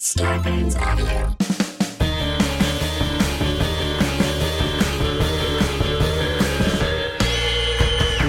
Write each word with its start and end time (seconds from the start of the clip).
Scarpins 0.00 0.74
Avenue. 0.76 1.34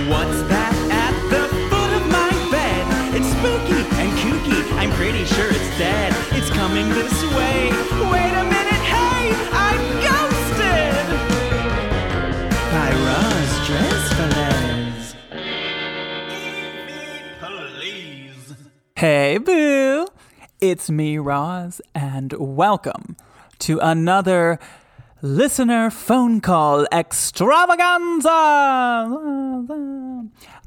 What's 0.09 0.41
that 0.43 0.73
at 0.91 1.15
the 1.29 1.47
foot 1.69 1.91
of 1.97 2.05
my 2.11 2.29
bed? 2.51 2.85
It's 3.15 3.27
spooky 3.27 3.81
and 3.99 4.11
kooky. 4.19 4.61
I'm 4.77 4.91
pretty 4.91 5.25
sure 5.25 5.49
it's 5.49 5.77
dead. 5.77 6.13
It's 6.31 6.49
coming 6.51 6.87
this 6.89 7.23
way. 7.33 7.71
Wait 8.13 8.31
a 8.31 8.43
minute, 8.45 8.83
hey, 8.85 9.33
I'm 9.51 9.81
ghosted. 10.05 11.05
By 12.71 12.89
Roz 13.05 13.51
Dresfeles. 13.67 15.15
Please. 17.41 18.53
Hey, 18.95 19.39
boo. 19.39 20.07
It's 20.61 20.89
me, 20.89 21.17
Roz, 21.17 21.81
and 21.93 22.33
welcome 22.39 23.17
to 23.59 23.77
another 23.79 24.57
listener 25.21 25.89
phone 25.89 26.39
call 26.39 26.87
extravaganza. 26.93 28.29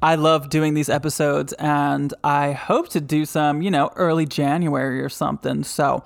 I 0.02 0.14
love 0.14 0.50
doing 0.50 0.74
these 0.74 0.90
episodes, 0.90 1.54
and 1.54 2.12
I 2.22 2.52
hope 2.52 2.90
to 2.90 3.00
do 3.00 3.24
some, 3.24 3.62
you 3.62 3.70
know, 3.70 3.90
early 3.96 4.26
January 4.26 5.00
or 5.00 5.08
something. 5.08 5.64
So, 5.64 6.04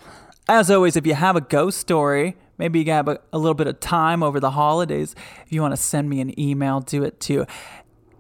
as 0.49 0.71
always, 0.71 0.97
if 0.97 1.05
you 1.05 1.15
have 1.15 1.35
a 1.35 1.41
ghost 1.41 1.79
story, 1.79 2.37
maybe 2.59 2.79
you 2.79 2.93
have 2.93 3.09
a, 3.09 3.19
a 3.33 3.39
little 3.39 3.55
bit 3.55 3.67
of 3.67 3.81
time 3.81 4.23
over 4.23 4.39
the 4.39 4.53
holidays, 4.53 5.17
if 5.45 5.53
you 5.53 5.61
want 5.61 5.73
to 5.73 5.77
send 5.77 6.09
me 6.09 6.21
an 6.21 6.39
email, 6.39 6.79
do 6.79 7.03
it 7.03 7.19
to 7.23 7.47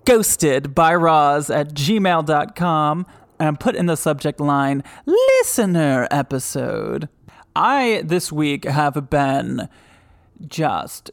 ghosted 0.04 0.74
by 0.74 0.92
Roz 0.92 1.50
at 1.50 1.68
gmail.com 1.68 3.06
and 3.42 3.58
put 3.58 3.74
in 3.74 3.86
the 3.86 3.96
subject 3.96 4.38
line 4.38 4.84
listener 5.04 6.06
episode. 6.12 7.08
I 7.56 8.02
this 8.04 8.30
week 8.30 8.64
have 8.64 9.10
been 9.10 9.68
just 10.46 11.10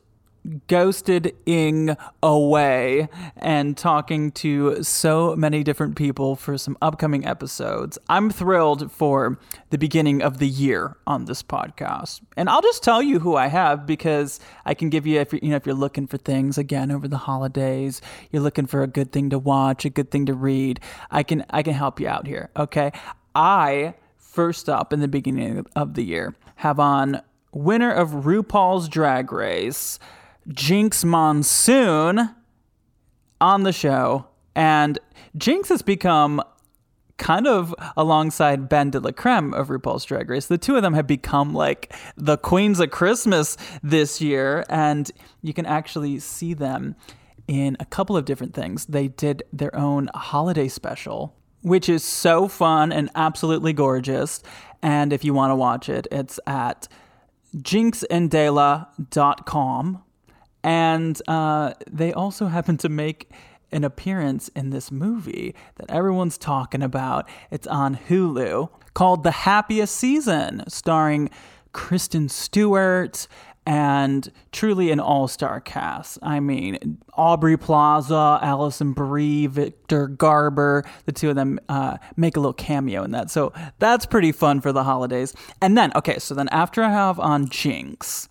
ghosted 0.67 1.35
ing 1.45 1.95
away 2.23 3.07
and 3.37 3.77
talking 3.77 4.31
to 4.31 4.81
so 4.83 5.35
many 5.35 5.63
different 5.63 5.95
people 5.95 6.35
for 6.35 6.57
some 6.57 6.77
upcoming 6.81 7.25
episodes. 7.25 7.97
I'm 8.07 8.29
thrilled 8.29 8.91
for 8.91 9.37
the 9.69 9.77
beginning 9.77 10.21
of 10.21 10.37
the 10.37 10.47
year 10.47 10.97
on 11.05 11.25
this 11.25 11.43
podcast. 11.43 12.21
And 12.37 12.49
I'll 12.49 12.61
just 12.61 12.83
tell 12.83 13.01
you 13.01 13.19
who 13.19 13.35
I 13.35 13.47
have 13.47 13.85
because 13.85 14.39
I 14.65 14.73
can 14.73 14.89
give 14.89 15.05
you 15.05 15.19
if 15.19 15.33
you're, 15.33 15.41
you 15.43 15.49
know 15.49 15.55
if 15.55 15.65
you're 15.65 15.75
looking 15.75 16.07
for 16.07 16.17
things 16.17 16.57
again 16.57 16.91
over 16.91 17.07
the 17.07 17.17
holidays, 17.17 18.01
you're 18.31 18.41
looking 18.41 18.65
for 18.65 18.81
a 18.81 18.87
good 18.87 19.11
thing 19.11 19.29
to 19.31 19.39
watch, 19.39 19.85
a 19.85 19.89
good 19.89 20.11
thing 20.11 20.25
to 20.27 20.33
read, 20.33 20.79
I 21.11 21.23
can 21.23 21.45
I 21.49 21.63
can 21.63 21.73
help 21.73 21.99
you 21.99 22.07
out 22.07 22.27
here, 22.27 22.49
okay? 22.55 22.91
I 23.35 23.95
first 24.17 24.69
up 24.69 24.93
in 24.93 24.99
the 24.99 25.07
beginning 25.07 25.65
of 25.75 25.95
the 25.95 26.03
year 26.03 26.35
have 26.55 26.79
on 26.79 27.21
winner 27.51 27.91
of 27.91 28.09
RuPaul's 28.09 28.87
Drag 28.89 29.31
Race, 29.31 29.99
Jinkx 30.50 31.05
Monsoon, 31.05 32.36
on 33.42 33.64
the 33.64 33.73
show. 33.73 34.28
And 34.55 35.00
Jinkx 35.38 35.69
has 35.69 35.81
become 35.81 36.42
kind 37.17 37.47
of 37.47 37.73
alongside 37.97 38.70
BenDeLaCreme 38.70 39.53
of 39.53 39.67
RuPaul's 39.67 40.05
Drag 40.05 40.30
Race. 40.30 40.45
The 40.45 40.58
two 40.58 40.77
of 40.77 40.83
them 40.83 40.94
have 40.94 41.08
become 41.08 41.53
like 41.53 41.94
the 42.16 42.38
queens 42.38 42.80
of 42.80 42.92
Christmas 42.92 43.58
this 43.83 44.22
year. 44.22 44.64
And 44.70 45.11
you 45.42 45.53
can 45.53 45.66
actually 45.66 46.20
see 46.20 46.53
them 46.53 46.95
in 47.47 47.75
a 47.80 47.86
couple 47.86 48.16
of 48.16 48.25
different 48.25 48.53
things. 48.53 48.86
They 48.86 49.08
did 49.08 49.42
their 49.52 49.75
own 49.75 50.11
holiday 50.14 50.67
special, 50.67 51.36
which 51.61 51.89
is 51.89 52.03
so 52.03 52.47
fun 52.47 52.92
and 52.92 53.09
absolutely 53.16 53.73
gorgeous. 53.73 54.44
And 54.81 55.11
if 55.11 55.25
you 55.25 55.33
want 55.33 55.50
to 55.52 55.55
watch 55.55 55.89
it, 55.89 56.08
it's 56.11 56.39
at 56.47 56.88
jinxandela.com. 57.55 60.03
And 60.63 61.21
uh, 61.27 61.73
they 61.89 62.13
also 62.13 62.47
happen 62.47 62.77
to 62.77 62.89
make 62.89 63.31
an 63.71 63.83
appearance 63.83 64.49
in 64.55 64.71
this 64.71 64.92
movie 64.92 65.55
that 65.75 65.89
everyone's 65.89 66.37
talking 66.37 66.81
about. 66.81 67.30
It's 67.52 67.67
on 67.67 67.95
Hulu 67.95 68.70
called 68.93 69.23
The 69.23 69.31
Happiest 69.31 69.95
Season, 69.95 70.64
starring 70.67 71.30
Kristen 71.71 72.30
Stewart 72.30 73.27
and 73.65 74.31
truly 74.52 74.89
an 74.89 74.99
all-star 74.99 75.61
cast. 75.61 76.17
I 76.23 76.39
mean, 76.39 76.97
Aubrey 77.14 77.55
Plaza, 77.55 78.39
Alison 78.41 78.93
Brie, 78.93 79.45
Victor 79.45 80.08
Garber, 80.08 80.83
the 81.05 81.11
two 81.11 81.30
of 81.30 81.36
them 81.36 81.59
uh, 81.70 81.97
make 82.17 82.36
a 82.36 82.39
little 82.39 82.53
cameo 82.53 83.03
in 83.03 83.11
that. 83.11 83.30
So 83.30 83.53
that's 83.77 84.08
pretty 84.08 84.31
fun 84.31 84.61
for 84.61 84.71
the 84.71 84.83
holidays. 84.83 85.36
And 85.61 85.77
then, 85.77 85.91
okay, 85.95 86.17
so 86.17 86.33
then 86.33 86.49
after 86.49 86.81
I 86.81 86.89
have 86.89 87.20
on 87.20 87.47
Jinkx, 87.47 88.27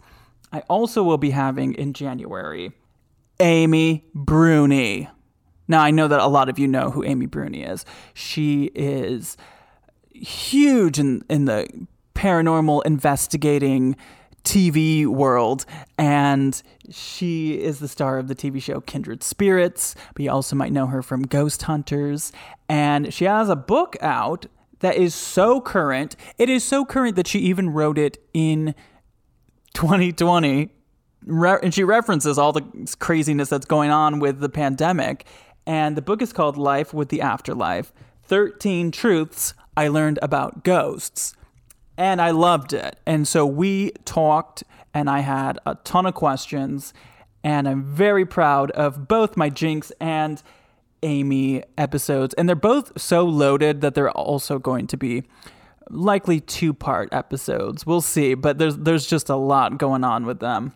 I 0.53 0.60
also 0.69 1.03
will 1.03 1.19
be 1.19 1.31
having 1.31 1.75
in 1.75 1.92
January 1.92 2.72
Amy 3.41 4.04
Bruni. 4.14 5.09
Now, 5.69 5.81
I 5.81 5.91
know 5.91 6.09
that 6.09 6.20
a 6.20 6.26
lot 6.26 6.48
of 6.48 6.59
you 6.59 6.66
know 6.66 6.91
who 6.91 7.04
Amy 7.04 7.26
Bruni 7.26 7.62
is. 7.62 7.84
She 8.14 8.70
is 8.75 9.36
huge 10.10 10.98
in, 10.98 11.22
in 11.28 11.44
the 11.44 11.69
paranormal 12.14 12.84
investigating 12.86 13.97
TV 14.44 15.06
world, 15.06 15.66
and 15.98 16.62
she 16.91 17.60
is 17.60 17.80
the 17.80 17.88
star 17.88 18.19
of 18.19 18.28
the 18.28 18.34
TV 18.34 18.62
show 18.62 18.80
Kindred 18.80 19.22
Spirits. 19.22 19.94
But 20.15 20.22
you 20.22 20.30
also 20.30 20.56
might 20.56 20.72
know 20.72 20.86
her 20.86 21.03
from 21.03 21.22
Ghost 21.22 21.62
Hunters, 21.62 22.32
and 22.69 23.12
she 23.12 23.26
has 23.26 23.50
a 23.50 23.56
book 23.56 23.97
out 24.00 24.47
that 24.80 24.97
is 24.97 25.15
so 25.15 25.60
current. 25.60 26.16
It 26.38 26.48
is 26.48 26.65
so 26.65 26.84
current 26.84 27.16
that 27.16 27.26
she 27.26 27.41
even 27.41 27.70
wrote 27.70 27.98
it 27.98 28.19
in 28.32 28.75
2020, 29.75 30.71
re- 31.25 31.59
and 31.62 31.73
she 31.75 31.84
references 31.84 32.39
all 32.39 32.53
the 32.53 32.97
craziness 32.99 33.49
that's 33.49 33.67
going 33.67 33.91
on 33.91 34.19
with 34.19 34.41
the 34.41 34.49
pandemic. 34.49 35.27
And 35.67 35.97
the 35.97 36.03
book 36.03 36.23
is 36.23 36.33
called 36.33 36.56
Life 36.56 36.95
with 36.95 37.09
the 37.11 37.21
Afterlife 37.21 37.93
13 38.25 38.91
Truths 38.91 39.55
I 39.77 39.89
Learned 39.89 40.19
About 40.23 40.65
Ghosts 40.65 41.34
and 41.99 42.23
I 42.23 42.31
loved 42.31 42.73
it. 42.73 42.99
And 43.05 43.28
so 43.28 43.45
we 43.45 43.91
talked, 44.05 44.62
and 44.95 45.11
I 45.11 45.19
had 45.19 45.59
a 45.67 45.75
ton 45.75 46.07
of 46.07 46.15
questions, 46.15 46.95
and 47.43 47.69
I'm 47.69 47.84
very 47.84 48.25
proud 48.25 48.71
of 48.71 49.09
both 49.09 49.37
my 49.37 49.51
Jinkx 49.51 49.91
and 50.01 50.41
Amy 51.03 51.65
episodes. 51.77 52.34
And 52.34 52.49
they're 52.49 52.57
both 52.57 52.99
so 52.99 53.25
loaded 53.25 53.81
that 53.81 53.95
they're 53.95 54.12
also 54.12 54.61
going 54.61 54.87
to 54.87 54.97
be 54.97 55.25
likely 55.91 56.41
two 56.41 56.72
part 56.72 57.09
episodes. 57.12 57.87
We'll 57.87 58.00
see, 58.00 58.34
but 58.34 58.59
there's 58.59 58.76
there's 58.76 59.06
just 59.06 59.28
a 59.28 59.37
lot 59.37 59.78
going 59.78 60.04
on 60.04 60.26
with 60.26 60.41
them. 60.41 60.72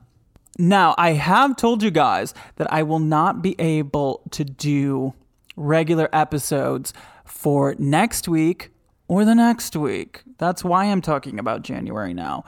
Now, 0.58 0.94
I 0.98 1.12
have 1.12 1.56
told 1.56 1.82
you 1.82 1.90
guys 1.90 2.34
that 2.56 2.70
I 2.72 2.82
will 2.82 2.98
not 2.98 3.42
be 3.42 3.58
able 3.58 4.22
to 4.32 4.44
do 4.44 5.14
regular 5.56 6.08
episodes 6.12 6.92
for 7.24 7.74
next 7.78 8.28
week 8.28 8.70
or 9.08 9.24
the 9.24 9.34
next 9.34 9.76
week. 9.76 10.22
That's 10.38 10.62
why 10.62 10.84
I'm 10.84 11.00
talking 11.00 11.38
about 11.38 11.62
January 11.62 12.12
now. 12.12 12.44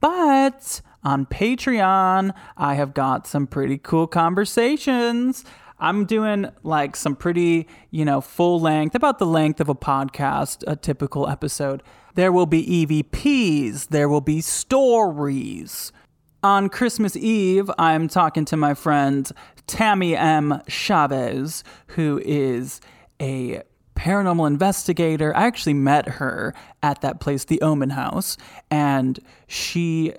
But 0.00 0.80
on 1.02 1.26
Patreon, 1.26 2.34
I 2.56 2.74
have 2.74 2.94
got 2.94 3.26
some 3.26 3.46
pretty 3.46 3.78
cool 3.78 4.06
conversations. 4.06 5.44
I'm 5.78 6.04
doing 6.04 6.46
like 6.62 6.96
some 6.96 7.16
pretty, 7.16 7.68
you 7.90 8.04
know, 8.04 8.20
full 8.20 8.60
length, 8.60 8.94
about 8.94 9.18
the 9.18 9.26
length 9.26 9.60
of 9.60 9.68
a 9.68 9.74
podcast, 9.74 10.62
a 10.66 10.76
typical 10.76 11.28
episode. 11.28 11.82
There 12.14 12.32
will 12.32 12.46
be 12.46 12.86
EVPs, 12.86 13.88
there 13.88 14.08
will 14.08 14.20
be 14.20 14.40
stories. 14.40 15.92
On 16.42 16.68
Christmas 16.68 17.16
Eve, 17.16 17.70
I'm 17.78 18.06
talking 18.06 18.44
to 18.46 18.56
my 18.56 18.74
friend 18.74 19.30
Tammy 19.66 20.14
M. 20.14 20.60
Chavez, 20.68 21.64
who 21.88 22.20
is 22.24 22.80
a 23.20 23.62
paranormal 23.96 24.46
investigator. 24.46 25.34
I 25.36 25.46
actually 25.46 25.74
met 25.74 26.06
her 26.08 26.54
at 26.82 27.00
that 27.00 27.20
place, 27.20 27.44
the 27.44 27.60
Omen 27.62 27.90
House, 27.90 28.36
and 28.70 29.18
she 29.46 30.12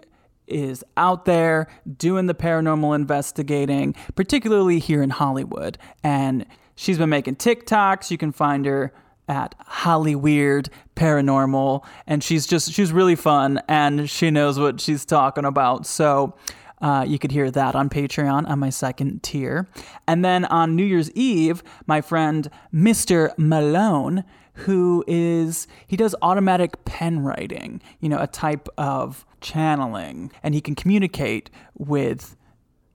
is 0.48 0.84
out 0.98 1.26
there 1.26 1.68
doing 1.98 2.28
the 2.28 2.36
paranormal 2.36 2.96
investigating, 2.96 3.96
particularly 4.16 4.80
here 4.80 5.02
in 5.02 5.10
Hollywood. 5.10 5.78
And 6.04 6.46
she's 6.76 6.98
been 6.98 7.10
making 7.10 7.38
TikToks. 7.38 8.12
You 8.12 8.18
can 8.18 8.32
find 8.32 8.66
her 8.66 8.94
at 9.28 9.56
Holly 9.60 10.16
Weird 10.16 10.70
Paranormal, 10.96 11.84
and 12.06 12.24
she's 12.24 12.46
just 12.46 12.72
she's 12.72 12.92
really 12.92 13.16
fun 13.16 13.60
and 13.68 14.10
she 14.10 14.30
knows 14.30 14.60
what 14.60 14.80
she's 14.80 15.04
talking 15.04 15.46
about. 15.46 15.86
So 15.86 16.36
uh, 16.82 17.06
you 17.08 17.18
could 17.18 17.32
hear 17.32 17.50
that 17.52 17.76
on 17.76 17.90
Patreon 17.90 18.48
on 18.48 18.60
my 18.60 18.70
second 18.70 19.24
tier. 19.24 19.68
And 20.08 20.24
then 20.24 20.46
on 20.46 20.76
New 20.76 20.86
Year's 20.86 21.10
Eve, 21.12 21.64
my 21.88 22.02
friend 22.02 22.50
Mr. 22.74 23.32
Malone, 23.38 24.24
who 24.54 25.04
is, 25.08 25.68
he 25.88 25.98
does 25.98 26.16
automatic 26.22 26.84
pen 26.86 27.22
writing, 27.22 27.82
you 28.00 28.10
know, 28.10 28.20
a 28.20 28.28
type 28.28 28.70
of 28.78 29.26
channeling, 29.46 30.32
and 30.44 30.54
he 30.54 30.60
can 30.60 30.76
communicate 30.76 31.50
with 31.78 32.36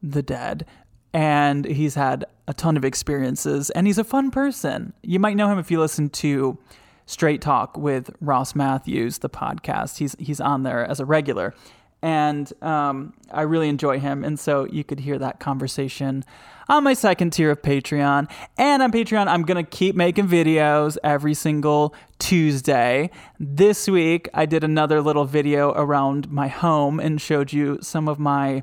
the 0.02 0.22
dead. 0.22 0.66
And 1.12 1.64
he's 1.64 1.94
had 1.94 2.24
a 2.46 2.52
ton 2.54 2.76
of 2.76 2.84
experiences, 2.84 3.70
and 3.70 3.86
he's 3.86 3.98
a 3.98 4.04
fun 4.04 4.30
person. 4.30 4.92
You 5.02 5.18
might 5.18 5.36
know 5.36 5.48
him 5.48 5.58
if 5.58 5.70
you 5.70 5.80
listen 5.80 6.10
to 6.10 6.58
Straight 7.06 7.40
Talk 7.40 7.76
with 7.76 8.10
Ross 8.20 8.54
Mathews, 8.54 9.18
the 9.18 9.30
podcast. 9.30 9.98
He's 9.98 10.14
he's 10.18 10.40
on 10.40 10.62
there 10.62 10.84
as 10.84 11.00
a 11.00 11.04
regular, 11.04 11.54
and 12.02 12.52
um, 12.62 13.12
I 13.30 13.42
really 13.42 13.68
enjoy 13.68 14.00
him. 14.00 14.24
And 14.24 14.38
so 14.38 14.64
you 14.64 14.84
could 14.84 15.00
hear 15.00 15.18
that 15.18 15.40
conversation 15.40 16.24
on 16.68 16.84
my 16.84 16.94
second 16.94 17.32
tier 17.32 17.50
of 17.50 17.62
Patreon. 17.62 18.30
And 18.56 18.82
on 18.82 18.92
Patreon, 18.92 19.26
I'm 19.26 19.42
gonna 19.42 19.64
keep 19.64 19.94
making 19.94 20.28
videos 20.28 20.96
every 21.02 21.34
single 21.34 21.94
Tuesday. 22.18 23.10
This 23.38 23.88
week, 23.88 24.28
I 24.32 24.46
did 24.46 24.64
another 24.64 25.00
little 25.00 25.24
video 25.24 25.72
around 25.72 26.30
my 26.30 26.48
home 26.48 27.00
and 27.00 27.20
showed 27.20 27.52
you 27.52 27.78
some 27.82 28.08
of 28.08 28.18
my 28.18 28.62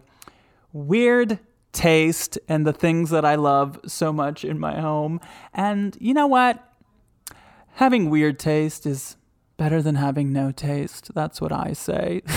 weird 0.74 1.40
taste 1.74 2.40
and 2.48 2.66
the 2.66 2.74
things 2.74 3.10
that 3.12 3.26
I 3.26 3.36
love 3.36 3.80
so 3.86 4.12
much 4.12 4.44
in 4.44 4.58
my 4.58 4.80
home. 4.80 5.20
And 5.54 5.96
you 6.00 6.14
know 6.14 6.28
what? 6.28 6.64
Having 7.74 8.10
weird 8.10 8.40
taste 8.40 8.88
is 8.88 9.18
better 9.58 9.82
than 9.82 9.96
having 9.96 10.32
no 10.32 10.52
taste. 10.52 11.14
That's 11.14 11.40
what 11.40 11.52
I 11.52 11.74
say. 11.74 12.22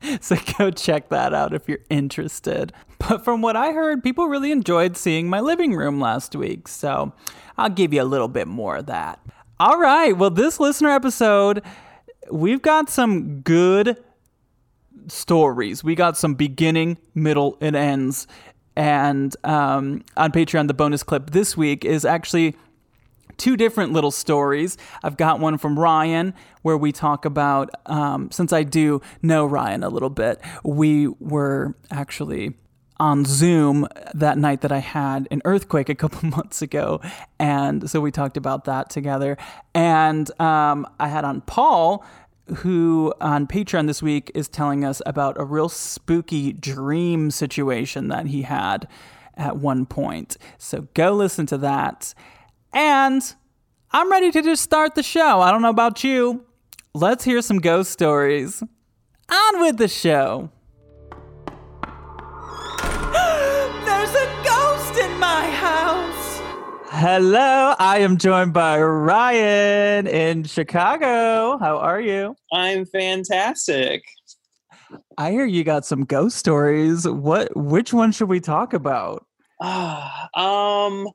so 0.20 0.36
go 0.58 0.70
check 0.70 1.08
that 1.08 1.34
out 1.34 1.54
if 1.54 1.68
you're 1.68 1.80
interested. 1.90 2.72
But 2.98 3.24
from 3.24 3.42
what 3.42 3.56
I 3.56 3.72
heard, 3.72 4.02
people 4.02 4.26
really 4.28 4.52
enjoyed 4.52 4.96
seeing 4.96 5.28
my 5.28 5.40
living 5.40 5.74
room 5.74 6.00
last 6.00 6.34
week. 6.34 6.68
So 6.68 7.12
I'll 7.58 7.70
give 7.70 7.92
you 7.92 8.02
a 8.02 8.04
little 8.04 8.28
bit 8.28 8.48
more 8.48 8.76
of 8.76 8.86
that. 8.86 9.20
All 9.58 9.78
right. 9.78 10.16
Well, 10.16 10.30
this 10.30 10.60
listener 10.60 10.90
episode, 10.90 11.62
we've 12.30 12.62
got 12.62 12.90
some 12.90 13.40
good 13.40 13.96
stories. 15.08 15.82
We 15.82 15.94
got 15.94 16.16
some 16.16 16.34
beginning, 16.34 16.98
middle, 17.14 17.56
and 17.60 17.76
ends. 17.76 18.26
And 18.76 19.34
um, 19.44 20.04
on 20.16 20.32
Patreon, 20.32 20.68
the 20.68 20.74
bonus 20.74 21.02
clip 21.02 21.30
this 21.30 21.56
week 21.56 21.84
is 21.84 22.04
actually 22.04 22.56
two 23.36 23.56
different 23.56 23.92
little 23.92 24.10
stories. 24.10 24.76
I've 25.02 25.16
got 25.16 25.40
one 25.40 25.58
from 25.58 25.78
Ryan 25.78 26.34
where 26.62 26.76
we 26.76 26.92
talk 26.92 27.24
about, 27.24 27.70
um, 27.86 28.30
since 28.30 28.52
I 28.52 28.62
do 28.62 29.00
know 29.22 29.46
Ryan 29.46 29.82
a 29.82 29.88
little 29.88 30.10
bit, 30.10 30.40
we 30.64 31.08
were 31.08 31.74
actually 31.90 32.54
on 32.98 33.24
Zoom 33.24 33.86
that 34.14 34.38
night 34.38 34.62
that 34.62 34.72
I 34.72 34.78
had 34.78 35.28
an 35.30 35.42
earthquake 35.44 35.88
a 35.88 35.94
couple 35.94 36.28
months 36.36 36.62
ago. 36.62 37.00
And 37.38 37.88
so 37.90 38.00
we 38.00 38.10
talked 38.10 38.36
about 38.36 38.64
that 38.64 38.90
together. 38.90 39.36
And 39.74 40.28
um, 40.40 40.86
I 40.98 41.08
had 41.08 41.24
on 41.24 41.42
Paul 41.42 42.04
who 42.58 43.12
on 43.20 43.46
Patreon 43.46 43.86
this 43.86 44.02
week 44.02 44.30
is 44.34 44.48
telling 44.48 44.84
us 44.84 45.02
about 45.04 45.38
a 45.38 45.44
real 45.44 45.68
spooky 45.68 46.52
dream 46.52 47.30
situation 47.30 48.08
that 48.08 48.26
he 48.26 48.42
had 48.42 48.86
at 49.36 49.56
one 49.56 49.84
point. 49.84 50.36
So 50.58 50.86
go 50.94 51.12
listen 51.12 51.46
to 51.46 51.58
that. 51.58 52.14
And 52.72 53.34
I'm 53.90 54.10
ready 54.10 54.30
to 54.30 54.42
just 54.42 54.62
start 54.62 54.94
the 54.94 55.02
show. 55.02 55.40
I 55.40 55.50
don't 55.50 55.62
know 55.62 55.70
about 55.70 56.04
you. 56.04 56.44
Let's 56.94 57.24
hear 57.24 57.42
some 57.42 57.58
ghost 57.58 57.90
stories. 57.90 58.62
On 59.30 59.60
with 59.60 59.76
the 59.76 59.88
show. 59.88 60.50
There's 63.84 64.14
a 64.14 64.42
ghost 64.44 64.98
in 64.98 65.18
my 65.18 65.50
house. 65.50 66.40
Hello, 66.90 67.74
I 67.78 67.98
am 67.98 68.16
joined 68.16 68.52
by 68.52 68.80
Ryan 68.80 70.06
in 70.06 70.44
Chicago. 70.44 71.58
How 71.58 71.78
are 71.78 72.00
you? 72.00 72.34
I'm 72.52 72.86
fantastic. 72.86 74.02
I 75.18 75.30
hear 75.32 75.44
you 75.44 75.64
got 75.64 75.84
some 75.84 76.04
ghost 76.04 76.36
stories. 76.36 77.06
What 77.06 77.54
which 77.56 77.92
one 77.92 78.12
should 78.12 78.28
we 78.28 78.40
talk 78.40 78.72
about? 78.72 79.26
Ah, 79.60 80.28
um 80.34 81.08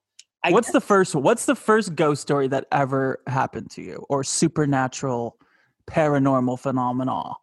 I 0.44 0.52
what's 0.52 0.72
the 0.72 0.82
first 0.82 1.14
what's 1.16 1.46
the 1.46 1.56
first 1.56 1.96
ghost 1.96 2.22
story 2.22 2.48
that 2.48 2.66
ever 2.72 3.22
happened 3.28 3.70
to 3.72 3.82
you 3.82 4.06
or 4.10 4.24
supernatural 4.24 5.38
paranormal 5.88 6.60
phenomena? 6.60 7.34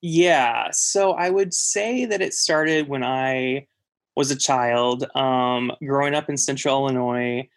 Yeah, 0.00 0.68
so 0.72 1.12
I 1.12 1.30
would 1.30 1.52
say 1.52 2.04
that 2.04 2.20
it 2.20 2.34
started 2.34 2.88
when 2.88 3.02
I 3.02 3.66
was 4.16 4.30
a 4.30 4.36
child, 4.36 5.04
um, 5.14 5.72
growing 5.84 6.14
up 6.14 6.28
in 6.28 6.36
central 6.36 6.88
Illinois. 6.88 7.48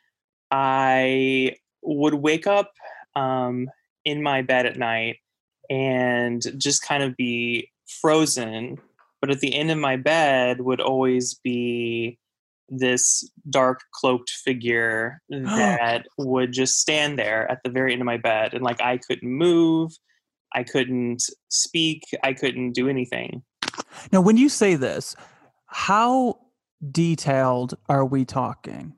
I 0.50 1.56
would 1.82 2.16
wake 2.16 2.48
up 2.48 2.74
um, 3.16 3.70
in 4.06 4.22
my 4.22 4.42
bed 4.42 4.66
at 4.66 4.78
night 4.78 5.18
and 5.70 6.42
just 6.58 6.84
kind 6.84 7.04
of 7.04 7.16
be 7.16 7.72
frozen. 7.88 8.80
But 9.22 9.32
at 9.32 9.40
the 9.40 9.56
end 9.56 9.72
of 9.72 9.78
my 9.78 9.98
bed 9.98 10.62
would 10.62 10.82
always 10.82 11.36
be 11.36 12.20
this 12.72 13.30
dark 13.50 13.82
cloaked 13.94 14.30
figure 14.30 15.22
oh. 15.32 15.40
that 15.44 16.08
would 16.18 16.54
just 16.54 16.80
stand 16.80 17.20
there 17.20 17.50
at 17.52 17.60
the 17.64 17.70
very 17.70 17.92
end 17.92 18.02
of 18.02 18.06
my 18.06 18.18
bed. 18.18 18.54
And 18.54 18.64
like 18.64 18.82
I 18.82 18.98
couldn't 18.98 19.30
move, 19.30 19.92
I 20.54 20.64
couldn't 20.64 21.24
speak, 21.50 22.04
I 22.24 22.34
couldn't 22.34 22.72
do 22.72 22.90
anything. 22.90 23.44
Now, 24.12 24.22
when 24.22 24.38
you 24.38 24.50
say 24.50 24.76
this, 24.76 25.16
how 25.68 26.40
detailed 26.92 27.78
are 27.90 28.06
we 28.06 28.26
talking? 28.26 28.94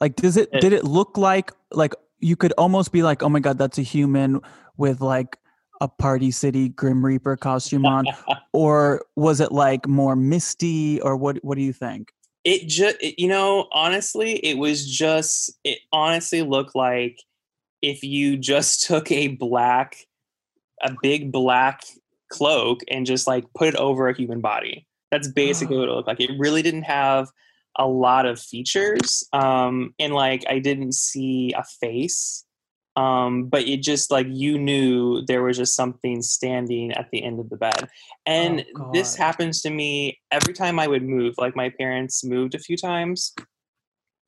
Like, 0.00 0.16
does 0.16 0.36
it, 0.36 0.48
It- 0.52 0.60
did 0.60 0.72
it 0.72 0.84
look 0.84 1.16
like 1.16 1.52
like 1.72 1.94
you 2.18 2.36
could 2.36 2.52
almost 2.52 2.90
be 2.90 3.02
like, 3.02 3.22
oh 3.22 3.28
my 3.28 3.40
god, 3.40 3.58
that's 3.58 3.78
a 3.78 3.82
human 3.82 4.40
with 4.76 5.00
like 5.00 5.38
a 5.80 5.88
Party 5.88 6.30
City 6.30 6.68
Grim 6.70 7.04
Reaper 7.04 7.36
costume 7.36 7.84
on, 7.84 8.06
or 8.52 9.04
was 9.16 9.40
it 9.40 9.52
like 9.52 9.86
more 9.86 10.16
misty, 10.16 11.00
or 11.02 11.16
what? 11.16 11.36
What 11.44 11.58
do 11.58 11.62
you 11.64 11.72
think? 11.72 12.13
It 12.44 12.68
just 12.68 12.96
you 13.18 13.28
know 13.28 13.66
honestly 13.72 14.34
it 14.44 14.58
was 14.58 14.86
just 14.90 15.52
it 15.64 15.78
honestly 15.92 16.42
looked 16.42 16.74
like 16.74 17.18
if 17.82 18.02
you 18.02 18.36
just 18.36 18.82
took 18.86 19.10
a 19.10 19.28
black 19.28 20.06
a 20.82 20.94
big 21.02 21.32
black 21.32 21.82
cloak 22.30 22.80
and 22.88 23.06
just 23.06 23.26
like 23.26 23.44
put 23.54 23.68
it 23.68 23.76
over 23.76 24.08
a 24.08 24.16
human 24.16 24.40
body. 24.40 24.86
That's 25.10 25.28
basically 25.28 25.76
what 25.78 25.88
it 25.88 25.92
looked 25.92 26.08
like. 26.08 26.20
It 26.20 26.32
really 26.36 26.62
didn't 26.62 26.82
have 26.82 27.30
a 27.76 27.86
lot 27.86 28.26
of 28.26 28.40
features 28.40 29.26
um 29.32 29.94
and 29.98 30.14
like 30.14 30.44
i 30.48 30.58
didn't 30.58 30.94
see 30.94 31.52
a 31.56 31.64
face 31.64 32.44
um 32.96 33.44
but 33.46 33.62
it 33.66 33.78
just 33.82 34.10
like 34.10 34.26
you 34.30 34.58
knew 34.58 35.22
there 35.22 35.42
was 35.42 35.56
just 35.56 35.74
something 35.74 36.22
standing 36.22 36.92
at 36.92 37.10
the 37.10 37.22
end 37.22 37.40
of 37.40 37.50
the 37.50 37.56
bed. 37.56 37.88
And 38.24 38.64
Oh, 38.76 38.90
this 38.92 39.16
happens 39.16 39.62
to 39.62 39.70
me 39.70 40.20
every 40.30 40.54
time 40.54 40.78
i 40.78 40.86
would 40.86 41.02
move 41.02 41.34
like 41.38 41.56
my 41.56 41.68
parents 41.70 42.24
moved 42.24 42.54
a 42.54 42.58
few 42.58 42.76
times 42.76 43.34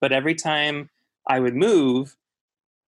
but 0.00 0.12
every 0.12 0.34
time 0.34 0.90
i 1.28 1.38
would 1.38 1.54
move 1.54 2.16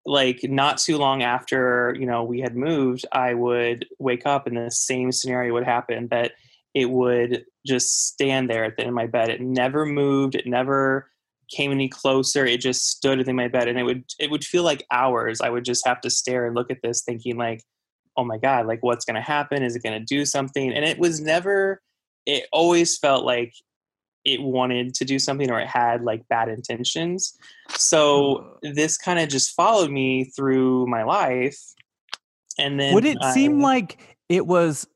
like 0.04 0.40
not 0.44 0.78
too 0.78 0.96
long 0.96 1.22
after 1.22 1.94
you 1.98 2.06
know 2.06 2.24
we 2.24 2.40
had 2.40 2.56
moved 2.56 3.04
i 3.12 3.34
would 3.34 3.86
wake 3.98 4.24
up 4.26 4.46
and 4.46 4.56
the 4.56 4.70
same 4.70 5.12
scenario 5.12 5.52
would 5.52 5.64
happen 5.64 6.08
that 6.08 6.32
it 6.74 6.90
would 6.90 7.44
just 7.66 8.06
stand 8.06 8.48
there 8.48 8.64
at 8.64 8.76
the 8.76 8.82
end 8.82 8.90
of 8.90 8.94
my 8.94 9.06
bed. 9.06 9.30
It 9.30 9.40
never 9.40 9.84
moved 9.84 10.34
it 10.34 10.46
never 10.46 11.10
came 11.50 11.72
any 11.72 11.88
closer 11.88 12.44
it 12.44 12.60
just 12.60 12.88
stood 12.88 13.20
in 13.20 13.36
my 13.36 13.48
bed 13.48 13.68
and 13.68 13.78
it 13.78 13.82
would 13.82 14.04
it 14.18 14.30
would 14.30 14.44
feel 14.44 14.62
like 14.62 14.86
hours 14.92 15.40
i 15.40 15.48
would 15.48 15.64
just 15.64 15.86
have 15.86 16.00
to 16.00 16.10
stare 16.10 16.46
and 16.46 16.54
look 16.54 16.70
at 16.70 16.82
this 16.82 17.02
thinking 17.02 17.36
like 17.36 17.62
oh 18.18 18.24
my 18.24 18.36
god 18.36 18.66
like 18.66 18.82
what's 18.82 19.04
going 19.04 19.14
to 19.14 19.22
happen? 19.22 19.62
Is 19.62 19.76
it 19.76 19.82
going 19.82 19.98
to 19.98 20.04
do 20.04 20.26
something? 20.26 20.72
And 20.72 20.84
it 20.84 20.98
was 20.98 21.20
never 21.20 21.80
it 22.26 22.46
always 22.52 22.98
felt 22.98 23.24
like 23.24 23.54
it 24.24 24.42
wanted 24.42 24.92
to 24.94 25.04
do 25.06 25.18
something 25.18 25.50
or 25.50 25.60
it 25.60 25.68
had 25.68 26.02
like 26.02 26.28
bad 26.28 26.48
intentions. 26.48 27.32
So 27.70 28.58
this 28.62 28.98
kind 28.98 29.18
of 29.18 29.30
just 29.30 29.54
followed 29.54 29.90
me 29.90 30.24
through 30.24 30.86
my 30.88 31.04
life 31.04 31.58
and 32.58 32.78
then 32.78 32.92
Would 32.92 33.06
it 33.06 33.22
seem 33.32 33.60
like 33.60 34.16
it 34.28 34.46
was 34.46 34.86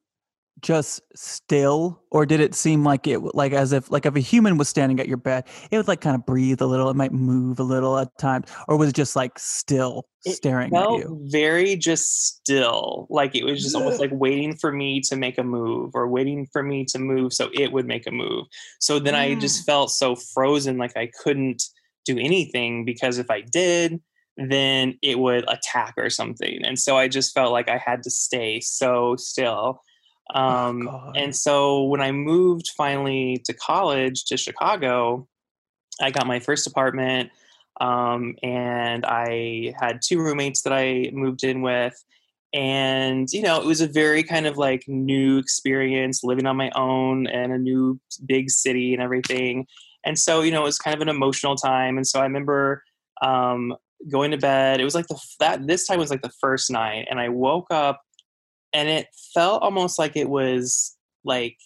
just 0.63 1.01
still, 1.15 2.01
or 2.11 2.25
did 2.27 2.41
it 2.41 2.55
seem 2.55 2.85
like 2.85 3.07
it 3.07 3.21
like 3.35 3.53
as 3.53 3.73
if 3.73 3.91
like 3.91 4.07
if 4.07 4.15
a 4.17 4.21
human 4.21 4.57
was 4.59 4.69
standing 4.69 5.01
at 5.01 5.09
your 5.09 5.17
bed, 5.17 5.45
it 5.71 5.77
would 5.77 5.89
like 5.89 6.01
kind 6.01 6.15
of 6.17 6.25
breathe 6.25 6.61
a 6.63 6.67
little, 6.67 6.89
it 6.91 6.97
might 6.97 7.13
move 7.13 7.59
a 7.61 7.63
little 7.65 7.99
at 7.99 8.17
times, 8.19 8.47
or 8.69 8.77
was 8.77 8.89
it 8.91 8.95
just 8.95 9.17
like 9.17 9.39
still 9.39 10.07
It 10.25 10.37
staring 10.37 10.77
at 10.77 10.81
felt 10.81 10.99
you? 10.99 11.19
very 11.25 11.77
just 11.77 12.27
still 12.27 13.07
like 13.11 13.35
it 13.35 13.45
was 13.45 13.63
just 13.63 13.75
almost 13.75 13.99
like 14.01 14.11
waiting 14.13 14.57
for 14.57 14.73
me 14.73 15.01
to 15.03 15.17
make 15.17 15.37
a 15.39 15.43
move 15.43 15.91
or 15.95 16.09
waiting 16.09 16.47
for 16.53 16.63
me 16.63 16.85
to 16.87 16.99
move 16.99 17.33
so 17.33 17.51
it 17.53 17.73
would 17.73 17.87
make 17.87 18.07
a 18.07 18.11
move 18.13 18.47
so 18.81 18.99
then 18.99 19.15
i 19.15 19.35
Mm. 19.35 19.41
just 19.41 19.67
felt 19.67 19.91
so 19.91 20.15
frozen 20.17 20.79
like 20.79 20.97
i 20.97 21.11
couldn't 21.23 21.63
do 22.05 22.19
anything 22.19 22.85
because 22.85 23.19
if 23.19 23.31
i 23.31 23.41
did 23.41 24.01
then 24.37 24.99
it 25.03 25.19
would 25.19 25.45
attack 25.49 25.95
or 25.97 26.09
something 26.09 26.61
and 26.65 26.79
so 26.79 26.97
i 26.97 27.09
just 27.09 27.35
felt 27.35 27.53
like 27.53 27.69
i 27.69 27.77
had 27.77 28.03
to 28.03 28.11
stay 28.11 28.61
so 28.61 29.17
still 29.17 29.83
um, 30.35 30.89
Oh, 30.89 31.13
and 31.15 31.35
so 31.35 31.85
when 31.85 32.01
i 32.01 32.13
moved 32.13 32.71
finally 32.77 33.43
to 33.45 33.53
college 33.53 34.25
to 34.27 34.37
chicago 34.37 35.27
i 36.01 36.11
got 36.11 36.27
my 36.27 36.41
first 36.41 36.67
apartment 36.67 37.31
um, 37.81 38.37
and 38.43 39.05
I 39.05 39.75
had 39.79 40.03
two 40.03 40.21
roommates 40.21 40.63
that 40.63 40.73
I 40.73 41.11
moved 41.13 41.45
in 41.45 41.63
with. 41.63 42.03
And, 42.55 43.29
you 43.33 43.43
know, 43.43 43.59
it 43.61 43.67
was 43.67 43.81
a 43.81 43.87
very 43.87 44.23
kind 44.23 44.47
of 44.47 44.59
like 44.59 44.85
new 44.87 45.39
experience 45.39 46.23
living 46.23 46.47
on 46.47 46.57
my 46.57 46.71
own 46.75 47.27
and 47.27 47.51
a 47.53 47.59
new 47.59 47.99
big 48.27 48.51
city 48.51 48.93
and 48.93 49.03
everything. 49.03 49.67
And 50.05 50.19
so, 50.19 50.43
you 50.43 50.51
know, 50.51 50.61
it 50.63 50.65
was 50.65 50.79
kind 50.79 50.95
of 50.95 51.01
an 51.01 51.09
emotional 51.09 51.57
time. 51.57 51.97
And 51.97 52.07
so 52.07 52.21
I 52.21 52.25
remember 52.25 52.83
um, 53.23 53.75
going 54.11 54.33
to 54.33 54.37
bed. 54.37 54.81
It 54.81 54.85
was 54.85 54.95
like 54.95 55.07
the 55.07 55.19
that 55.41 55.67
this 55.67 55.87
time 55.87 55.99
was 55.99 56.11
like 56.11 56.23
the 56.23 56.33
first 56.41 56.71
night, 56.71 57.07
and 57.09 57.21
I 57.21 57.29
woke 57.29 57.69
up, 57.71 58.03
and 58.73 58.89
it 58.89 59.09
felt 59.35 59.63
almost 59.63 59.99
like 59.99 60.17
it 60.17 60.29
was 60.29 60.97
like 61.25 61.57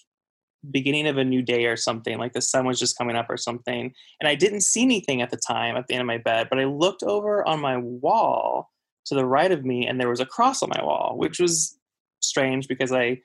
beginning 0.70 1.06
of 1.06 1.16
a 1.16 1.24
new 1.24 1.42
day 1.42 1.66
or 1.66 1.76
something 1.76 2.18
like 2.18 2.32
the 2.32 2.40
sun 2.40 2.66
was 2.66 2.78
just 2.78 2.98
coming 2.98 3.16
up 3.16 3.26
or 3.28 3.36
something 3.36 3.92
and 4.20 4.28
i 4.28 4.34
didn't 4.34 4.62
see 4.62 4.82
anything 4.82 5.22
at 5.22 5.30
the 5.30 5.36
time 5.36 5.76
at 5.76 5.86
the 5.86 5.94
end 5.94 6.00
of 6.00 6.06
my 6.06 6.18
bed 6.18 6.48
but 6.50 6.58
i 6.58 6.64
looked 6.64 7.02
over 7.02 7.46
on 7.46 7.60
my 7.60 7.76
wall 7.76 8.70
to 9.04 9.14
the 9.14 9.24
right 9.24 9.52
of 9.52 9.64
me 9.64 9.86
and 9.86 10.00
there 10.00 10.08
was 10.08 10.20
a 10.20 10.26
cross 10.26 10.62
on 10.62 10.68
my 10.68 10.82
wall 10.82 11.14
which 11.16 11.38
was 11.38 11.78
strange 12.20 12.66
because 12.66 12.92
i 12.92 13.18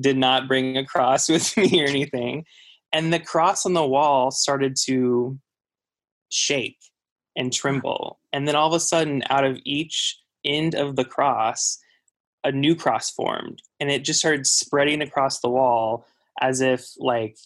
did 0.00 0.16
not 0.16 0.48
bring 0.48 0.76
a 0.76 0.84
cross 0.84 1.28
with 1.28 1.56
me 1.56 1.82
or 1.82 1.86
anything 1.86 2.44
and 2.92 3.12
the 3.12 3.20
cross 3.20 3.66
on 3.66 3.74
the 3.74 3.86
wall 3.86 4.30
started 4.30 4.74
to 4.84 5.38
shake 6.30 6.78
and 7.36 7.52
tremble 7.52 8.18
and 8.32 8.48
then 8.48 8.54
all 8.54 8.68
of 8.68 8.74
a 8.74 8.80
sudden 8.80 9.22
out 9.28 9.44
of 9.44 9.58
each 9.64 10.18
end 10.44 10.74
of 10.74 10.96
the 10.96 11.04
cross 11.04 11.78
a 12.44 12.52
new 12.52 12.74
cross 12.74 13.10
formed 13.10 13.62
and 13.80 13.90
it 13.90 14.04
just 14.04 14.20
started 14.20 14.46
spreading 14.46 15.02
across 15.02 15.40
the 15.40 15.48
wall 15.48 16.06
as 16.40 16.60
if 16.60 16.88
like 16.98 17.36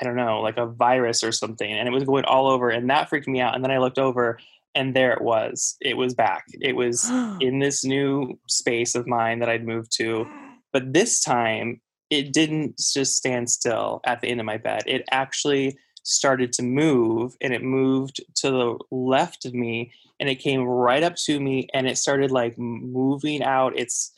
I 0.00 0.04
don't 0.04 0.16
know, 0.16 0.40
like 0.40 0.56
a 0.56 0.66
virus 0.66 1.24
or 1.24 1.32
something, 1.32 1.70
and 1.70 1.88
it 1.88 1.90
was 1.90 2.04
going 2.04 2.24
all 2.24 2.48
over, 2.48 2.70
and 2.70 2.88
that 2.90 3.08
freaked 3.08 3.26
me 3.26 3.40
out. 3.40 3.54
And 3.54 3.64
then 3.64 3.72
I 3.72 3.78
looked 3.78 3.98
over, 3.98 4.38
and 4.74 4.94
there 4.94 5.12
it 5.12 5.20
was. 5.20 5.76
It 5.80 5.96
was 5.96 6.14
back. 6.14 6.44
It 6.60 6.76
was 6.76 7.08
in 7.40 7.58
this 7.58 7.84
new 7.84 8.38
space 8.48 8.94
of 8.94 9.06
mine 9.06 9.40
that 9.40 9.48
I'd 9.48 9.66
moved 9.66 9.92
to, 9.96 10.26
but 10.72 10.92
this 10.92 11.20
time 11.20 11.80
it 12.08 12.32
didn't 12.32 12.76
just 12.78 13.16
stand 13.16 13.48
still 13.50 14.00
at 14.04 14.20
the 14.20 14.28
end 14.28 14.40
of 14.40 14.46
my 14.46 14.56
bed. 14.56 14.82
It 14.86 15.04
actually 15.10 15.76
started 16.02 16.52
to 16.54 16.62
move, 16.62 17.36
and 17.40 17.52
it 17.52 17.62
moved 17.62 18.20
to 18.36 18.50
the 18.50 18.78
left 18.90 19.44
of 19.44 19.54
me, 19.54 19.92
and 20.20 20.28
it 20.28 20.36
came 20.36 20.62
right 20.62 21.02
up 21.02 21.16
to 21.24 21.40
me, 21.40 21.66
and 21.74 21.88
it 21.88 21.98
started 21.98 22.30
like 22.30 22.56
moving 22.58 23.42
out 23.42 23.76
its 23.76 24.12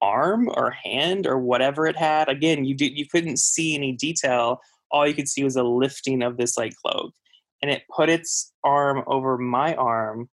arm 0.00 0.48
or 0.54 0.70
hand 0.70 1.26
or 1.26 1.38
whatever 1.38 1.86
it 1.86 1.96
had. 1.96 2.28
Again, 2.28 2.64
you 2.64 2.74
did 2.74 2.96
you 2.96 3.06
couldn't 3.06 3.38
see 3.38 3.74
any 3.74 3.92
detail. 3.92 4.60
All 4.90 5.06
you 5.06 5.12
could 5.14 5.28
see 5.28 5.44
was 5.44 5.56
a 5.56 5.62
lifting 5.64 6.22
of 6.22 6.36
this 6.38 6.56
like 6.56 6.74
cloak. 6.76 7.12
And 7.60 7.70
it 7.70 7.82
put 7.94 8.08
its 8.08 8.52
arm 8.62 9.02
over 9.08 9.36
my 9.36 9.74
arm. 9.74 10.28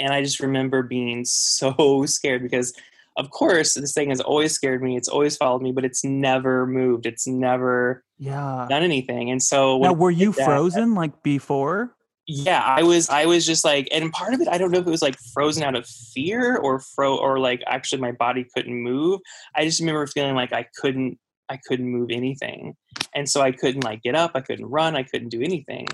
And 0.00 0.12
I 0.12 0.20
just 0.22 0.40
remember 0.40 0.82
being 0.82 1.24
so 1.24 2.04
scared 2.06 2.42
because 2.42 2.74
of 3.16 3.30
course 3.30 3.74
this 3.74 3.92
thing 3.94 4.10
has 4.10 4.20
always 4.20 4.52
scared 4.52 4.82
me. 4.82 4.96
It's 4.96 5.08
always 5.08 5.36
followed 5.36 5.62
me, 5.62 5.70
but 5.70 5.84
it's 5.84 6.02
never 6.04 6.66
moved. 6.66 7.06
It's 7.06 7.28
never 7.28 8.02
Yeah. 8.18 8.66
done 8.68 8.82
anything. 8.82 9.30
And 9.30 9.40
so 9.40 9.78
Now, 9.78 9.92
were 9.92 10.10
you 10.10 10.32
did 10.32 10.40
that- 10.40 10.46
frozen 10.46 10.94
like 10.96 11.22
before? 11.22 11.94
Yeah 12.26 12.62
i 12.64 12.82
was 12.82 13.10
i 13.10 13.26
was 13.26 13.44
just 13.44 13.64
like 13.64 13.86
and 13.92 14.10
part 14.12 14.32
of 14.32 14.40
it 14.40 14.48
i 14.48 14.56
don't 14.56 14.70
know 14.70 14.78
if 14.78 14.86
it 14.86 14.90
was 14.90 15.02
like 15.02 15.18
frozen 15.34 15.62
out 15.62 15.76
of 15.76 15.86
fear 15.86 16.56
or 16.56 16.80
fro 16.80 17.16
or 17.18 17.38
like 17.38 17.62
actually 17.66 18.00
my 18.00 18.12
body 18.12 18.46
couldn't 18.54 18.74
move. 18.74 19.20
I 19.54 19.64
just 19.64 19.80
remember 19.80 20.06
feeling 20.06 20.34
like 20.34 20.52
i 20.52 20.66
couldn't 20.76 21.18
i 21.48 21.58
couldn't 21.66 21.88
move 21.88 22.10
anything. 22.10 22.74
And 23.14 23.28
so 23.28 23.42
i 23.42 23.52
couldn't 23.52 23.84
like 23.84 24.02
get 24.02 24.14
up 24.14 24.32
i 24.34 24.40
couldn't 24.40 24.66
run 24.66 24.96
i 24.96 25.02
couldn't 25.02 25.28
do 25.28 25.42
anything. 25.42 25.86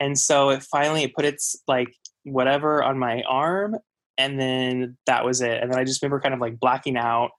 And 0.00 0.18
so 0.18 0.50
it 0.50 0.62
finally 0.62 1.02
it 1.02 1.14
put 1.14 1.24
its 1.24 1.56
like 1.68 1.94
whatever 2.24 2.82
on 2.82 2.98
my 2.98 3.22
arm 3.22 3.76
and 4.16 4.40
then 4.40 4.96
that 5.06 5.24
was 5.24 5.42
it. 5.42 5.62
And 5.62 5.70
then 5.70 5.78
i 5.78 5.84
just 5.84 6.02
remember 6.02 6.20
kind 6.20 6.34
of 6.34 6.40
like 6.40 6.58
blacking 6.58 6.96
out 6.96 7.30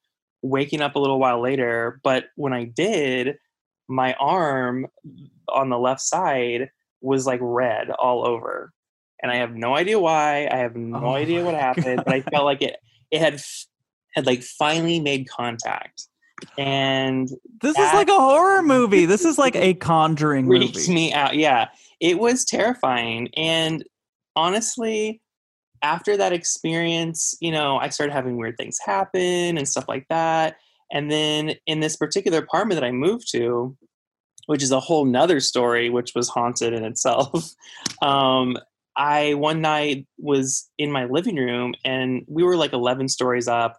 waking 0.43 0.81
up 0.81 0.95
a 0.95 0.99
little 0.99 1.19
while 1.19 1.41
later. 1.41 1.99
But 2.03 2.25
when 2.35 2.53
i 2.53 2.65
did 2.65 3.37
my 3.87 4.13
arm 4.19 4.87
on 5.49 5.69
the 5.69 5.79
left 5.79 6.01
side 6.01 6.69
was 7.05 7.25
like 7.25 7.39
red 7.41 7.89
all 7.91 8.25
over 8.27 8.71
and 9.21 9.31
i 9.31 9.35
have 9.35 9.53
no 9.55 9.75
idea 9.75 9.99
why 9.99 10.47
i 10.51 10.57
have 10.57 10.75
no 10.75 11.05
Oh 11.05 11.13
idea 11.13 11.43
what 11.43 11.53
happened 11.55 12.03
but 12.05 12.13
i 12.13 12.21
felt 12.21 12.45
like 12.45 12.61
it 12.61 12.77
it 13.11 13.21
had 13.21 13.41
had 14.15 14.25
like 14.25 14.43
finally 14.43 14.99
made 14.99 15.27
contact 15.29 16.07
and 16.57 17.29
This 17.61 17.77
is 17.77 17.93
like 17.93 18.09
a 18.09 18.19
horror 18.19 18.61
movie. 18.61 19.05
This 19.05 19.23
is 19.23 19.37
like 19.37 19.55
a 19.55 19.73
conjuring 19.91 20.47
freaked 20.47 20.75
movie. 20.75 20.93
me 20.93 21.13
out 21.13 21.35
yeah 21.35 21.67
it 22.01 22.19
was 22.19 22.43
terrifying 22.43 23.29
and 23.37 23.83
honestly 24.35 25.21
after 25.81 26.17
that 26.17 26.33
experience 26.33 27.35
you 27.39 27.51
know 27.51 27.77
i 27.77 27.89
started 27.89 28.11
having 28.13 28.37
weird 28.37 28.57
things 28.57 28.77
happen 28.85 29.57
and 29.57 29.67
stuff 29.67 29.85
like 29.87 30.05
that 30.09 30.55
and 30.91 31.09
then 31.11 31.53
in 31.67 31.79
this 31.79 31.95
particular 31.95 32.39
apartment 32.39 32.79
that 32.79 32.85
i 32.87 32.91
moved 32.91 33.31
to 33.31 33.75
which 34.47 34.63
is 34.63 34.71
a 34.71 34.79
whole 34.79 35.05
nother 35.05 35.39
story 35.39 35.89
which 35.89 36.13
was 36.15 36.29
haunted 36.29 36.73
in 36.73 36.83
itself. 36.83 37.51
Um, 38.01 38.57
i 38.97 39.33
one 39.35 39.61
night 39.61 40.05
was 40.17 40.69
in 40.77 40.91
my 40.91 41.05
living 41.05 41.35
room 41.35 41.73
and 41.83 42.23
we 42.27 42.43
were 42.43 42.57
like 42.57 42.73
11 42.73 43.09
stories 43.09 43.47
up 43.47 43.77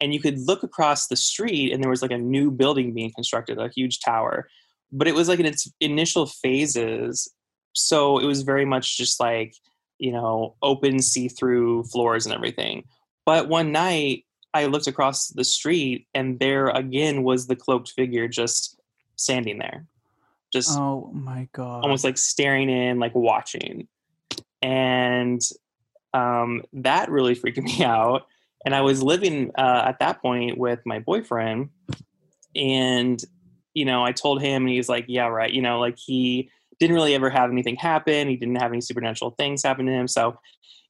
and 0.00 0.12
you 0.12 0.20
could 0.20 0.38
look 0.38 0.62
across 0.62 1.06
the 1.06 1.16
street 1.16 1.72
and 1.72 1.82
there 1.82 1.90
was 1.90 2.02
like 2.02 2.10
a 2.10 2.18
new 2.18 2.50
building 2.50 2.92
being 2.92 3.12
constructed 3.14 3.58
a 3.58 3.70
huge 3.74 4.00
tower. 4.00 4.48
But 4.92 5.08
it 5.08 5.14
was 5.14 5.28
like 5.28 5.40
in 5.40 5.46
its 5.46 5.70
initial 5.80 6.26
phases 6.26 7.32
so 7.74 8.18
it 8.18 8.26
was 8.26 8.42
very 8.42 8.64
much 8.64 8.96
just 8.96 9.20
like 9.20 9.54
you 9.98 10.12
know 10.12 10.56
open 10.62 11.00
see-through 11.00 11.84
floors 11.84 12.26
and 12.26 12.34
everything. 12.34 12.84
But 13.26 13.48
one 13.48 13.72
night 13.72 14.24
i 14.52 14.66
looked 14.66 14.86
across 14.86 15.28
the 15.28 15.44
street 15.44 16.06
and 16.14 16.38
there 16.38 16.68
again 16.68 17.22
was 17.22 17.46
the 17.46 17.56
cloaked 17.56 17.90
figure 17.90 18.28
just 18.28 18.80
standing 19.16 19.58
there 19.58 19.86
just 20.54 20.78
Oh 20.78 21.10
my 21.12 21.48
god. 21.52 21.82
almost 21.82 22.04
like 22.04 22.16
staring 22.16 22.70
in 22.70 22.98
like 22.98 23.14
watching. 23.14 23.88
And 24.62 25.42
um, 26.14 26.62
that 26.72 27.10
really 27.10 27.34
freaked 27.34 27.58
me 27.70 27.84
out. 27.84 28.26
And 28.64 28.74
i 28.74 28.80
was 28.80 29.02
living 29.02 29.50
uh, 29.58 29.82
at 29.84 29.98
that 29.98 30.22
point 30.22 30.56
with 30.56 30.80
my 30.86 30.98
boyfriend 30.98 31.68
and 32.56 33.22
you 33.74 33.84
know 33.84 34.02
i 34.02 34.12
told 34.12 34.40
him 34.40 34.62
and 34.62 34.70
he 34.70 34.78
was 34.78 34.88
like 34.88 35.04
yeah 35.08 35.26
right 35.26 35.52
you 35.52 35.60
know 35.60 35.80
like 35.80 35.98
he 35.98 36.48
didn't 36.78 36.96
really 36.96 37.14
ever 37.14 37.30
have 37.30 37.50
anything 37.50 37.76
happen. 37.76 38.28
He 38.28 38.36
didn't 38.36 38.56
have 38.56 38.72
any 38.72 38.80
supernatural 38.80 39.32
things 39.32 39.62
happen 39.62 39.86
to 39.86 39.92
him. 39.92 40.08
So 40.08 40.38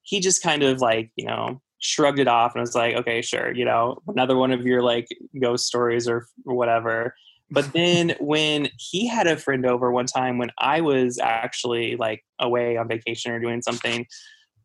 he 0.02 0.20
just 0.20 0.42
kind 0.42 0.62
of 0.62 0.80
like 0.80 1.10
you 1.16 1.26
know 1.26 1.60
shrugged 1.78 2.18
it 2.18 2.28
off 2.28 2.54
and 2.54 2.60
was 2.62 2.74
like 2.74 2.94
okay 2.96 3.20
sure 3.20 3.52
you 3.52 3.64
know 3.64 3.98
another 4.08 4.36
one 4.36 4.52
of 4.52 4.62
your 4.62 4.82
like 4.82 5.06
ghost 5.38 5.66
stories 5.66 6.08
or 6.08 6.26
whatever 6.44 7.14
but 7.50 7.72
then 7.72 8.14
when 8.20 8.68
he 8.78 9.06
had 9.06 9.26
a 9.26 9.36
friend 9.36 9.66
over 9.66 9.92
one 9.92 10.06
time 10.06 10.38
when 10.38 10.50
I 10.58 10.80
was 10.80 11.18
actually 11.18 11.96
like 11.96 12.24
away 12.38 12.76
on 12.76 12.88
vacation 12.88 13.32
or 13.32 13.40
doing 13.40 13.62
something, 13.62 14.06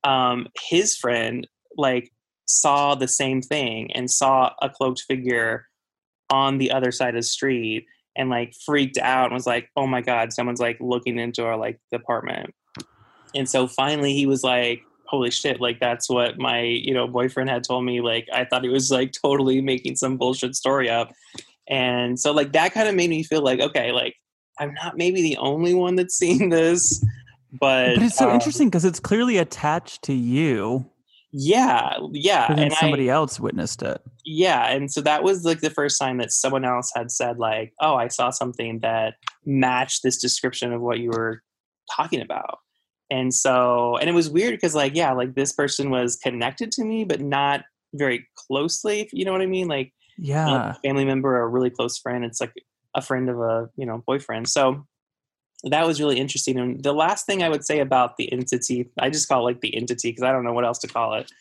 um, 0.04 0.48
his 0.70 0.96
friend 0.96 1.48
like 1.78 2.12
saw 2.48 2.96
the 2.96 3.08
same 3.08 3.42
thing 3.42 3.92
and 3.94 4.10
saw 4.10 4.52
a 4.62 4.70
cloaked 4.70 5.04
figure 5.08 5.68
on 6.30 6.58
the 6.58 6.72
other 6.72 6.92
side 6.92 7.10
of 7.10 7.20
the 7.20 7.24
street 7.24 7.86
and 8.16 8.30
like 8.30 8.54
freaked 8.66 8.98
out 8.98 9.26
and 9.26 9.34
was 9.34 9.48
like, 9.48 9.70
"Oh 9.76 9.88
my 9.88 10.02
god, 10.02 10.34
someone's 10.34 10.60
like 10.60 10.78
looking 10.80 11.20
into 11.20 11.46
our 11.46 11.58
like 11.58 11.80
apartment." 11.94 12.54
And 13.36 13.48
so 13.48 13.68
finally 13.68 14.14
he 14.14 14.26
was 14.26 14.44
like, 14.44 14.82
"Holy 15.06 15.32
shit, 15.32 15.62
like 15.62 15.80
that's 15.80 16.10
what 16.10 16.40
my, 16.40 16.62
you 16.62 16.94
know, 16.94 17.08
boyfriend 17.08 17.50
had 17.50 17.64
told 17.64 17.86
me 17.86 18.02
like 18.02 18.28
I 18.34 18.46
thought 18.46 18.64
he 18.64 18.70
was 18.70 18.90
like 18.90 19.12
totally 19.12 19.62
making 19.62 19.98
some 19.98 20.18
bullshit 20.18 20.56
story 20.56 20.90
up." 20.90 21.12
And 21.70 22.20
so 22.20 22.32
like 22.32 22.54
that 22.54 22.74
kind 22.74 22.88
of 22.88 22.96
made 22.96 23.10
me 23.10 23.24
feel 23.24 23.44
like, 23.44 23.60
okay, 23.60 23.92
like 23.92 24.16
I'm 24.60 24.74
not 24.74 24.98
maybe 24.98 25.22
the 25.22 25.38
only 25.38 25.74
one 25.74 25.96
that's 25.96 26.16
seen 26.18 26.50
this, 26.50 27.00
but 27.60 27.96
but 27.96 28.04
it's 28.04 28.18
so 28.18 28.30
um, 28.30 28.36
interesting 28.36 28.70
because 28.70 28.86
it's 28.86 29.00
clearly 29.00 29.38
attached 29.38 30.04
to 30.04 30.14
you, 30.14 30.90
Yeah, 31.32 31.94
yeah, 32.12 32.52
and 32.52 32.72
I, 32.74 32.76
somebody 32.76 33.10
else 33.10 33.40
witnessed 33.40 33.82
it. 33.84 34.02
yeah 34.26 34.68
and 34.72 34.92
so 34.92 35.02
that 35.02 35.24
was 35.24 35.46
like 35.46 35.62
the 35.62 35.70
first 35.70 35.98
time 36.00 36.18
that 36.18 36.32
someone 36.32 36.66
else 36.66 36.92
had 36.96 37.10
said 37.12 37.40
like 37.40 37.74
oh 37.82 37.96
i 37.96 38.08
saw 38.10 38.30
something 38.30 38.80
that 38.82 39.16
matched 39.46 40.04
this 40.04 40.18
description 40.22 40.74
of 40.74 40.82
what 40.82 41.00
you 41.00 41.10
were 41.10 41.42
talking 41.96 42.22
about. 42.22 42.60
And 43.10 43.34
so 43.34 43.98
and 43.98 44.08
it 44.10 44.14
was 44.14 44.30
weird 44.30 44.52
because 44.54 44.76
like 44.76 44.94
yeah 44.96 45.14
like 45.14 45.34
this 45.36 45.54
person 45.54 45.90
was 45.90 46.16
connected 46.18 46.72
to 46.74 46.84
me 46.84 47.06
but 47.06 47.22
not 47.22 47.62
very 47.96 48.28
closely 48.36 49.00
if 49.00 49.10
you 49.14 49.26
know 49.26 49.32
what 49.32 49.42
i 49.42 49.48
mean? 49.48 49.68
Like 49.68 49.94
Yeah. 50.22 50.72
a 50.72 50.74
family 50.76 51.06
member 51.06 51.38
or 51.38 51.44
a 51.44 51.48
really 51.48 51.70
close 51.70 51.98
friend 51.98 52.26
it's 52.26 52.42
like 52.42 52.54
a 52.96 53.02
friend 53.02 53.30
of 53.30 53.40
a 53.40 53.70
you 53.76 53.86
know 53.86 54.04
boyfriend. 54.06 54.48
So 54.48 54.86
that 55.64 55.86
was 55.86 56.00
really 56.00 56.18
interesting. 56.20 56.58
And 56.58 56.84
the 56.84 56.94
last 56.94 57.26
thing 57.26 57.44
i 57.44 57.50
would 57.50 57.66
say 57.66 57.80
about 57.80 58.18
the 58.18 58.32
entity 58.32 58.90
i 59.00 59.10
just 59.10 59.28
call 59.28 59.42
it 59.42 59.44
like 59.44 59.62
the 59.62 59.76
entity 59.76 60.10
because 60.12 60.24
i 60.24 60.32
don't 60.32 60.44
know 60.44 60.54
what 60.54 60.66
else 60.66 60.80
to 60.80 60.88
call 60.88 61.16
it. 61.16 61.32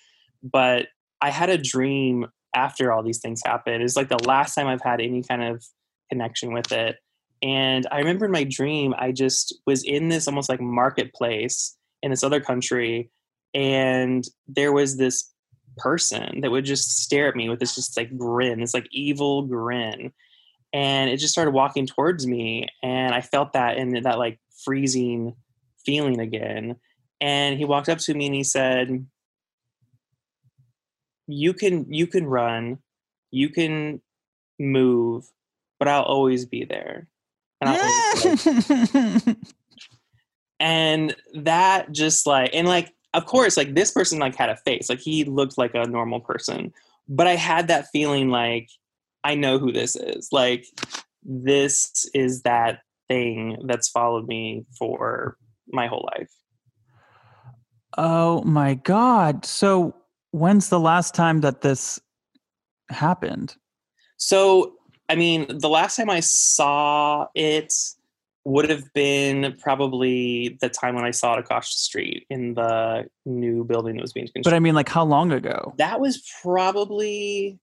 But 0.42 0.88
i 1.20 1.30
had 1.30 1.50
a 1.50 1.58
dream 1.58 2.26
after 2.54 2.92
all 2.92 3.02
these 3.02 3.20
things 3.20 3.42
happened. 3.44 3.82
It's 3.82 3.96
like 3.96 4.08
the 4.08 4.22
last 4.24 4.54
time 4.54 4.66
i've 4.66 4.82
had 4.82 5.00
any 5.00 5.22
kind 5.22 5.42
of 5.42 5.64
connection 6.10 6.52
with 6.52 6.72
it. 6.72 6.96
And 7.42 7.86
i 7.90 7.98
remember 7.98 8.26
in 8.26 8.32
my 8.32 8.44
dream 8.44 8.94
i 8.98 9.12
just 9.12 9.58
was 9.66 9.84
in 9.84 10.08
this 10.08 10.26
almost 10.26 10.48
like 10.48 10.60
marketplace 10.60 11.76
in 12.02 12.10
this 12.10 12.24
other 12.24 12.40
country 12.40 13.10
and 13.54 14.24
there 14.46 14.72
was 14.72 14.96
this 14.98 15.32
person 15.78 16.40
that 16.40 16.50
would 16.50 16.64
just 16.64 17.02
stare 17.02 17.28
at 17.28 17.36
me 17.36 17.48
with 17.48 17.60
this 17.60 17.74
just 17.74 17.96
like 17.96 18.16
grin 18.16 18.60
this 18.60 18.74
like 18.74 18.88
evil 18.90 19.42
grin 19.42 20.12
and 20.72 21.10
it 21.10 21.16
just 21.16 21.32
started 21.32 21.52
walking 21.52 21.86
towards 21.86 22.26
me 22.26 22.68
and 22.82 23.14
i 23.14 23.20
felt 23.20 23.52
that 23.52 23.78
in 23.78 24.02
that 24.02 24.18
like 24.18 24.38
freezing 24.64 25.34
feeling 25.84 26.20
again 26.20 26.76
and 27.20 27.58
he 27.58 27.64
walked 27.64 27.88
up 27.88 27.98
to 27.98 28.14
me 28.14 28.26
and 28.26 28.34
he 28.34 28.44
said 28.44 29.06
you 31.28 31.52
can 31.52 31.92
you 31.92 32.06
can 32.06 32.26
run, 32.26 32.78
you 33.30 33.50
can 33.50 34.00
move, 34.58 35.30
but 35.78 35.86
I'll 35.86 36.02
always 36.02 36.46
be 36.46 36.64
there. 36.64 37.06
And, 37.60 37.70
I'll 37.70 38.16
always 38.16 38.44
be 38.44 38.60
there." 38.86 39.36
and 40.58 41.14
that 41.34 41.92
just 41.92 42.26
like 42.26 42.50
and 42.54 42.66
like 42.66 42.92
of 43.18 43.26
course 43.26 43.56
like 43.56 43.74
this 43.74 43.90
person 43.90 44.18
like 44.18 44.34
had 44.34 44.48
a 44.48 44.56
face 44.56 44.88
like 44.88 45.00
he 45.00 45.24
looked 45.24 45.58
like 45.58 45.74
a 45.74 45.86
normal 45.86 46.20
person 46.20 46.72
but 47.08 47.26
i 47.26 47.34
had 47.34 47.68
that 47.68 47.86
feeling 47.92 48.28
like 48.30 48.68
i 49.24 49.34
know 49.34 49.58
who 49.58 49.72
this 49.72 49.96
is 49.96 50.28
like 50.32 50.64
this 51.22 52.06
is 52.14 52.42
that 52.42 52.80
thing 53.08 53.58
that's 53.64 53.88
followed 53.88 54.26
me 54.26 54.64
for 54.78 55.36
my 55.70 55.86
whole 55.86 56.08
life 56.16 56.30
oh 57.96 58.42
my 58.42 58.74
god. 58.74 59.44
So 59.44 59.94
when's 60.30 60.68
the 60.68 60.80
last 60.80 61.14
time 61.14 61.40
that 61.40 61.60
this 61.60 62.00
happened? 62.90 63.56
So, 64.16 64.74
I 65.08 65.14
mean, 65.14 65.46
the 65.58 65.68
last 65.68 65.96
time 65.96 66.10
I 66.10 66.20
saw 66.20 67.26
it 67.34 67.72
would 68.48 68.70
have 68.70 68.90
been 68.94 69.54
probably 69.60 70.56
the 70.62 70.70
time 70.70 70.94
when 70.94 71.04
I 71.04 71.10
saw 71.10 71.34
it 71.34 71.38
across 71.38 71.74
the 71.74 71.80
street 71.80 72.24
in 72.30 72.54
the 72.54 73.06
new 73.26 73.62
building 73.62 73.96
that 73.96 74.02
was 74.02 74.14
being 74.14 74.24
constructed. 74.24 74.50
But 74.50 74.56
I 74.56 74.58
mean 74.58 74.74
like 74.74 74.88
how 74.88 75.04
long 75.04 75.32
ago? 75.32 75.74
that 75.76 76.00
was 76.00 76.26
probably 76.42 77.58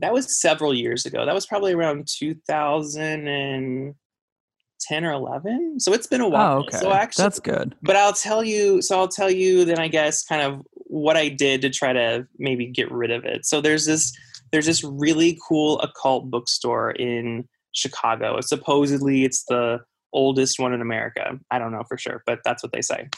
that 0.00 0.12
was 0.12 0.40
several 0.40 0.74
years 0.74 1.06
ago. 1.06 1.24
That 1.24 1.34
was 1.34 1.46
probably 1.46 1.72
around 1.72 2.08
2010 2.08 5.04
or 5.04 5.12
11. 5.12 5.80
So 5.80 5.92
it's 5.92 6.06
been 6.08 6.20
a 6.20 6.28
while. 6.28 6.58
Oh, 6.58 6.60
okay. 6.60 6.78
So 6.78 6.92
actually, 6.92 7.24
That's 7.24 7.40
good. 7.40 7.74
but 7.82 7.96
I'll 7.96 8.12
tell 8.12 8.44
you. 8.44 8.82
So 8.82 8.98
I'll 8.98 9.08
tell 9.08 9.30
you 9.30 9.64
then. 9.64 9.78
I 9.78 9.88
guess 9.88 10.24
kind 10.24 10.42
of 10.42 10.62
what 10.74 11.16
I 11.16 11.28
did 11.28 11.62
to 11.62 11.70
try 11.70 11.92
to 11.92 12.26
maybe 12.38 12.66
get 12.66 12.90
rid 12.90 13.12
of 13.12 13.24
it. 13.24 13.46
So 13.46 13.60
there's 13.60 13.86
this 13.86 14.12
there's 14.50 14.66
this 14.66 14.82
really 14.82 15.38
cool 15.48 15.78
occult 15.80 16.30
bookstore 16.30 16.90
in 16.92 17.46
Chicago. 17.78 18.40
Supposedly 18.40 19.24
it's 19.24 19.44
the 19.48 19.80
oldest 20.12 20.58
one 20.58 20.72
in 20.72 20.80
America. 20.80 21.38
I 21.50 21.58
don't 21.58 21.72
know 21.72 21.84
for 21.88 21.98
sure, 21.98 22.22
but 22.26 22.40
that's 22.44 22.62
what 22.62 22.72
they 22.72 22.80
say. 22.82 23.08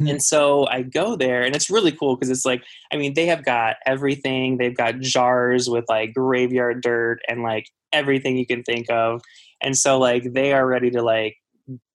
Mhm. 0.00 0.10
And 0.10 0.22
so 0.22 0.66
I 0.68 0.82
go 0.82 1.16
there 1.16 1.42
and 1.42 1.54
it's 1.54 1.70
really 1.70 1.92
cool 1.92 2.16
because 2.16 2.30
it's 2.30 2.44
like, 2.44 2.62
I 2.92 2.96
mean, 2.96 3.14
they 3.14 3.26
have 3.26 3.44
got 3.44 3.76
everything. 3.86 4.56
They've 4.56 4.76
got 4.76 5.00
jars 5.00 5.68
with 5.68 5.84
like 5.88 6.14
graveyard 6.14 6.82
dirt 6.82 7.20
and 7.28 7.42
like 7.42 7.68
everything 7.92 8.36
you 8.36 8.46
can 8.46 8.62
think 8.62 8.90
of. 8.90 9.22
And 9.60 9.76
so 9.76 9.98
like 9.98 10.32
they 10.32 10.52
are 10.52 10.66
ready 10.66 10.90
to 10.90 11.02
like 11.02 11.36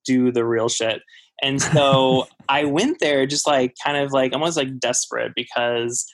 do 0.06 0.32
the 0.32 0.46
real 0.46 0.70
shit. 0.70 1.02
And 1.42 1.62
so 1.62 2.28
I 2.50 2.66
went 2.66 3.00
there 3.00 3.26
just 3.26 3.48
like 3.48 3.74
kind 3.84 3.98
of 3.98 4.12
like 4.12 4.34
almost 4.34 4.58
like 4.58 4.80
desperate 4.80 5.34
because 5.36 6.06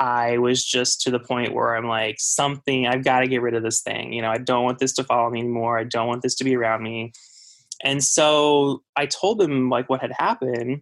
I 0.00 0.38
was 0.38 0.64
just 0.64 1.02
to 1.02 1.10
the 1.10 1.20
point 1.20 1.54
where 1.54 1.76
I'm 1.76 1.86
like, 1.86 2.16
something, 2.18 2.86
I've 2.86 3.04
got 3.04 3.20
to 3.20 3.28
get 3.28 3.42
rid 3.42 3.54
of 3.54 3.62
this 3.62 3.82
thing. 3.82 4.14
You 4.14 4.22
know, 4.22 4.30
I 4.30 4.38
don't 4.38 4.64
want 4.64 4.78
this 4.78 4.94
to 4.94 5.04
follow 5.04 5.28
me 5.28 5.40
anymore. 5.40 5.78
I 5.78 5.84
don't 5.84 6.08
want 6.08 6.22
this 6.22 6.34
to 6.36 6.44
be 6.44 6.56
around 6.56 6.82
me. 6.82 7.12
And 7.84 8.02
so 8.02 8.82
I 8.96 9.04
told 9.06 9.38
them 9.38 9.68
like 9.68 9.90
what 9.90 10.00
had 10.00 10.12
happened. 10.18 10.80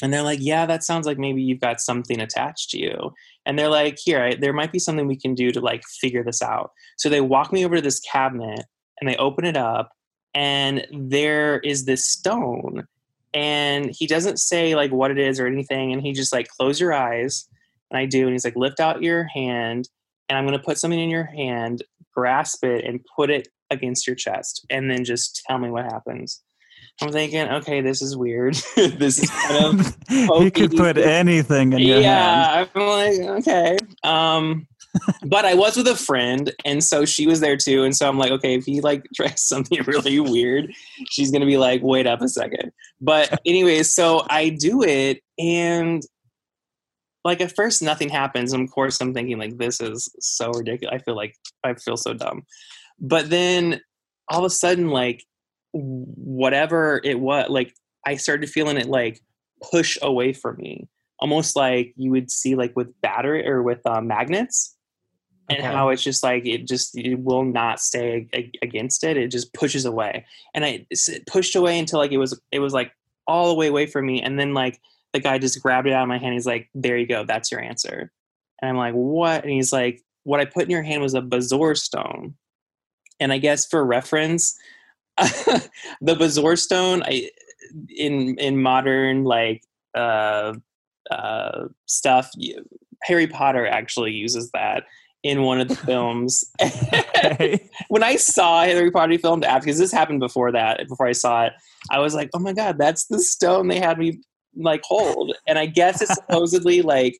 And 0.00 0.12
they're 0.12 0.22
like, 0.22 0.38
yeah, 0.40 0.66
that 0.66 0.84
sounds 0.84 1.04
like 1.04 1.18
maybe 1.18 1.42
you've 1.42 1.60
got 1.60 1.80
something 1.80 2.20
attached 2.20 2.70
to 2.70 2.78
you. 2.78 3.12
And 3.44 3.58
they're 3.58 3.68
like, 3.68 3.98
here, 4.02 4.22
I, 4.22 4.34
there 4.36 4.52
might 4.52 4.70
be 4.70 4.78
something 4.78 5.08
we 5.08 5.16
can 5.16 5.34
do 5.34 5.50
to 5.50 5.60
like 5.60 5.82
figure 6.00 6.22
this 6.22 6.40
out. 6.40 6.70
So 6.96 7.08
they 7.08 7.20
walk 7.20 7.52
me 7.52 7.64
over 7.64 7.74
to 7.74 7.82
this 7.82 7.98
cabinet 7.98 8.64
and 9.00 9.10
they 9.10 9.16
open 9.16 9.44
it 9.44 9.56
up 9.56 9.90
and 10.34 10.86
there 10.92 11.58
is 11.60 11.86
this 11.86 12.04
stone 12.04 12.86
and 13.34 13.90
he 13.90 14.06
doesn't 14.06 14.38
say 14.38 14.74
like 14.74 14.92
what 14.92 15.10
it 15.10 15.18
is 15.18 15.40
or 15.40 15.46
anything 15.46 15.92
and 15.92 16.02
he 16.02 16.12
just 16.12 16.32
like 16.32 16.48
close 16.48 16.80
your 16.80 16.92
eyes 16.92 17.48
and 17.90 17.98
i 17.98 18.06
do 18.06 18.24
and 18.24 18.32
he's 18.32 18.44
like 18.44 18.56
lift 18.56 18.80
out 18.80 19.02
your 19.02 19.24
hand 19.24 19.88
and 20.28 20.38
i'm 20.38 20.44
going 20.44 20.56
to 20.56 20.64
put 20.64 20.78
something 20.78 21.00
in 21.00 21.10
your 21.10 21.24
hand 21.24 21.82
grasp 22.14 22.64
it 22.64 22.84
and 22.84 23.04
put 23.16 23.30
it 23.30 23.48
against 23.70 24.06
your 24.06 24.16
chest 24.16 24.66
and 24.70 24.90
then 24.90 25.04
just 25.04 25.42
tell 25.46 25.58
me 25.58 25.70
what 25.70 25.84
happens. 25.84 26.42
I'm 27.00 27.12
thinking 27.12 27.48
okay 27.48 27.80
this 27.80 28.02
is 28.02 28.16
weird. 28.16 28.56
This 28.76 29.22
is 29.22 29.30
kind 29.30 29.80
of 29.80 29.96
you 30.42 30.50
could 30.50 30.72
put 30.72 30.98
anything 30.98 31.72
in 31.72 31.78
your 31.78 32.02
hand. 32.02 32.04
yeah 32.04 32.66
i'm 32.74 32.88
like 32.88 33.20
okay. 33.38 33.76
Um 34.02 34.66
but 35.22 35.44
i 35.44 35.54
was 35.54 35.76
with 35.76 35.86
a 35.86 35.94
friend 35.94 36.52
and 36.64 36.82
so 36.82 37.04
she 37.04 37.26
was 37.26 37.38
there 37.40 37.56
too 37.56 37.84
and 37.84 37.94
so 37.94 38.08
i'm 38.08 38.18
like 38.18 38.32
okay 38.32 38.54
if 38.54 38.64
he 38.64 38.80
like 38.80 39.04
tries 39.14 39.40
something 39.40 39.80
really 39.84 40.18
weird 40.18 40.72
she's 41.10 41.30
gonna 41.30 41.46
be 41.46 41.58
like 41.58 41.80
wait 41.82 42.06
up 42.06 42.20
a 42.20 42.28
second. 42.28 42.72
But 43.00 43.38
anyways 43.46 43.94
so 43.94 44.26
i 44.28 44.48
do 44.48 44.82
it 44.82 45.22
and 45.38 46.02
like 47.24 47.40
at 47.40 47.54
first 47.54 47.82
nothing 47.82 48.08
happens 48.08 48.52
and 48.52 48.62
of 48.64 48.70
course 48.70 49.00
i'm 49.00 49.12
thinking 49.12 49.38
like 49.38 49.58
this 49.58 49.80
is 49.80 50.08
so 50.20 50.50
ridiculous. 50.50 50.94
I 50.94 51.04
feel 51.04 51.16
like 51.16 51.34
i 51.64 51.74
feel 51.74 51.96
so 51.96 52.14
dumb. 52.14 52.44
But 53.00 53.30
then 53.30 53.80
all 54.28 54.40
of 54.40 54.44
a 54.44 54.50
sudden 54.50 54.88
like 54.90 55.24
whatever 55.72 57.00
it 57.04 57.20
was 57.20 57.48
like 57.50 57.74
i 58.06 58.16
started 58.16 58.48
feeling 58.48 58.76
it 58.76 58.86
like 58.86 59.20
push 59.70 59.98
away 60.02 60.32
from 60.32 60.56
me. 60.56 60.88
Almost 61.20 61.56
like 61.56 61.92
you 61.96 62.10
would 62.12 62.30
see 62.30 62.54
like 62.54 62.76
with 62.76 62.98
battery 63.00 63.46
or 63.46 63.62
with 63.62 63.80
uh, 63.84 64.00
magnets 64.00 64.76
and 65.50 65.58
Okay. 65.58 65.66
how 65.66 65.88
it's 65.88 66.02
just 66.02 66.22
like 66.22 66.46
it 66.46 66.66
just 66.66 66.96
it 66.96 67.16
will 67.16 67.44
not 67.44 67.80
stay 67.80 68.28
ag- 68.32 68.58
against 68.62 69.02
it. 69.02 69.16
It 69.16 69.28
just 69.28 69.52
pushes 69.52 69.84
away. 69.84 70.26
And 70.54 70.64
i 70.64 70.86
it 70.90 71.26
pushed 71.26 71.56
away 71.56 71.78
until 71.78 71.98
like 71.98 72.12
it 72.12 72.18
was 72.18 72.40
it 72.52 72.60
was 72.60 72.72
like 72.72 72.92
all 73.26 73.48
the 73.48 73.54
way 73.54 73.66
away 73.66 73.86
from 73.86 74.06
me. 74.06 74.22
And 74.22 74.38
then 74.38 74.54
like 74.54 74.80
the 75.12 75.20
guy 75.20 75.38
just 75.38 75.62
grabbed 75.62 75.86
it 75.86 75.92
out 75.92 76.02
of 76.02 76.08
my 76.08 76.18
hand. 76.18 76.34
He's 76.34 76.46
like 76.46 76.68
there 76.74 76.96
you 76.96 77.06
go. 77.06 77.24
That's 77.24 77.50
your 77.50 77.60
answer. 77.60 78.12
And 78.60 78.70
i'm 78.70 78.76
like 78.76 78.94
what? 78.94 79.42
And 79.42 79.52
he's 79.52 79.72
like 79.72 80.02
what 80.24 80.40
i 80.40 80.44
put 80.44 80.64
in 80.64 80.70
your 80.70 80.82
hand 80.82 81.02
was 81.02 81.14
a 81.14 81.22
bezoar 81.22 81.76
stone. 81.76 82.34
And 83.20 83.32
i 83.32 83.38
guess 83.38 83.66
for 83.66 83.84
reference 83.84 84.56
the 85.16 86.14
bezoar 86.14 86.58
stone 86.58 87.02
I, 87.04 87.30
in 87.88 88.38
in 88.38 88.62
modern 88.62 89.24
like 89.24 89.62
uh 89.94 90.54
uh 91.10 91.66
stuff 91.86 92.30
harry 93.02 93.26
potter 93.26 93.66
actually 93.66 94.12
uses 94.12 94.50
that 94.52 94.84
in 95.22 95.42
one 95.42 95.60
of 95.60 95.68
the 95.68 95.76
films. 95.86 96.44
When 97.88 98.02
I 98.02 98.16
saw 98.16 98.62
Harry 98.62 98.90
Potter 98.90 99.18
filmed 99.18 99.44
after, 99.44 99.64
because 99.64 99.78
this 99.78 99.92
happened 99.92 100.20
before 100.20 100.52
that, 100.52 100.86
before 100.88 101.06
I 101.06 101.12
saw 101.12 101.46
it, 101.46 101.52
I 101.90 101.98
was 101.98 102.14
like, 102.14 102.30
oh 102.34 102.38
my 102.38 102.52
god, 102.52 102.78
that's 102.78 103.06
the 103.06 103.18
stone 103.18 103.68
they 103.68 103.80
had 103.80 103.98
me 103.98 104.20
like 104.56 104.82
hold. 104.84 105.34
And 105.46 105.58
I 105.58 105.66
guess 105.66 106.02
it's 106.02 106.14
supposedly 106.26 106.82
like 106.82 107.18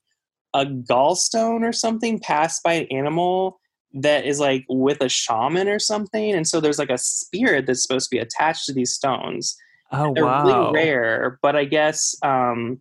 a 0.54 0.66
gallstone 0.66 1.62
or 1.62 1.72
something 1.72 2.18
passed 2.18 2.62
by 2.62 2.74
an 2.74 2.86
animal 2.86 3.60
that 3.94 4.26
is 4.26 4.38
like 4.40 4.64
with 4.68 5.00
a 5.00 5.08
shaman 5.08 5.68
or 5.68 5.78
something. 5.78 6.34
And 6.34 6.46
so 6.46 6.60
there's 6.60 6.78
like 6.78 6.90
a 6.90 6.98
spirit 6.98 7.66
that's 7.66 7.82
supposed 7.82 8.10
to 8.10 8.16
be 8.16 8.20
attached 8.20 8.66
to 8.66 8.72
these 8.72 8.92
stones. 8.92 9.56
Oh 9.92 10.12
They're 10.14 10.24
wow. 10.24 10.44
really 10.44 10.72
rare, 10.72 11.38
but 11.42 11.56
I 11.56 11.64
guess 11.64 12.14
um, 12.22 12.80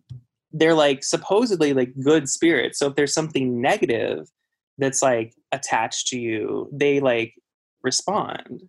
they're 0.52 0.74
like 0.74 1.02
supposedly 1.02 1.72
like 1.72 1.92
good 2.02 2.28
spirits. 2.28 2.78
So 2.78 2.88
if 2.88 2.94
there's 2.94 3.14
something 3.14 3.60
negative 3.60 4.28
that's 4.76 5.02
like 5.02 5.34
attached 5.52 6.08
to 6.08 6.18
you, 6.18 6.68
they 6.72 7.00
like 7.00 7.34
respond. 7.82 8.62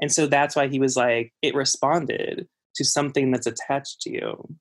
And 0.00 0.12
so 0.12 0.26
that's 0.26 0.56
why 0.56 0.68
he 0.68 0.78
was 0.78 0.96
like, 0.96 1.32
it 1.42 1.54
responded 1.54 2.48
to 2.76 2.84
something 2.84 3.30
that's 3.30 3.46
attached 3.46 4.00
to 4.02 4.10
you. 4.10 4.56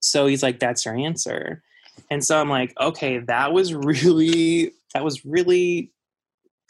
So 0.00 0.26
he's 0.26 0.42
like, 0.42 0.58
that's 0.58 0.84
your 0.84 0.96
answer. 0.96 1.62
And 2.10 2.24
so 2.24 2.40
I'm 2.40 2.48
like, 2.48 2.72
okay, 2.80 3.18
that 3.18 3.52
was 3.52 3.74
really, 3.74 4.72
that 4.94 5.04
was 5.04 5.24
really 5.24 5.92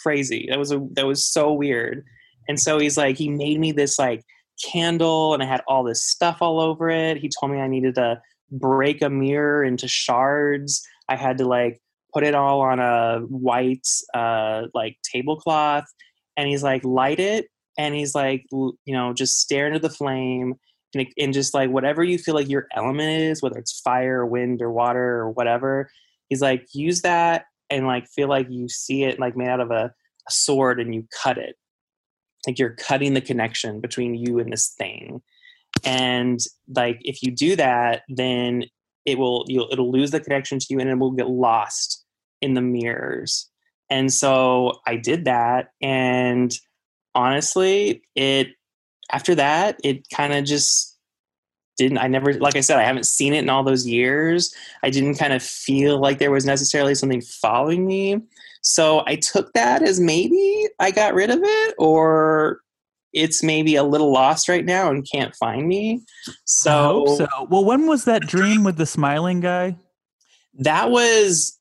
crazy. 0.01 0.47
That 0.49 0.59
was 0.59 0.73
a, 0.73 0.81
that 0.93 1.07
was 1.07 1.25
so 1.25 1.53
weird. 1.53 2.05
And 2.49 2.59
so 2.59 2.79
he's 2.79 2.97
like, 2.97 3.17
he 3.17 3.29
made 3.29 3.61
me 3.61 3.73
this 3.73 3.99
like 3.99 4.25
candle 4.65 5.35
and 5.35 5.43
I 5.43 5.47
had 5.47 5.63
all 5.69 5.85
this 5.85 6.03
stuff 6.03 6.39
all 6.41 6.61
over 6.61 6.89
it. 6.91 7.19
He 7.19 7.29
told 7.29 7.53
me 7.53 7.59
I 7.59 7.69
needed 7.69 7.95
to 7.97 8.21
break 8.51 9.03
a 9.03 9.11
mirror 9.11 9.63
into 9.63 9.87
shards. 9.87 10.83
I 11.09 11.17
had 11.17 11.39
to 11.39 11.47
like 11.47 11.81
put 12.13 12.25
it 12.25 12.35
all 12.35 12.61
on 12.63 12.81
a 12.81 13.21
white 13.29 13.87
uh 14.15 14.63
like 14.73 14.97
tablecloth 15.05 15.85
and 16.37 16.49
he's 16.49 16.63
like 16.63 16.83
light 16.85 17.21
it 17.21 17.49
and 17.77 17.95
he's 17.95 18.15
like 18.15 18.47
you 18.51 18.77
know 18.87 19.13
just 19.13 19.39
stare 19.39 19.67
into 19.67 19.79
the 19.79 19.91
flame 19.91 20.55
and, 20.95 21.35
just 21.35 21.55
like 21.55 21.71
whatever 21.71 22.03
you 22.03 22.19
feel 22.19 22.35
like 22.35 22.49
your 22.49 22.67
element 22.75 23.23
is 23.23 23.43
whether 23.43 23.59
it's 23.59 23.81
fire 23.81 24.25
wind 24.25 24.63
or 24.63 24.71
water 24.71 25.17
or 25.17 25.31
whatever 25.31 25.91
he's 26.29 26.43
like 26.43 26.67
use 26.73 27.03
that 27.03 27.45
and 27.71 27.87
like 27.87 28.07
feel 28.09 28.29
like 28.29 28.47
you 28.51 28.69
see 28.69 29.05
it 29.05 29.19
like 29.19 29.37
made 29.37 29.49
out 29.49 29.61
of 29.61 29.71
a, 29.71 29.93
a 30.29 30.31
sword 30.31 30.81
and 30.81 30.95
you 30.95 31.07
cut 31.23 31.39
it. 31.39 31.57
Like 32.47 32.59
you're 32.59 32.75
cutting 32.75 33.15
the 33.15 33.21
connection 33.21 33.81
between 33.81 34.15
you 34.15 34.39
and 34.39 34.53
this 34.53 34.69
thing. 34.69 35.21
And 35.85 36.41
like 36.75 36.99
if 37.03 37.23
you 37.23 37.31
do 37.31 37.57
that 37.57 38.03
then 38.09 38.65
it 39.05 39.19
will 39.19 39.45
you'll 39.49 39.69
it'll 39.71 39.93
lose 39.93 40.11
the 40.11 40.21
connection 40.21 40.59
to 40.59 40.67
you 40.71 40.81
and 40.81 40.89
it 40.89 40.99
will 40.99 41.13
get 41.13 41.29
lost 41.29 42.05
in 42.41 42.55
the 42.55 42.63
mirrors. 42.63 43.49
And 43.91 44.13
so 44.13 44.81
i 44.87 44.97
did 44.97 45.25
that 45.27 45.71
and 45.81 46.53
honestly 47.15 48.03
it 48.15 48.49
after 49.11 49.35
that 49.35 49.79
it 49.85 50.07
kind 50.15 50.33
of 50.33 50.45
just 50.45 50.97
didn't 51.77 51.99
I 51.99 52.09
never 52.09 52.35
like 52.35 52.57
I 52.57 52.61
said 52.61 52.79
I 52.79 52.85
haven't 52.85 53.07
seen 53.07 53.33
it 53.33 53.39
in 53.39 53.51
all 53.51 53.63
those 53.63 53.87
years. 53.87 54.53
I 54.83 54.91
didn't 54.91 55.15
kind 55.15 55.33
of 55.33 55.43
feel 55.43 56.01
like 56.01 56.19
there 56.19 56.31
was 56.31 56.45
necessarily 56.45 56.95
something 56.95 57.23
following 57.23 57.87
me. 57.87 58.21
So 58.63 59.05
I 59.07 59.17
took 59.17 59.53
that 59.53 59.83
as 59.83 60.01
maybe 60.01 60.67
I 60.81 60.91
got 60.91 61.15
rid 61.15 61.31
of 61.31 61.39
it 61.41 61.75
or 61.79 62.61
it's 63.13 63.43
maybe 63.43 63.77
a 63.77 63.85
little 63.85 64.13
lost 64.13 64.49
right 64.49 64.65
now 64.65 64.91
and 64.91 65.09
can't 65.11 65.35
find 65.37 65.67
me. 65.67 66.03
So, 66.45 67.17
so. 67.17 67.27
Well, 67.49 67.65
when 67.65 67.87
was 67.87 68.05
that 68.05 68.23
dream 68.23 68.65
with 68.65 68.77
the 68.77 68.85
smiling 68.85 69.41
guy? 69.41 69.79
that 70.59 70.91
was 70.91 71.58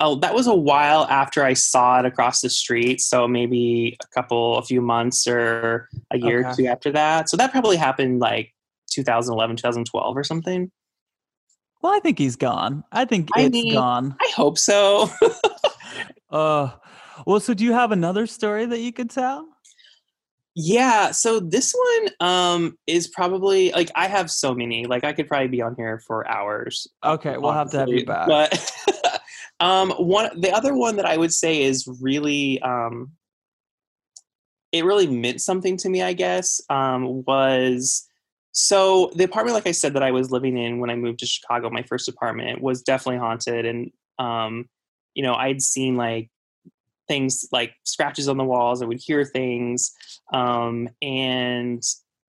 oh 0.00 0.16
that 0.16 0.34
was 0.34 0.46
a 0.46 0.54
while 0.54 1.04
after 1.10 1.44
I 1.44 1.52
saw 1.52 2.00
it 2.00 2.06
across 2.06 2.40
the 2.40 2.50
street. 2.50 3.00
So 3.00 3.28
maybe 3.28 3.96
a 4.02 4.06
couple 4.08 4.58
a 4.58 4.62
few 4.62 4.80
months 4.80 5.26
or 5.26 5.88
a 6.10 6.18
year 6.18 6.46
or 6.48 6.54
two 6.54 6.66
after 6.66 6.90
that. 6.92 7.28
So 7.28 7.36
that 7.36 7.52
probably 7.52 7.76
happened 7.76 8.20
like 8.20 8.54
2011, 8.90 9.56
2012 9.56 10.16
or 10.16 10.24
something. 10.24 10.70
Well, 11.82 11.94
I 11.94 12.00
think 12.00 12.18
he's 12.18 12.36
gone. 12.36 12.84
I 12.92 13.04
think 13.04 13.28
I 13.34 13.42
it's 13.42 13.52
mean- 13.52 13.74
gone. 13.74 14.16
I 14.20 14.30
hope 14.34 14.58
so. 14.58 15.10
Uh, 16.30 16.70
well, 17.26 17.40
so 17.40 17.54
do 17.54 17.64
you 17.64 17.72
have 17.72 17.92
another 17.92 18.26
story 18.26 18.64
that 18.66 18.78
you 18.78 18.92
could 18.92 19.10
tell? 19.10 19.46
Yeah, 20.54 21.12
so 21.12 21.40
this 21.40 21.72
one 21.72 22.08
um 22.20 22.78
is 22.86 23.08
probably 23.08 23.70
like 23.72 23.90
I 23.94 24.08
have 24.08 24.30
so 24.30 24.54
many. 24.54 24.84
Like 24.86 25.04
I 25.04 25.12
could 25.12 25.28
probably 25.28 25.48
be 25.48 25.62
on 25.62 25.74
here 25.76 26.00
for 26.06 26.28
hours. 26.28 26.86
Okay, 27.04 27.36
we'll 27.38 27.52
have 27.52 27.70
to 27.70 27.78
have 27.78 27.88
you 27.88 28.04
back. 28.04 28.26
But 28.26 28.72
um 29.60 29.90
one 29.92 30.40
the 30.40 30.50
other 30.52 30.74
one 30.74 30.96
that 30.96 31.06
I 31.06 31.16
would 31.16 31.32
say 31.32 31.62
is 31.62 31.86
really 32.00 32.60
um 32.62 33.12
it 34.72 34.84
really 34.84 35.08
meant 35.08 35.40
something 35.40 35.76
to 35.78 35.88
me, 35.88 36.02
I 36.02 36.12
guess, 36.12 36.60
um 36.70 37.24
was 37.24 38.06
so 38.52 39.10
the 39.14 39.24
apartment 39.24 39.54
like 39.54 39.66
I 39.66 39.72
said 39.72 39.94
that 39.94 40.02
I 40.02 40.10
was 40.10 40.30
living 40.30 40.58
in 40.58 40.80
when 40.80 40.90
I 40.90 40.96
moved 40.96 41.20
to 41.20 41.26
Chicago, 41.26 41.70
my 41.70 41.82
first 41.82 42.08
apartment 42.08 42.60
was 42.60 42.82
definitely 42.82 43.18
haunted 43.18 43.64
and 43.66 43.90
um 44.18 44.68
you 45.14 45.22
know, 45.22 45.34
I'd 45.34 45.62
seen 45.62 45.96
like 45.96 46.30
things 47.08 47.48
like 47.50 47.74
scratches 47.84 48.28
on 48.28 48.36
the 48.36 48.44
walls. 48.44 48.82
I 48.82 48.86
would 48.86 49.00
hear 49.04 49.24
things. 49.24 49.92
Um, 50.32 50.88
and 51.02 51.82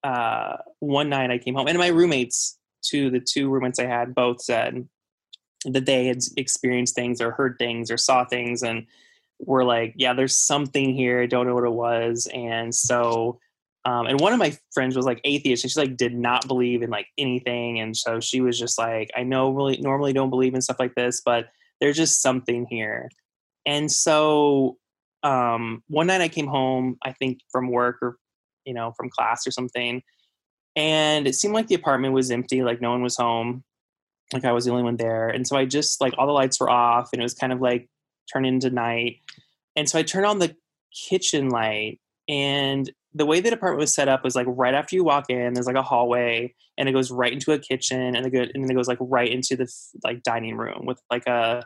uh, 0.04 0.58
one 0.80 1.10
night 1.10 1.32
I 1.32 1.38
came 1.38 1.56
home, 1.56 1.68
and 1.68 1.78
my 1.78 1.88
roommates, 1.88 2.60
two 2.82 3.10
the 3.10 3.22
two 3.22 3.50
roommates 3.50 3.80
I 3.80 3.86
had, 3.86 4.14
both 4.14 4.42
said 4.42 4.88
that 5.72 5.86
they 5.86 6.06
had 6.08 6.20
experienced 6.38 6.96
things 6.96 7.22
or 7.22 7.32
heard 7.32 7.58
things 7.58 7.92
or 7.92 7.98
saw 7.98 8.26
things, 8.26 8.64
and 8.64 8.86
were 9.40 9.64
like, 9.64 9.94
"Yeah, 9.98 10.14
there's 10.14 10.38
something 10.38 10.94
here. 10.94 11.22
I 11.22 11.26
don't 11.26 11.48
know 11.48 11.56
what 11.56 11.66
it 11.66 11.72
was." 11.72 12.28
And 12.34 12.74
so, 12.74 13.40
um, 13.86 14.08
and 14.08 14.20
one 14.20 14.34
of 14.34 14.40
my 14.40 14.58
friends 14.74 14.96
was 14.96 15.06
like 15.06 15.22
atheist, 15.24 15.64
and 15.64 15.72
she 15.72 15.80
like 15.80 15.98
did 15.98 16.14
not 16.16 16.48
believe 16.48 16.82
in 16.82 16.90
like 16.90 17.08
anything, 17.18 17.80
and 17.80 17.96
so 17.96 18.20
she 18.20 18.42
was 18.42 18.60
just 18.60 18.78
like, 18.78 19.10
"I 19.16 19.24
know, 19.24 19.52
really, 19.52 19.78
normally 19.78 20.14
don't 20.14 20.30
believe 20.30 20.56
in 20.56 20.62
stuff 20.62 20.80
like 20.80 20.96
this, 20.96 21.22
but 21.24 21.50
there's 21.82 21.98
just 21.98 22.22
something 22.22 22.66
here." 22.70 23.10
And 23.66 23.92
so 23.92 24.78
um, 25.26 25.84
one 25.88 26.08
night 26.08 26.22
I 26.22 26.28
came 26.30 26.48
home, 26.48 26.98
I 27.04 27.12
think 27.12 27.40
from 27.52 27.72
work 27.72 27.98
or, 28.02 28.18
you 28.64 28.74
know, 28.74 28.94
from 28.96 29.10
class 29.10 29.46
or 29.48 29.52
something. 29.52 30.04
And 30.76 31.28
it 31.28 31.34
seemed 31.34 31.56
like 31.56 31.68
the 31.68 31.76
apartment 31.76 32.14
was 32.14 32.30
empty, 32.30 32.62
like 32.62 32.80
no 32.80 32.92
one 32.92 33.02
was 33.02 33.18
home. 33.18 33.64
Like 34.34 34.46
I 34.46 34.52
was 34.52 34.66
the 34.66 34.72
only 34.72 34.84
one 34.84 34.98
there. 34.98 35.28
And 35.28 35.48
so 35.48 35.56
I 35.56 35.66
just, 35.66 36.02
like, 36.02 36.14
all 36.18 36.28
the 36.28 36.34
lights 36.34 36.60
were 36.60 36.70
off 36.70 37.10
and 37.14 37.22
it 37.22 37.24
was 37.24 37.34
kind 37.34 37.54
of 37.54 37.62
like 37.62 37.88
turned 38.32 38.46
into 38.46 38.70
night. 38.70 39.18
And 39.76 39.90
so 39.90 40.00
I 40.00 40.04
turned 40.04 40.26
on 40.26 40.40
the 40.40 40.56
kitchen 41.10 41.50
light. 41.50 42.00
And 42.28 42.92
the 43.14 43.26
way 43.26 43.40
the 43.40 43.54
apartment 43.54 43.80
was 43.80 43.94
set 43.94 44.08
up 44.08 44.24
was 44.24 44.36
like 44.36 44.48
right 44.50 44.74
after 44.74 44.96
you 44.96 45.04
walk 45.04 45.30
in, 45.30 45.54
there's 45.54 45.68
like 45.68 45.76
a 45.76 45.84
hallway 45.84 46.54
and 46.78 46.90
it 46.90 46.92
goes 46.92 47.12
right 47.12 47.32
into 47.32 47.52
a 47.52 47.60
kitchen 47.60 48.16
and, 48.16 48.26
it 48.26 48.52
and 48.54 48.64
then 48.64 48.72
it 48.72 48.74
goes 48.74 48.88
like 48.88 48.98
right 49.00 49.32
into 49.32 49.56
the 49.56 49.72
like 50.04 50.24
dining 50.24 50.58
room 50.58 50.86
with 50.86 51.00
like 51.12 51.26
a, 51.28 51.64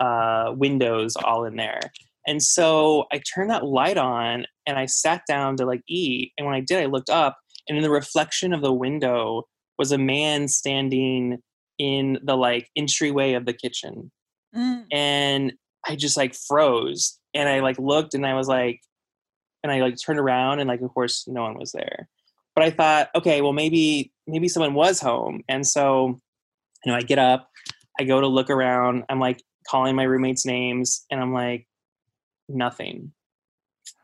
uh, 0.00 0.52
windows 0.56 1.14
all 1.16 1.44
in 1.44 1.56
there. 1.56 1.80
And 2.26 2.42
so 2.42 3.06
I 3.12 3.20
turned 3.34 3.50
that 3.50 3.64
light 3.64 3.96
on 3.96 4.46
and 4.66 4.78
I 4.78 4.86
sat 4.86 5.22
down 5.28 5.56
to 5.56 5.66
like 5.66 5.82
eat. 5.88 6.32
And 6.36 6.46
when 6.46 6.54
I 6.54 6.60
did, 6.60 6.82
I 6.82 6.86
looked 6.86 7.10
up 7.10 7.38
and 7.68 7.76
in 7.76 7.82
the 7.82 7.90
reflection 7.90 8.52
of 8.52 8.62
the 8.62 8.72
window 8.72 9.44
was 9.78 9.92
a 9.92 9.98
man 9.98 10.48
standing 10.48 11.38
in 11.78 12.18
the 12.22 12.36
like 12.36 12.70
entryway 12.76 13.34
of 13.34 13.46
the 13.46 13.52
kitchen. 13.52 14.10
Mm. 14.54 14.84
And 14.92 15.52
I 15.86 15.96
just 15.96 16.16
like 16.16 16.34
froze 16.34 17.18
and 17.34 17.48
I 17.48 17.60
like 17.60 17.78
looked 17.78 18.14
and 18.14 18.26
I 18.26 18.34
was 18.34 18.48
like, 18.48 18.80
and 19.62 19.72
I 19.72 19.80
like 19.80 19.96
turned 20.00 20.18
around 20.18 20.60
and 20.60 20.68
like, 20.68 20.80
of 20.80 20.92
course, 20.92 21.26
no 21.26 21.42
one 21.42 21.58
was 21.58 21.72
there. 21.72 22.08
But 22.54 22.64
I 22.64 22.70
thought, 22.70 23.08
okay, 23.14 23.40
well, 23.40 23.52
maybe, 23.52 24.12
maybe 24.26 24.48
someone 24.48 24.74
was 24.74 25.00
home. 25.00 25.42
And 25.48 25.66
so, 25.66 26.18
you 26.84 26.92
know, 26.92 26.96
I 26.96 27.02
get 27.02 27.18
up, 27.18 27.48
I 28.00 28.04
go 28.04 28.20
to 28.20 28.26
look 28.26 28.50
around. 28.50 29.04
I'm 29.08 29.20
like 29.20 29.42
calling 29.68 29.94
my 29.94 30.04
roommates' 30.04 30.46
names 30.46 31.04
and 31.10 31.20
I'm 31.20 31.32
like, 31.32 31.66
nothing. 32.48 33.12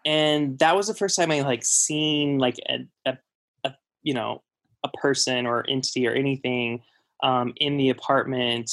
And 0.04 0.58
that 0.58 0.76
was 0.76 0.86
the 0.86 0.94
first 0.94 1.16
time 1.16 1.30
I 1.30 1.40
like 1.40 1.64
seen 1.64 2.38
like 2.38 2.56
a, 2.68 2.86
a, 3.06 3.18
a 3.64 3.74
you 4.02 4.14
know 4.14 4.42
a 4.84 4.88
person 4.88 5.46
or 5.46 5.64
entity 5.68 6.06
or 6.06 6.12
anything 6.12 6.82
um, 7.24 7.54
in 7.56 7.76
the 7.76 7.88
apartment. 7.88 8.70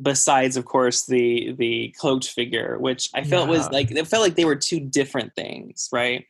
Besides, 0.00 0.56
of 0.56 0.64
course, 0.64 1.06
the 1.06 1.52
the 1.52 1.94
cloaked 1.98 2.28
figure, 2.28 2.78
which 2.78 3.10
I 3.14 3.22
felt 3.22 3.48
was 3.48 3.70
like 3.70 3.92
it 3.92 4.08
felt 4.08 4.24
like 4.24 4.34
they 4.34 4.44
were 4.44 4.56
two 4.56 4.80
different 4.80 5.34
things, 5.36 5.88
right? 5.92 6.24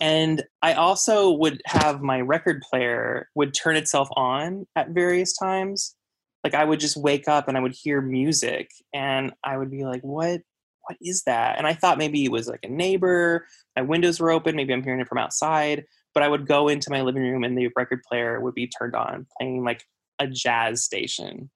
And 0.00 0.42
I 0.62 0.72
also 0.72 1.30
would 1.32 1.60
have 1.66 2.00
my 2.00 2.20
record 2.20 2.62
player 2.62 3.28
would 3.34 3.52
turn 3.52 3.76
itself 3.76 4.08
on 4.16 4.66
at 4.74 4.90
various 4.90 5.36
times. 5.36 5.94
Like 6.42 6.54
I 6.54 6.64
would 6.64 6.80
just 6.80 6.96
wake 6.96 7.28
up 7.28 7.46
and 7.46 7.58
I 7.58 7.60
would 7.60 7.74
hear 7.74 8.00
music, 8.00 8.70
and 8.94 9.32
I 9.44 9.58
would 9.58 9.70
be 9.70 9.84
like, 9.84 10.00
"What 10.02 10.40
what 10.86 10.96
is 11.02 11.24
that? 11.24 11.58
And 11.58 11.66
I 11.66 11.74
thought 11.74 11.98
maybe 11.98 12.24
it 12.24 12.32
was 12.32 12.48
like 12.48 12.64
a 12.64 12.68
neighbor. 12.68 13.46
My 13.76 13.82
windows 13.82 14.20
were 14.20 14.30
open. 14.30 14.56
Maybe 14.56 14.72
I'm 14.72 14.82
hearing 14.82 15.00
it 15.00 15.08
from 15.08 15.18
outside. 15.18 15.84
But 16.14 16.22
I 16.22 16.28
would 16.28 16.46
go 16.46 16.68
into 16.68 16.90
my 16.90 17.02
living 17.02 17.22
room 17.22 17.44
and 17.44 17.58
the 17.58 17.70
record 17.76 18.02
player 18.08 18.40
would 18.40 18.54
be 18.54 18.68
turned 18.68 18.94
on, 18.94 19.26
playing 19.38 19.64
like 19.64 19.84
a 20.18 20.26
jazz 20.26 20.84
station. 20.84 21.50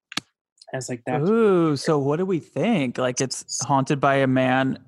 I 0.72 0.76
was 0.76 0.88
like, 0.88 1.02
that. 1.06 1.22
Ooh, 1.22 1.76
so 1.76 1.98
what 1.98 2.16
do 2.16 2.26
we 2.26 2.40
think? 2.40 2.98
Like 2.98 3.20
it's 3.20 3.64
haunted 3.64 4.00
by 4.00 4.16
a 4.16 4.26
man 4.26 4.78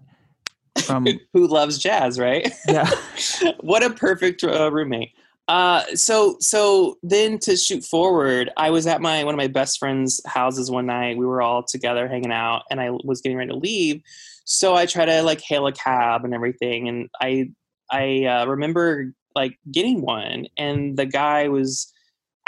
from 0.85 1.07
Who 1.33 1.47
loves 1.47 1.79
jazz, 1.79 2.19
right? 2.19 2.53
yeah. 2.69 2.91
what 3.61 3.83
a 3.83 3.91
perfect 3.91 4.45
uh, 4.45 4.71
roommate. 4.71 5.13
Uh, 5.49 5.85
so 5.95 6.37
so 6.39 6.97
then 7.03 7.39
to 7.41 7.57
shoot 7.57 7.83
forward, 7.85 8.51
I 8.57 8.71
was 8.71 8.87
at 8.87 9.01
my 9.01 9.25
one 9.25 9.35
of 9.35 9.39
my 9.39 9.49
best 9.49 9.81
friends' 9.81 10.21
houses 10.25 10.71
one 10.71 10.87
night. 10.87 11.17
We 11.17 11.27
were 11.27 11.43
all 11.43 11.65
together 11.65 12.07
hanging 12.07 12.31
out, 12.31 12.63
and 12.71 12.81
I 12.81 12.91
was 12.91 13.21
getting 13.21 13.37
ready 13.37 13.51
to 13.51 13.57
leave. 13.57 14.01
So 14.45 14.77
I 14.77 14.87
try 14.87 15.07
to 15.07 15.23
like 15.23 15.41
hail 15.41 15.67
a 15.67 15.73
cab 15.73 16.25
and 16.25 16.35
everything, 16.35 16.89
and 16.89 17.09
I 17.21 17.51
I 17.91 18.25
uh, 18.27 18.47
remember 18.47 19.13
like 19.35 19.59
getting 19.73 20.03
one, 20.03 20.47
and 20.57 20.97
the 20.97 21.07
guy 21.07 21.49
was 21.49 21.93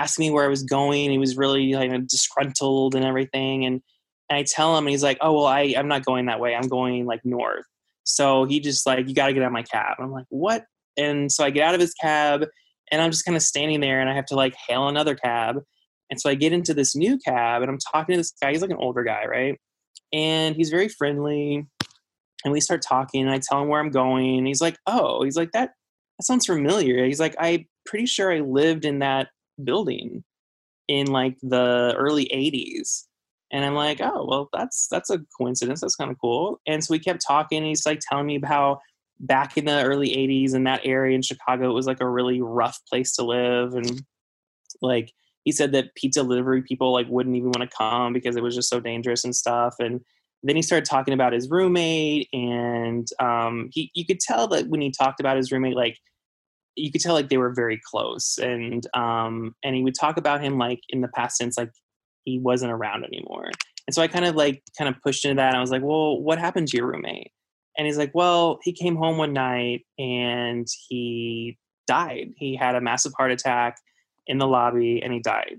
asking 0.03 0.27
me 0.27 0.31
where 0.31 0.45
I 0.45 0.49
was 0.49 0.65
going. 0.65 1.11
He 1.11 1.19
was 1.19 1.37
really 1.37 1.75
like 1.75 1.91
disgruntled 2.07 2.95
and 2.95 3.05
everything, 3.05 3.65
and 3.65 3.81
and 4.29 4.39
I 4.39 4.45
tell 4.45 4.77
him, 4.77 4.85
and 4.85 4.91
he's 4.91 5.03
like, 5.03 5.19
"Oh 5.21 5.33
well, 5.33 5.47
I 5.47 5.75
I'm 5.77 5.89
not 5.89 6.05
going 6.05 6.27
that 6.27 6.41
way. 6.41 6.55
I'm 6.55 6.69
going 6.69 7.07
like 7.07 7.25
north." 7.25 7.65
So 8.05 8.45
he 8.45 8.61
just 8.61 8.87
like, 8.87 9.09
"You 9.09 9.15
got 9.15 9.29
to 9.29 9.33
get 9.33 9.43
out 9.43 9.47
of 9.47 9.53
my 9.53 9.63
cab." 9.63 9.97
I'm 9.99 10.11
like, 10.11 10.27
"What?" 10.31 10.65
And 10.97 11.31
so 11.31 11.45
I 11.45 11.51
get 11.51 11.67
out 11.67 11.75
of 11.75 11.81
his 11.81 11.95
cab, 11.95 12.45
and 12.91 13.01
I'm 13.01 13.11
just 13.11 13.25
kind 13.25 13.37
of 13.37 13.43
standing 13.43 13.81
there, 13.81 14.01
and 14.01 14.11
I 14.11 14.15
have 14.15 14.27
to 14.27 14.35
like 14.35 14.55
hail 14.69 14.89
another 14.89 15.15
cab. 15.15 15.59
And 16.11 16.21
so 16.21 16.29
I 16.29 16.35
get 16.35 16.53
into 16.53 16.75
this 16.75 16.95
new 16.97 17.19
cab, 17.19 17.63
and 17.63 17.71
I'm 17.71 17.79
talking 17.93 18.15
to 18.15 18.19
this 18.19 18.33
guy. 18.43 18.51
He's 18.51 18.61
like 18.61 18.71
an 18.71 18.77
older 18.77 19.05
guy, 19.05 19.25
right? 19.27 19.59
And 20.13 20.57
he's 20.57 20.69
very 20.71 20.89
friendly. 20.89 21.67
And 22.45 22.53
we 22.53 22.61
start 22.61 22.83
talking, 22.83 23.23
and 23.23 23.31
I 23.31 23.39
tell 23.39 23.63
him 23.63 23.69
where 23.69 23.81
I'm 23.81 23.91
going. 23.91 24.39
And 24.39 24.47
he's 24.47 24.61
like, 24.61 24.77
"Oh," 24.87 25.23
he's 25.23 25.37
like, 25.37 25.53
"That 25.53 25.71
that 26.19 26.25
sounds 26.25 26.47
familiar." 26.47 27.05
He's 27.07 27.21
like, 27.21 27.37
"I'm 27.39 27.67
pretty 27.87 28.07
sure 28.07 28.33
I 28.33 28.41
lived 28.41 28.85
in 28.85 28.99
that 28.99 29.29
building 29.65 30.25
in 30.89 31.07
like 31.09 31.39
the 31.43 31.95
early 31.97 32.27
80s." 32.33 33.05
And 33.53 33.65
I'm 33.65 33.75
like, 33.75 34.01
"Oh, 34.01 34.27
well, 34.29 34.49
that's 34.53 34.89
that's 34.89 35.11
a 35.11 35.21
coincidence. 35.39 35.81
That's 35.81 35.97
kind 35.97 36.11
of 36.11 36.19
cool." 36.21 36.61
And 36.67 36.83
so 36.83 36.93
we 36.93 36.99
kept 36.99 37.25
talking. 37.27 37.59
And 37.59 37.67
he's 37.67 37.87
like 37.87 38.01
telling 38.09 38.27
me 38.27 38.41
how 38.45 38.81
back 39.21 39.57
in 39.57 39.65
the 39.67 39.85
early 39.85 40.09
80s 40.09 40.55
in 40.55 40.65
that 40.65 40.81
area 40.85 41.15
in 41.15 41.23
Chicago, 41.23 41.71
it 41.71 41.75
was 41.75 41.87
like 41.87 42.01
a 42.01 42.09
really 42.09 42.43
rough 42.43 42.79
place 42.91 43.15
to 43.17 43.23
live. 43.23 43.75
And 43.75 44.03
like 44.81 45.13
he 45.45 45.53
said 45.53 45.73
that 45.73 45.95
pizza 45.95 46.23
delivery 46.23 46.63
people 46.63 46.93
like 46.93 47.07
wouldn't 47.09 47.37
even 47.37 47.51
want 47.51 47.69
to 47.69 47.77
come 47.77 48.13
because 48.13 48.37
it 48.37 48.43
was 48.43 48.55
just 48.55 48.69
so 48.69 48.81
dangerous 48.81 49.25
and 49.25 49.35
stuff. 49.35 49.77
And 49.79 50.01
then 50.43 50.57
he 50.57 50.63
started 50.63 50.89
talking 50.89 51.15
about 51.15 51.33
his 51.33 51.49
roommate 51.51 52.29
and 52.33 53.07
um, 53.21 53.69
he, 53.73 53.91
you 53.95 54.05
could 54.05 54.21
tell 54.21 54.49
that 54.49 54.69
when 54.69 54.81
he 54.81 54.91
talked 54.91 55.21
about 55.21 55.37
his 55.37 55.53
roommate, 55.53 55.77
like 55.77 55.99
you 56.77 56.91
could 56.91 57.01
tell 57.01 57.15
like 57.15 57.29
they 57.29 57.37
were 57.37 57.53
very 57.53 57.81
close 57.85 58.39
and 58.39 58.87
um, 58.95 59.55
and 59.63 59.75
he 59.75 59.83
would 59.83 59.95
talk 59.99 60.17
about 60.17 60.43
him 60.43 60.59
like 60.59 60.81
in 60.89 61.01
the 61.01 61.09
past 61.09 61.39
tense, 61.39 61.59
like 61.59 61.71
he 62.25 62.39
wasn't 62.39 62.73
around 62.73 63.05
anymore. 63.05 63.51
And 63.87 63.95
so 63.95 64.03
I 64.03 64.09
kind 64.09 64.25
of 64.25 64.37
like 64.37 64.63
kind 64.79 64.89
of 64.89 65.01
pushed 65.03 65.25
into 65.25 65.37
that. 65.37 65.55
I 65.55 65.61
was 65.61 65.71
like, 65.71 65.83
well, 65.83 66.21
what 66.21 66.39
happened 66.39 66.69
to 66.69 66.77
your 66.77 66.87
roommate? 66.87 67.33
And 67.77 67.87
he's 67.87 67.99
like, 67.99 68.13
well, 68.15 68.59
he 68.63 68.73
came 68.73 68.97
home 68.97 69.17
one 69.17 69.33
night 69.33 69.85
and 69.99 70.67
he 70.89 71.59
died. 71.87 72.33
He 72.37 72.55
had 72.55 72.75
a 72.75 72.81
massive 72.81 73.13
heart 73.17 73.33
attack 73.33 73.77
in 74.27 74.39
the 74.39 74.47
lobby 74.47 75.03
and 75.03 75.13
he 75.13 75.21
died. 75.21 75.57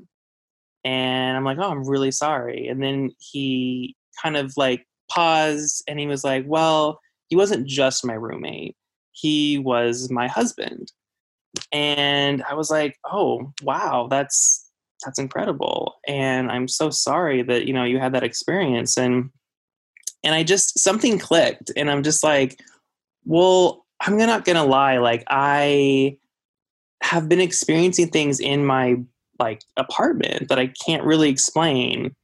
And 0.86 1.38
I'm 1.38 1.44
like, 1.44 1.58
oh, 1.60 1.70
I'm 1.70 1.88
really 1.88 2.12
sorry. 2.12 2.68
And 2.68 2.82
then 2.82 3.12
he 3.20 3.96
kind 4.22 4.38
of 4.38 4.54
like 4.58 4.86
paused 5.10 5.84
and 5.88 6.00
he 6.00 6.08
was 6.08 6.24
like, 6.24 6.46
well, 6.48 7.00
he 7.28 7.36
wasn't 7.36 7.68
just 7.68 8.06
my 8.06 8.14
roommate, 8.14 8.76
he 9.12 9.58
was 9.58 10.12
my 10.12 10.28
husband. 10.28 10.92
And 11.72 12.44
I 12.44 12.54
was 12.56 12.70
like, 12.70 12.98
oh, 13.06 13.54
wow, 13.62 14.08
that's 14.10 14.68
that's 15.06 15.20
incredible. 15.20 15.96
And 16.08 16.50
I'm 16.50 16.68
so 16.68 16.90
sorry 16.90 17.42
that, 17.44 17.68
you 17.68 17.74
know, 17.74 17.84
you 17.84 18.00
had 18.00 18.14
that 18.14 18.24
experience. 18.24 18.98
And 18.98 19.30
and 20.24 20.34
I 20.34 20.44
just 20.44 20.80
something 20.80 21.20
clicked 21.20 21.72
and 21.76 21.92
I'm 21.92 22.04
just 22.04 22.24
like, 22.24 22.60
well, 23.26 23.86
I'm 24.00 24.18
not 24.18 24.46
gonna 24.46 24.66
lie, 24.66 24.98
like 24.98 25.24
I 25.30 26.18
have 27.02 27.28
been 27.28 27.42
experiencing 27.42 28.10
things 28.10 28.40
in 28.40 28.66
my 28.66 28.96
like 29.40 29.62
apartment 29.78 30.48
that 30.48 30.60
I 30.60 30.68
can't 30.86 31.04
really 31.04 31.30
explain. 31.30 32.16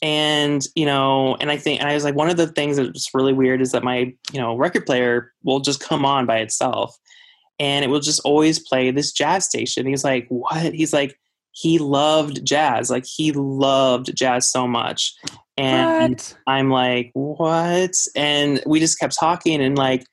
And, 0.00 0.64
you 0.76 0.86
know, 0.86 1.36
and 1.40 1.50
I 1.50 1.56
think, 1.56 1.80
and 1.80 1.88
I 1.88 1.94
was 1.94 2.04
like, 2.04 2.14
one 2.14 2.30
of 2.30 2.36
the 2.36 2.46
things 2.46 2.76
that's 2.76 3.10
really 3.14 3.32
weird 3.32 3.60
is 3.60 3.72
that 3.72 3.82
my, 3.82 4.14
you 4.32 4.40
know, 4.40 4.56
record 4.56 4.86
player 4.86 5.32
will 5.42 5.60
just 5.60 5.80
come 5.80 6.04
on 6.04 6.26
by 6.26 6.38
itself 6.38 6.96
and 7.58 7.84
it 7.84 7.88
will 7.88 8.00
just 8.00 8.20
always 8.24 8.58
play 8.58 8.90
this 8.90 9.12
jazz 9.12 9.44
station. 9.44 9.86
He's 9.86 10.04
like, 10.04 10.26
what? 10.28 10.74
He's 10.74 10.92
like, 10.92 11.18
he 11.52 11.78
loved 11.78 12.44
jazz. 12.44 12.90
Like 12.90 13.04
he 13.04 13.32
loved 13.32 14.14
jazz 14.16 14.48
so 14.48 14.68
much. 14.68 15.14
And 15.56 16.12
What? 16.12 16.36
I'm 16.46 16.70
like, 16.70 17.10
what? 17.14 17.94
And 18.14 18.62
we 18.64 18.78
just 18.78 18.98
kept 19.00 19.18
talking 19.18 19.60
and 19.60 19.76
like, 19.76 20.04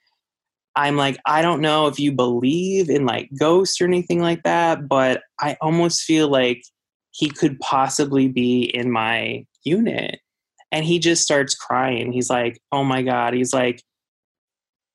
I'm 0.76 0.98
like, 0.98 1.18
I 1.26 1.42
don't 1.42 1.62
know 1.62 1.88
if 1.88 2.00
you 2.00 2.12
believe 2.12 2.90
in 2.90 3.06
like 3.06 3.30
ghosts 3.40 3.80
or 3.80 3.86
anything 3.86 4.22
like 4.22 4.44
that, 4.44 4.88
but 4.88 5.22
I 5.40 5.56
almost 5.62 6.02
feel 6.02 6.28
like 6.28 6.64
he 7.12 7.30
could 7.30 7.60
possibly 7.60 8.28
be 8.28 8.64
in 8.64 8.92
my 8.92 9.46
unit. 9.64 10.20
And 10.72 10.84
he 10.84 11.00
just 11.00 11.24
starts 11.24 11.56
crying. 11.56 12.12
He's 12.12 12.30
like, 12.30 12.60
oh 12.72 12.84
my 12.84 13.04
God. 13.04 13.34
He's 13.34 13.54
like, 13.54 13.82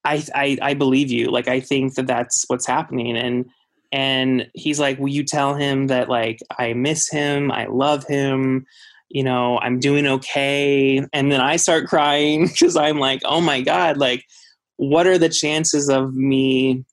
I, 0.04 0.24
I, 0.34 0.58
I 0.62 0.74
believe 0.74 1.10
you. 1.10 1.30
Like, 1.30 1.48
I 1.48 1.60
think 1.60 1.94
that 1.94 2.06
that's 2.06 2.44
what's 2.48 2.66
happening. 2.66 3.16
And, 3.16 3.46
and 3.92 4.48
he's 4.54 4.80
like, 4.80 4.98
will 4.98 5.08
you 5.08 5.24
tell 5.24 5.54
him 5.54 5.88
that 5.88 6.08
like, 6.08 6.40
I 6.58 6.72
miss 6.72 7.10
him. 7.10 7.50
I 7.50 7.66
love 7.66 8.04
him. 8.06 8.66
You 9.08 9.24
know, 9.24 9.58
I'm 9.58 9.80
doing 9.80 10.06
okay. 10.06 11.04
And 11.12 11.32
then 11.32 11.40
I 11.40 11.56
start 11.56 11.88
crying 11.88 12.46
because 12.48 12.76
I'm 12.76 12.98
like, 12.98 13.20
oh 13.24 13.40
my 13.40 13.60
God, 13.60 13.96
like, 13.96 14.24
what 14.76 15.06
are 15.06 15.18
the 15.18 15.28
chances 15.28 15.90
of 15.90 16.14
me 16.14 16.84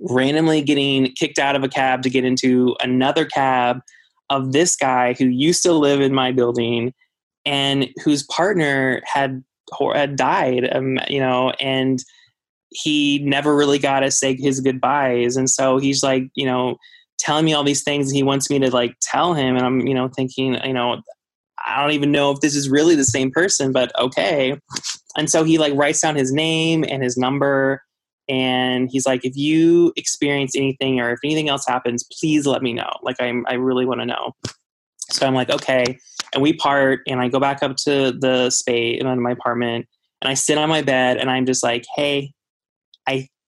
randomly 0.00 0.62
getting 0.62 1.12
kicked 1.12 1.38
out 1.38 1.56
of 1.56 1.62
a 1.62 1.68
cab 1.68 2.02
to 2.02 2.10
get 2.10 2.24
into 2.24 2.76
another 2.80 3.24
cab 3.24 3.80
of 4.30 4.52
this 4.52 4.76
guy 4.76 5.14
who 5.14 5.26
used 5.26 5.62
to 5.62 5.72
live 5.72 6.00
in 6.00 6.14
my 6.14 6.32
building 6.32 6.92
and 7.44 7.88
whose 8.02 8.24
partner 8.24 9.02
had 9.04 9.44
had 9.94 10.16
died 10.16 10.68
um, 10.74 10.98
you 11.08 11.18
know 11.18 11.50
and 11.60 12.04
he 12.74 13.20
never 13.20 13.54
really 13.54 13.78
got 13.78 14.00
to 14.00 14.10
say 14.10 14.36
his 14.36 14.60
goodbyes. 14.60 15.36
And 15.36 15.48
so 15.48 15.78
he's 15.78 16.02
like 16.02 16.24
you 16.34 16.46
know 16.46 16.76
telling 17.18 17.44
me 17.44 17.54
all 17.54 17.64
these 17.64 17.82
things 17.82 18.10
he 18.10 18.22
wants 18.22 18.50
me 18.50 18.58
to 18.58 18.70
like 18.70 18.96
tell 19.00 19.34
him. 19.34 19.56
And 19.56 19.64
i'm 19.64 19.86
you 19.86 19.94
know 19.94 20.08
thinking 20.08 20.58
you 20.64 20.72
know 20.72 21.00
i 21.64 21.80
don't 21.80 21.92
even 21.92 22.12
know 22.12 22.30
if 22.32 22.40
this 22.40 22.54
is 22.54 22.68
really 22.68 22.94
the 22.94 23.04
same 23.04 23.30
person 23.30 23.72
but 23.72 23.96
okay. 23.98 24.58
And 25.16 25.30
so 25.30 25.44
he 25.44 25.58
like 25.58 25.72
writes 25.74 26.00
down 26.00 26.16
his 26.16 26.32
name 26.32 26.84
and 26.88 27.02
his 27.02 27.16
number. 27.16 27.80
And 28.28 28.88
he's 28.90 29.06
like 29.06 29.24
if 29.24 29.36
you 29.36 29.92
experience 29.96 30.56
anything 30.56 30.98
or 30.98 31.12
if 31.12 31.20
anything 31.22 31.48
else 31.48 31.64
happens 31.66 32.04
please 32.20 32.46
let 32.46 32.62
me 32.62 32.72
know. 32.72 32.90
Like 33.02 33.16
i'm 33.20 33.44
i 33.48 33.54
really 33.54 33.86
want 33.86 34.00
to 34.00 34.06
know. 34.06 34.32
So 35.10 35.26
i'm 35.26 35.34
like 35.34 35.50
okay. 35.50 35.98
And 36.32 36.42
we 36.42 36.52
part 36.52 37.00
and 37.06 37.20
i 37.20 37.28
go 37.28 37.38
back 37.38 37.62
up 37.62 37.76
to 37.84 38.12
the 38.12 38.50
space 38.50 39.00
in 39.00 39.06
uh, 39.06 39.14
my 39.16 39.30
apartment. 39.30 39.86
And 40.20 40.30
i 40.30 40.34
sit 40.34 40.58
on 40.58 40.68
my 40.68 40.82
bed 40.82 41.18
and 41.18 41.30
i'm 41.30 41.46
just 41.46 41.62
like 41.62 41.84
hey 41.94 42.33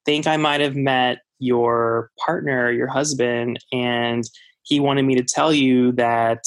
think 0.06 0.26
i 0.26 0.36
might 0.36 0.60
have 0.60 0.76
met 0.76 1.18
your 1.38 2.10
partner 2.24 2.70
your 2.70 2.86
husband 2.86 3.58
and 3.72 4.24
he 4.62 4.80
wanted 4.80 5.02
me 5.02 5.14
to 5.14 5.22
tell 5.22 5.52
you 5.52 5.92
that 5.92 6.42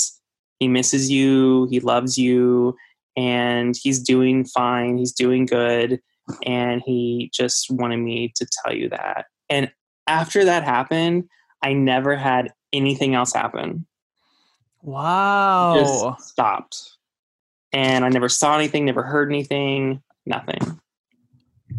he 0.60 0.67
misses 0.67 1.12
you 1.12 1.67
he 1.69 1.80
loves 1.80 2.17
you 2.17 2.76
and 3.15 3.76
he's 3.80 4.00
doing 4.00 4.43
fine 4.43 4.98
he's 4.98 5.13
doing 5.13 5.45
good 5.45 6.00
and 6.45 6.82
he 6.86 7.32
just 7.34 7.69
wanted 7.72 7.98
me 7.98 8.32
to 8.36 8.48
tell 8.63 8.74
you 8.74 8.89
that. 8.89 9.26
And 9.50 9.72
after 10.08 10.45
that 10.45 10.63
happened 10.63 11.26
i 11.62 11.74
never 11.74 12.15
had 12.15 12.54
anything 12.72 13.15
else 13.15 13.34
happen. 13.34 13.86
Wow. 14.82 15.76
just 15.78 16.30
stopped. 16.30 16.98
And 17.74 18.06
i 18.06 18.10
never 18.10 18.30
saw 18.30 18.56
anything 18.56 18.86
never 18.86 19.04
heard 19.04 19.32
anything 19.32 20.02
nothing 20.26 20.80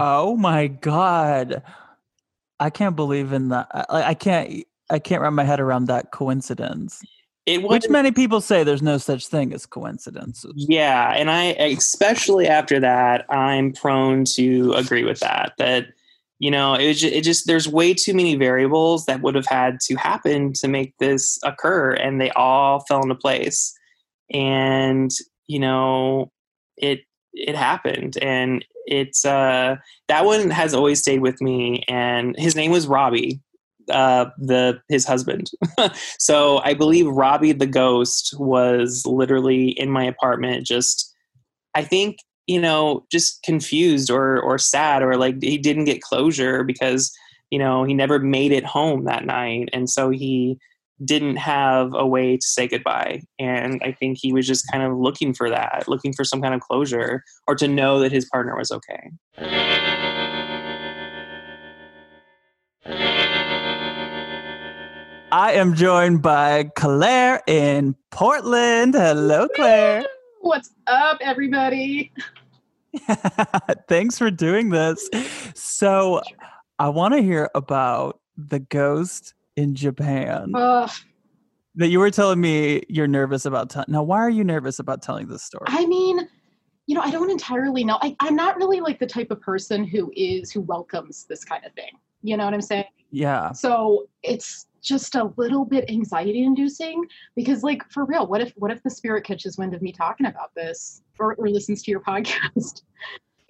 Oh 0.00 0.34
my 0.36 0.66
god. 0.66 1.62
I 2.58 2.70
can't 2.70 2.96
believe 2.96 3.32
in 3.32 3.50
that. 3.50 3.68
I, 3.72 4.02
I 4.02 4.14
can't 4.14 4.64
I 4.90 4.98
can't 4.98 5.22
wrap 5.22 5.32
my 5.32 5.44
head 5.44 5.60
around 5.60 5.86
that 5.86 6.10
coincidence. 6.10 7.00
it 7.46 7.62
was 7.62 7.70
Which 7.70 7.88
many 7.88 8.10
people 8.10 8.40
say 8.40 8.64
there's 8.64 8.82
no 8.82 8.98
such 8.98 9.28
thing 9.28 9.52
as 9.52 9.66
coincidences. 9.66 10.52
Yeah, 10.56 11.14
and 11.14 11.30
I 11.30 11.44
especially 11.52 12.48
after 12.48 12.80
that, 12.80 13.24
I'm 13.30 13.72
prone 13.72 14.24
to 14.36 14.72
agree 14.72 15.04
with 15.04 15.20
that. 15.20 15.52
That 15.58 15.88
you 16.38 16.50
know, 16.50 16.74
it, 16.74 16.88
was 16.88 17.00
ju- 17.00 17.08
it 17.08 17.22
just 17.22 17.46
there's 17.46 17.68
way 17.68 17.92
too 17.92 18.14
many 18.14 18.36
variables 18.36 19.04
that 19.04 19.20
would 19.20 19.34
have 19.34 19.46
had 19.46 19.78
to 19.80 19.94
happen 19.96 20.54
to 20.54 20.68
make 20.68 20.96
this 20.98 21.38
occur, 21.44 21.92
and 21.92 22.20
they 22.20 22.30
all 22.30 22.80
fell 22.80 23.02
into 23.02 23.14
place. 23.14 23.74
And 24.32 25.10
you 25.46 25.58
know, 25.58 26.32
it 26.78 27.00
it 27.32 27.56
happened, 27.56 28.16
and 28.22 28.64
it's 28.86 29.24
uh 29.24 29.76
that 30.08 30.24
one 30.24 30.50
has 30.50 30.74
always 30.74 31.00
stayed 31.00 31.20
with 31.20 31.40
me. 31.40 31.84
And 31.88 32.34
his 32.38 32.56
name 32.56 32.70
was 32.70 32.86
Robbie, 32.86 33.40
uh, 33.90 34.26
the 34.38 34.80
his 34.88 35.06
husband. 35.06 35.50
so 36.18 36.58
I 36.58 36.74
believe 36.74 37.06
Robbie 37.06 37.52
the 37.52 37.66
ghost 37.66 38.34
was 38.38 39.04
literally 39.06 39.68
in 39.68 39.90
my 39.90 40.04
apartment, 40.04 40.66
just 40.66 41.14
I 41.74 41.84
think 41.84 42.18
you 42.46 42.60
know 42.60 43.04
just 43.10 43.42
confused 43.42 44.10
or 44.10 44.40
or 44.40 44.58
sad 44.58 45.02
or 45.02 45.16
like 45.16 45.42
he 45.42 45.58
didn't 45.58 45.84
get 45.84 46.02
closure 46.02 46.64
because 46.64 47.12
you 47.50 47.58
know 47.58 47.84
he 47.84 47.94
never 47.94 48.18
made 48.18 48.52
it 48.52 48.64
home 48.64 49.04
that 49.04 49.24
night, 49.24 49.68
and 49.72 49.88
so 49.88 50.10
he 50.10 50.58
didn't 51.04 51.36
have 51.36 51.94
a 51.94 52.06
way 52.06 52.36
to 52.36 52.46
say 52.46 52.68
goodbye 52.68 53.22
and 53.38 53.80
i 53.84 53.92
think 53.92 54.18
he 54.20 54.32
was 54.32 54.46
just 54.46 54.70
kind 54.70 54.82
of 54.82 54.96
looking 54.96 55.32
for 55.32 55.48
that 55.48 55.84
looking 55.88 56.12
for 56.12 56.24
some 56.24 56.42
kind 56.42 56.54
of 56.54 56.60
closure 56.60 57.22
or 57.46 57.54
to 57.54 57.66
know 57.66 57.98
that 57.98 58.12
his 58.12 58.26
partner 58.26 58.56
was 58.56 58.70
okay 58.70 59.10
I 65.32 65.52
am 65.52 65.76
joined 65.76 66.22
by 66.22 66.64
Claire 66.74 67.40
in 67.46 67.94
Portland. 68.10 68.94
Hello, 68.94 69.46
Claire. 69.54 70.04
What's 70.40 70.70
up, 70.88 71.18
everybody? 71.20 72.12
Thanks 73.88 74.18
for 74.18 74.32
doing 74.32 74.70
this. 74.70 75.08
So, 75.54 76.20
I 76.80 76.88
want 76.88 77.14
to 77.14 77.22
hear 77.22 77.48
about 77.54 78.18
the 78.36 78.58
ghost 78.58 79.34
in 79.56 79.74
Japan 79.74 80.52
Ugh, 80.54 80.90
that 81.76 81.88
you 81.88 81.98
were 81.98 82.10
telling 82.10 82.40
me 82.40 82.82
you're 82.88 83.08
nervous 83.08 83.44
about. 83.44 83.70
T- 83.70 83.80
now, 83.88 84.02
why 84.02 84.18
are 84.18 84.30
you 84.30 84.44
nervous 84.44 84.78
about 84.78 85.02
telling 85.02 85.28
this 85.28 85.44
story? 85.44 85.66
I 85.68 85.86
mean, 85.86 86.28
you 86.86 86.94
know, 86.94 87.02
I 87.02 87.10
don't 87.10 87.30
entirely 87.30 87.84
know. 87.84 87.98
I, 88.02 88.16
I'm 88.20 88.34
not 88.34 88.56
really 88.56 88.80
like 88.80 88.98
the 88.98 89.06
type 89.06 89.30
of 89.30 89.40
person 89.40 89.84
who 89.84 90.12
is 90.16 90.50
who 90.50 90.60
welcomes 90.60 91.24
this 91.24 91.44
kind 91.44 91.64
of 91.64 91.72
thing. 91.74 91.90
You 92.22 92.36
know 92.36 92.44
what 92.44 92.54
I'm 92.54 92.60
saying? 92.60 92.84
yeah. 93.10 93.52
So 93.52 94.08
it's 94.22 94.66
just 94.82 95.14
a 95.14 95.30
little 95.36 95.64
bit 95.64 95.90
anxiety 95.90 96.42
inducing 96.42 97.04
because 97.36 97.62
like 97.62 97.82
for 97.90 98.04
real, 98.04 98.26
what 98.26 98.40
if 98.40 98.52
what 98.56 98.70
if 98.70 98.82
the 98.82 98.90
spirit 98.90 99.24
catches 99.24 99.58
wind 99.58 99.74
of 99.74 99.82
me 99.82 99.92
talking 99.92 100.26
about 100.26 100.54
this 100.54 101.02
or, 101.18 101.34
or 101.34 101.48
listens 101.48 101.82
to 101.82 101.90
your 101.90 102.00
podcast? 102.08 102.82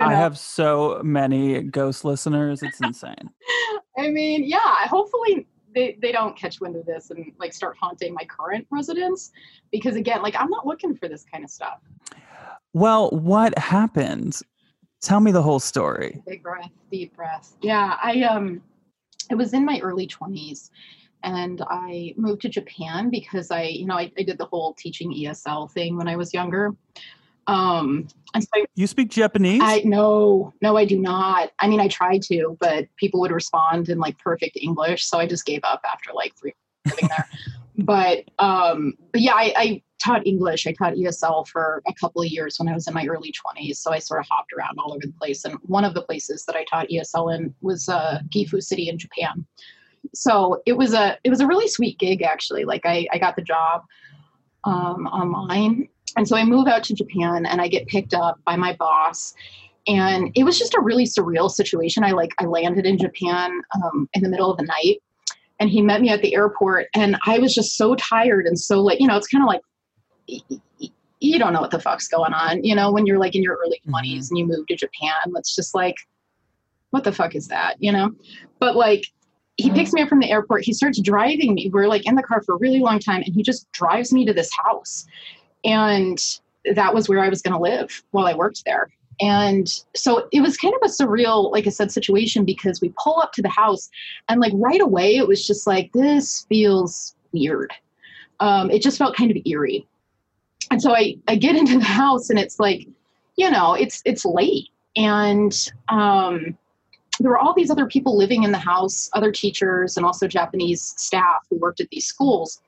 You 0.01 0.07
I 0.07 0.15
have 0.15 0.39
so 0.39 1.01
many 1.05 1.63
ghost 1.63 2.05
listeners. 2.05 2.63
It's 2.63 2.81
insane. 2.81 3.31
I 3.99 4.09
mean, 4.09 4.45
yeah, 4.45 4.87
hopefully 4.87 5.47
they, 5.75 5.99
they 6.01 6.13
don't 6.13 6.37
catch 6.37 6.61
wind 6.61 6.77
of 6.77 6.87
this 6.87 7.11
and 7.11 7.33
like 7.39 7.53
start 7.53 7.77
haunting 7.81 8.15
my 8.15 8.25
current 8.25 8.67
residence 8.71 9.33
because 9.71 9.97
again, 9.97 10.23
like 10.23 10.35
I'm 10.39 10.51
not 10.51 10.67
looking 10.67 10.97
for 10.97 11.09
this 11.09 11.25
kind 11.25 11.45
of 11.45 11.51
stuff. 11.51 11.81
Well, 12.73 13.11
what 13.11 13.57
happened? 13.59 14.41
Tell 15.03 15.21
me 15.21 15.33
the 15.33 15.43
whole 15.43 15.61
story. 15.61 16.23
Big 16.27 16.43
breath, 16.43 16.71
deep 16.91 17.17
breath. 17.17 17.57
Yeah, 17.63 17.97
I 18.03 18.23
um 18.23 18.63
it 19.31 19.37
was 19.37 19.55
in 19.55 19.65
my 19.65 19.79
early 19.81 20.07
20s 20.07 20.71
and 21.23 21.63
I 21.69 22.15
moved 22.17 22.43
to 22.43 22.49
Japan 22.49 23.11
because 23.11 23.51
I, 23.51 23.63
you 23.65 23.87
know, 23.87 23.97
I, 23.97 24.11
I 24.19 24.23
did 24.23 24.39
the 24.39 24.47
whole 24.47 24.75
teaching 24.75 25.13
ESL 25.13 25.71
thing 25.71 25.97
when 25.97 26.09
I 26.09 26.17
was 26.17 26.33
younger. 26.33 26.75
Um 27.47 28.09
and 28.35 28.45
so 28.45 28.65
You 28.75 28.87
speak 28.87 29.11
Japanese? 29.11 29.61
I 29.63 29.83
no, 29.85 30.53
no, 30.63 30.77
I 30.77 30.85
do 30.85 30.99
not. 30.99 31.51
I 31.59 31.69
mean 31.69 31.81
I 31.81 31.89
tried 31.89 32.23
to, 32.23 32.57
but 32.61 32.87
people 32.97 33.21
would 33.21 33.33
respond 33.33 33.89
in 33.89 33.99
like 33.99 34.19
perfect 34.19 34.57
English, 34.61 35.05
so 35.05 35.19
I 35.19 35.27
just 35.27 35.45
gave 35.45 35.61
up 35.65 35.81
after 35.91 36.13
like 36.13 36.35
three 36.37 36.55
living 36.87 37.09
there. 37.09 37.29
But 37.77 38.25
um, 38.39 38.95
but 39.13 39.21
yeah, 39.21 39.35
I, 39.35 39.53
I 39.57 39.83
taught 40.01 40.27
English. 40.27 40.67
I 40.67 40.73
taught 40.73 40.95
ESL 40.95 41.47
for 41.47 41.83
a 41.87 41.93
couple 41.95 42.23
of 42.23 42.29
years 42.29 42.59
when 42.59 42.69
I 42.69 42.75
was 42.75 42.89
in 42.89 42.95
my 42.95 43.07
early 43.07 43.33
20s. 43.33 43.77
So 43.77 43.93
I 43.93 43.99
sort 43.99 44.21
of 44.21 44.27
hopped 44.31 44.53
around 44.53 44.79
all 44.79 44.93
over 44.93 45.07
the 45.07 45.13
place. 45.13 45.45
And 45.45 45.57
one 45.63 45.85
of 45.85 45.95
the 45.95 46.03
places 46.03 46.45
that 46.47 46.57
I 46.57 46.65
taught 46.65 46.89
ESL 46.89 47.37
in 47.37 47.55
was 47.61 47.89
uh, 47.89 48.21
Gifu 48.35 48.63
City 48.63 48.89
in 48.89 48.99
Japan. 48.99 49.47
So 50.15 50.63
it 50.67 50.73
was 50.73 50.95
a 50.95 51.19
it 51.25 51.31
was 51.31 51.41
a 51.41 51.47
really 51.47 51.69
sweet 51.69 51.99
gig 51.99 52.23
actually. 52.23 52.65
Like 52.65 52.83
I, 52.85 53.07
I 53.13 53.19
got 53.19 53.37
the 53.37 53.43
job 53.43 53.83
um, 54.65 55.07
online, 55.07 55.89
and 56.17 56.27
so 56.27 56.37
I 56.37 56.45
move 56.45 56.67
out 56.67 56.85
to 56.85 56.95
Japan 56.95 57.47
and 57.47 57.61
I 57.61 57.69
get 57.69 57.87
picked 57.87 58.15
up 58.15 58.39
by 58.45 58.57
my 58.57 58.75
boss. 58.75 59.35
And 59.87 60.31
it 60.35 60.45
was 60.45 60.59
just 60.59 60.75
a 60.75 60.81
really 60.81 61.05
surreal 61.05 61.51
situation. 61.51 62.05
I 62.05 62.13
like 62.13 62.31
I 62.39 62.45
landed 62.45 62.87
in 62.87 62.99
Japan 62.99 63.61
um, 63.75 64.09
in 64.13 64.23
the 64.23 64.29
middle 64.29 64.51
of 64.51 64.59
the 64.59 64.65
night, 64.65 65.03
and 65.59 65.71
he 65.71 65.81
met 65.81 66.03
me 66.03 66.11
at 66.11 66.21
the 66.21 66.35
airport, 66.35 66.89
and 66.95 67.17
I 67.27 67.39
was 67.39 67.55
just 67.55 67.77
so 67.77 67.95
tired 67.95 68.47
and 68.47 68.59
so 68.59 68.81
like 68.83 69.01
you 69.01 69.07
know 69.07 69.17
it's 69.17 69.27
kind 69.27 69.43
of 69.43 69.49
like 69.49 69.63
you 71.21 71.39
don't 71.39 71.53
know 71.53 71.61
what 71.61 71.71
the 71.71 71.79
fuck's 71.79 72.09
going 72.09 72.33
on, 72.33 72.65
you 72.65 72.75
know, 72.75 72.91
when 72.91 73.07
you're 73.07 73.19
like 73.19 73.35
in 73.35 73.43
your 73.43 73.59
early 73.63 73.81
20s 73.87 73.93
mm-hmm. 73.93 74.19
and 74.31 74.39
you 74.39 74.47
move 74.47 74.67
to 74.67 74.77
Japan. 74.77 75.15
It's 75.37 75.55
just 75.55 75.75
like, 75.75 75.97
what 76.91 77.05
the 77.05 77.13
fuck 77.13 77.35
is 77.35 77.49
that, 77.49 77.77
you 77.79 77.93
know? 77.93 78.13
But 78.59 78.75
like, 78.75 79.05
he 79.57 79.69
mm-hmm. 79.69 79.77
picks 79.77 79.93
me 79.93 80.01
up 80.01 80.09
from 80.09 80.21
the 80.21 80.31
airport. 80.31 80.65
He 80.65 80.73
starts 80.73 80.99
driving 81.01 81.55
me. 81.55 81.71
We're 81.73 81.87
like 81.87 82.07
in 82.07 82.15
the 82.15 82.23
car 82.23 82.43
for 82.43 82.55
a 82.55 82.59
really 82.59 82.81
long 82.81 82.99
time, 82.99 83.23
and 83.25 83.35
he 83.35 83.43
just 83.43 83.71
drives 83.73 84.13
me 84.13 84.25
to 84.25 84.33
this 84.33 84.51
house. 84.65 85.07
And 85.65 86.23
that 86.75 86.95
was 86.95 87.09
where 87.09 87.21
I 87.21 87.29
was 87.29 87.43
going 87.43 87.55
to 87.55 87.61
live 87.61 88.03
while 88.11 88.27
I 88.27 88.35
worked 88.35 88.65
there. 88.65 88.91
And 89.21 89.69
so 89.95 90.29
it 90.33 90.41
was 90.41 90.57
kind 90.57 90.75
of 90.75 90.81
a 90.83 90.93
surreal, 90.93 91.53
like 91.53 91.67
I 91.67 91.71
said, 91.71 91.93
situation 91.93 92.45
because 92.45 92.81
we 92.81 92.95
pull 93.03 93.21
up 93.21 93.33
to 93.35 93.43
the 93.43 93.51
house, 93.51 93.91
and 94.29 94.41
like 94.41 94.53
right 94.55 94.81
away, 94.81 95.17
it 95.17 95.29
was 95.29 95.47
just 95.47 95.67
like, 95.67 95.93
this 95.93 96.47
feels 96.49 97.15
weird. 97.33 97.73
Um, 98.41 98.71
it 98.71 98.81
just 98.81 98.97
felt 98.97 99.15
kind 99.15 99.31
of 99.31 99.37
eerie 99.45 99.87
and 100.71 100.81
so 100.81 100.95
I, 100.95 101.17
I 101.27 101.37
get 101.37 101.57
into 101.57 101.79
the 101.79 101.85
house 101.85 102.31
and 102.31 102.39
it's 102.39 102.61
like, 102.61 102.87
you 103.37 103.51
know, 103.51 103.75
it's 103.75 104.03
it's 104.05 104.25
late. 104.25 104.69
And 104.97 105.53
um, 105.89 106.57
there 107.19 107.31
were 107.31 107.39
all 107.39 107.55
these 107.55 107.71
other 107.71 107.87
people 107.87 108.17
living 108.17 108.45
in 108.45 108.53
the 108.53 108.59
house, 108.59 109.11
other 109.13 109.33
teachers 109.33 109.97
and 109.97 110.07
also 110.07 110.27
Japanese 110.27 110.95
staff 110.97 111.47
who 111.49 111.57
worked 111.57 111.81
at 111.81 111.89
these 111.91 112.07
schools. 112.07 112.61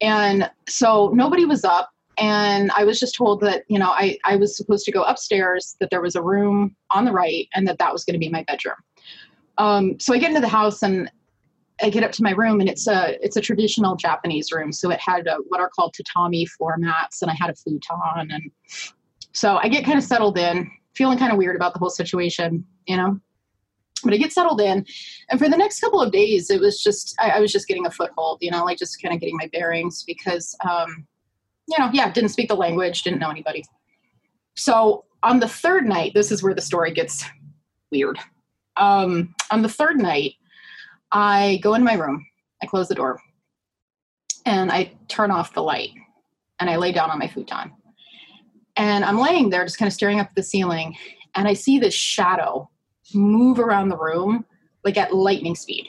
And 0.00 0.50
so 0.68 1.12
nobody 1.14 1.44
was 1.44 1.64
up. 1.64 1.91
And 2.18 2.70
I 2.72 2.84
was 2.84 3.00
just 3.00 3.14
told 3.14 3.40
that, 3.40 3.64
you 3.68 3.78
know, 3.78 3.90
I, 3.90 4.18
I 4.24 4.36
was 4.36 4.56
supposed 4.56 4.84
to 4.84 4.92
go 4.92 5.02
upstairs, 5.02 5.76
that 5.80 5.90
there 5.90 6.02
was 6.02 6.14
a 6.14 6.22
room 6.22 6.76
on 6.90 7.04
the 7.04 7.12
right, 7.12 7.48
and 7.54 7.66
that 7.66 7.78
that 7.78 7.92
was 7.92 8.04
going 8.04 8.14
to 8.14 8.18
be 8.18 8.28
my 8.28 8.44
bedroom. 8.44 8.76
Um, 9.58 9.98
so 9.98 10.14
I 10.14 10.18
get 10.18 10.28
into 10.28 10.40
the 10.40 10.48
house 10.48 10.82
and 10.82 11.10
I 11.82 11.90
get 11.90 12.04
up 12.04 12.12
to 12.12 12.22
my 12.22 12.32
room 12.32 12.60
and 12.60 12.68
it's 12.68 12.86
a 12.86 13.16
it's 13.24 13.36
a 13.36 13.40
traditional 13.40 13.96
Japanese 13.96 14.52
room. 14.52 14.72
So 14.72 14.90
it 14.90 15.00
had 15.00 15.26
a, 15.26 15.36
what 15.48 15.60
are 15.60 15.70
called 15.74 15.94
tatami 15.94 16.46
floor 16.46 16.76
mats 16.78 17.22
and 17.22 17.30
I 17.30 17.34
had 17.34 17.50
a 17.50 17.54
futon 17.54 18.30
and 18.30 18.50
so 19.32 19.56
I 19.56 19.68
get 19.68 19.84
kind 19.84 19.98
of 19.98 20.04
settled 20.04 20.38
in, 20.38 20.70
feeling 20.94 21.18
kind 21.18 21.32
of 21.32 21.38
weird 21.38 21.56
about 21.56 21.72
the 21.72 21.78
whole 21.78 21.90
situation, 21.90 22.64
you 22.86 22.96
know. 22.96 23.18
But 24.04 24.14
I 24.14 24.16
get 24.16 24.32
settled 24.32 24.60
in, 24.60 24.84
and 25.30 25.38
for 25.38 25.48
the 25.48 25.56
next 25.56 25.80
couple 25.80 26.00
of 26.00 26.10
days, 26.10 26.50
it 26.50 26.60
was 26.60 26.82
just 26.82 27.14
I, 27.20 27.30
I 27.30 27.40
was 27.40 27.52
just 27.52 27.68
getting 27.68 27.86
a 27.86 27.90
foothold, 27.90 28.38
you 28.40 28.50
know, 28.50 28.64
like 28.64 28.78
just 28.78 29.00
kind 29.00 29.14
of 29.14 29.20
getting 29.20 29.36
my 29.36 29.48
bearings 29.52 30.02
because, 30.04 30.56
um, 30.68 31.06
you 31.68 31.78
know, 31.78 31.90
yeah, 31.92 32.10
didn't 32.12 32.30
speak 32.30 32.48
the 32.48 32.56
language, 32.56 33.02
didn't 33.02 33.20
know 33.20 33.30
anybody. 33.30 33.64
So 34.56 35.04
on 35.22 35.40
the 35.40 35.48
third 35.48 35.86
night, 35.86 36.12
this 36.14 36.30
is 36.32 36.42
where 36.42 36.54
the 36.54 36.60
story 36.60 36.92
gets 36.92 37.24
weird. 37.90 38.18
Um, 38.76 39.34
on 39.50 39.62
the 39.62 39.68
third 39.68 39.98
night, 39.98 40.34
I 41.12 41.60
go 41.62 41.74
in 41.74 41.84
my 41.84 41.94
room, 41.94 42.26
I 42.62 42.66
close 42.66 42.88
the 42.88 42.94
door, 42.94 43.20
and 44.46 44.72
I 44.72 44.92
turn 45.08 45.30
off 45.30 45.54
the 45.54 45.62
light, 45.62 45.90
and 46.58 46.68
I 46.68 46.76
lay 46.76 46.92
down 46.92 47.10
on 47.10 47.18
my 47.18 47.28
futon. 47.28 47.72
And 48.76 49.04
I'm 49.04 49.18
laying 49.18 49.50
there 49.50 49.64
just 49.64 49.78
kind 49.78 49.86
of 49.86 49.92
staring 49.92 50.20
up 50.20 50.28
at 50.28 50.34
the 50.34 50.42
ceiling, 50.42 50.96
and 51.34 51.46
I 51.46 51.52
see 51.52 51.78
this 51.78 51.94
shadow 51.94 52.68
move 53.14 53.58
around 53.58 53.88
the 53.88 53.98
room 53.98 54.44
like 54.84 54.96
at 54.96 55.14
lightning 55.14 55.54
speed. 55.54 55.88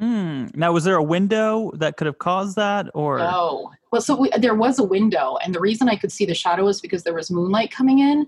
Mm. 0.00 0.54
Now, 0.56 0.72
was 0.72 0.84
there 0.84 0.96
a 0.96 1.02
window 1.02 1.70
that 1.76 1.96
could 1.96 2.06
have 2.06 2.18
caused 2.18 2.56
that, 2.56 2.90
or 2.94 3.18
no? 3.18 3.70
Well, 3.92 4.02
so 4.02 4.16
we, 4.16 4.30
there 4.38 4.54
was 4.54 4.78
a 4.78 4.84
window, 4.84 5.36
and 5.44 5.54
the 5.54 5.60
reason 5.60 5.88
I 5.88 5.96
could 5.96 6.10
see 6.10 6.26
the 6.26 6.34
shadow 6.34 6.64
was 6.64 6.80
because 6.80 7.04
there 7.04 7.14
was 7.14 7.30
moonlight 7.30 7.70
coming 7.70 8.00
in, 8.00 8.26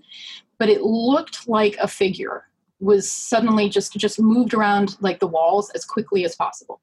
but 0.58 0.68
it 0.68 0.82
looked 0.82 1.48
like 1.48 1.76
a 1.78 1.88
figure 1.88 2.44
was 2.80 3.10
suddenly 3.10 3.68
just 3.68 3.92
just 3.94 4.20
moved 4.20 4.54
around 4.54 4.96
like 5.00 5.18
the 5.18 5.26
walls 5.26 5.70
as 5.70 5.84
quickly 5.84 6.24
as 6.24 6.36
possible. 6.36 6.80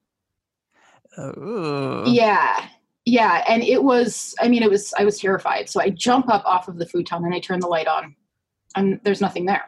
Uh, 1.16 2.04
yeah. 2.06 2.68
Yeah, 3.06 3.44
and 3.46 3.62
it 3.62 3.82
was 3.82 4.34
I 4.40 4.48
mean 4.48 4.62
it 4.62 4.70
was 4.70 4.94
I 4.98 5.04
was 5.04 5.20
terrified. 5.20 5.68
So 5.68 5.80
I 5.80 5.90
jump 5.90 6.28
up 6.28 6.44
off 6.46 6.68
of 6.68 6.78
the 6.78 6.86
futon 6.86 7.24
and 7.24 7.34
I 7.34 7.38
turn 7.38 7.60
the 7.60 7.68
light 7.68 7.86
on 7.86 8.16
and 8.76 8.98
there's 9.04 9.20
nothing 9.20 9.44
there. 9.44 9.64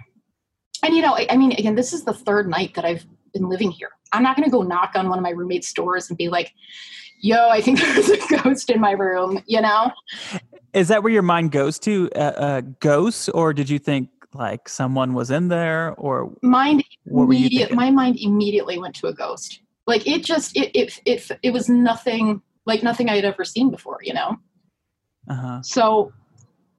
And 0.82 0.94
you 0.94 1.02
know, 1.02 1.14
I, 1.14 1.26
I 1.30 1.36
mean 1.36 1.52
again, 1.52 1.74
this 1.74 1.92
is 1.92 2.04
the 2.04 2.14
third 2.14 2.48
night 2.48 2.74
that 2.74 2.84
I've 2.84 3.06
been 3.38 3.48
living 3.48 3.70
here. 3.70 3.90
I'm 4.12 4.22
not 4.22 4.36
going 4.36 4.44
to 4.44 4.50
go 4.50 4.62
knock 4.62 4.92
on 4.94 5.08
one 5.08 5.18
of 5.18 5.22
my 5.22 5.30
roommate's 5.30 5.72
doors 5.72 6.08
and 6.08 6.16
be 6.16 6.28
like, 6.28 6.52
"Yo, 7.20 7.48
I 7.48 7.60
think 7.60 7.80
there's 7.94 8.10
a 8.10 8.42
ghost 8.42 8.70
in 8.70 8.80
my 8.80 8.92
room," 8.92 9.42
you 9.46 9.60
know? 9.60 9.90
Is 10.72 10.88
that 10.88 11.02
where 11.02 11.12
your 11.12 11.22
mind 11.22 11.52
goes 11.52 11.78
to? 11.80 12.10
Uh, 12.14 12.18
uh, 12.18 12.60
ghosts, 12.80 13.28
or 13.30 13.52
did 13.52 13.70
you 13.70 13.78
think 13.78 14.10
like 14.34 14.68
someone 14.68 15.14
was 15.14 15.30
in 15.30 15.48
there 15.48 15.94
or 15.96 16.32
mind 16.42 16.84
immediate, 17.06 17.72
my 17.72 17.90
mind 17.90 18.18
immediately 18.18 18.78
went 18.78 18.94
to 18.94 19.06
a 19.06 19.14
ghost 19.14 19.60
like 19.86 20.06
it 20.06 20.24
just 20.24 20.56
it 20.56 20.70
it 20.74 21.00
it, 21.04 21.30
it 21.42 21.52
was 21.52 21.68
nothing 21.68 22.42
like 22.66 22.82
nothing 22.82 23.08
i 23.08 23.16
had 23.16 23.24
ever 23.24 23.44
seen 23.44 23.70
before 23.70 23.98
you 24.02 24.12
know 24.12 24.36
uh-huh. 25.30 25.60
so 25.62 26.12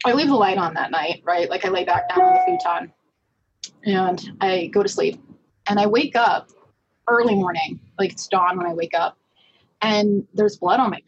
i 0.05 0.13
leave 0.13 0.27
the 0.27 0.35
light 0.35 0.57
on 0.57 0.73
that 0.73 0.91
night 0.91 1.21
right 1.25 1.49
like 1.49 1.65
i 1.65 1.69
lay 1.69 1.83
back 1.83 2.09
down 2.09 2.21
on 2.21 2.33
the 2.33 2.39
futon 2.45 2.93
and 3.85 4.31
i 4.41 4.67
go 4.67 4.83
to 4.83 4.89
sleep 4.89 5.19
and 5.69 5.79
i 5.79 5.85
wake 5.85 6.15
up 6.15 6.49
early 7.07 7.35
morning 7.35 7.79
like 7.99 8.11
it's 8.11 8.27
dawn 8.27 8.57
when 8.57 8.65
i 8.65 8.73
wake 8.73 8.93
up 8.93 9.17
and 9.81 10.27
there's 10.33 10.57
blood 10.57 10.79
on 10.79 10.89
my 10.89 11.01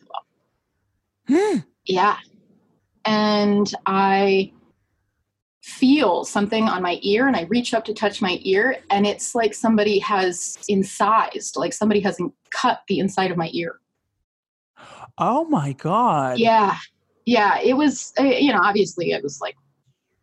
pillow 1.28 1.64
yeah 1.86 2.18
and 3.06 3.74
i 3.86 4.52
feel 5.70 6.24
something 6.26 6.68
on 6.68 6.82
my 6.82 7.00
ear 7.02 7.28
and 7.28 7.36
I 7.36 7.44
reach 7.44 7.74
up 7.74 7.86
to 7.86 7.94
touch 7.94 8.22
my 8.22 8.40
ear 8.42 8.78
and 8.90 9.06
it's 9.06 9.36
like 9.36 9.54
somebody 9.54 10.00
has 10.00 10.58
incised, 10.68 11.56
like 11.58 11.74
somebody 11.74 12.00
hasn't 12.00 12.34
cut 12.52 12.82
the 12.88 13.00
inside 13.00 13.32
of 13.32 13.38
my 13.38 13.50
ear. 13.54 13.80
Oh 15.18 15.46
my 15.46 15.74
God. 15.74 16.40
Yeah. 16.40 16.78
Yeah. 17.26 17.60
It 17.60 17.74
was, 17.74 18.14
uh, 18.20 18.24
you 18.24 18.52
know, 18.52 18.62
obviously 18.64 19.14
I 19.14 19.20
was 19.22 19.42
like 19.42 19.56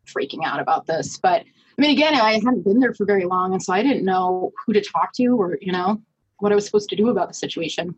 freaking 0.07 0.45
out 0.45 0.59
about 0.59 0.87
this, 0.87 1.19
but 1.19 1.45
I 1.79 1.83
mean, 1.83 1.91
again, 1.91 2.15
I 2.15 2.35
hadn't 2.35 2.65
been 2.65 2.81
there 2.81 2.95
for 2.95 3.05
very 3.05 3.25
long. 3.25 3.53
And 3.53 3.63
so 3.63 3.73
I 3.73 3.83
didn't 3.83 4.05
know 4.05 4.53
who 4.65 4.73
to 4.73 4.81
talk 4.81 5.13
to 5.15 5.27
or, 5.27 5.59
you 5.61 5.73
know, 5.73 6.01
what 6.39 6.53
I 6.53 6.55
was 6.55 6.65
supposed 6.65 6.89
to 6.91 6.97
do 6.97 7.11
about 7.11 7.29
the 7.29 7.35
situation. 7.35 7.95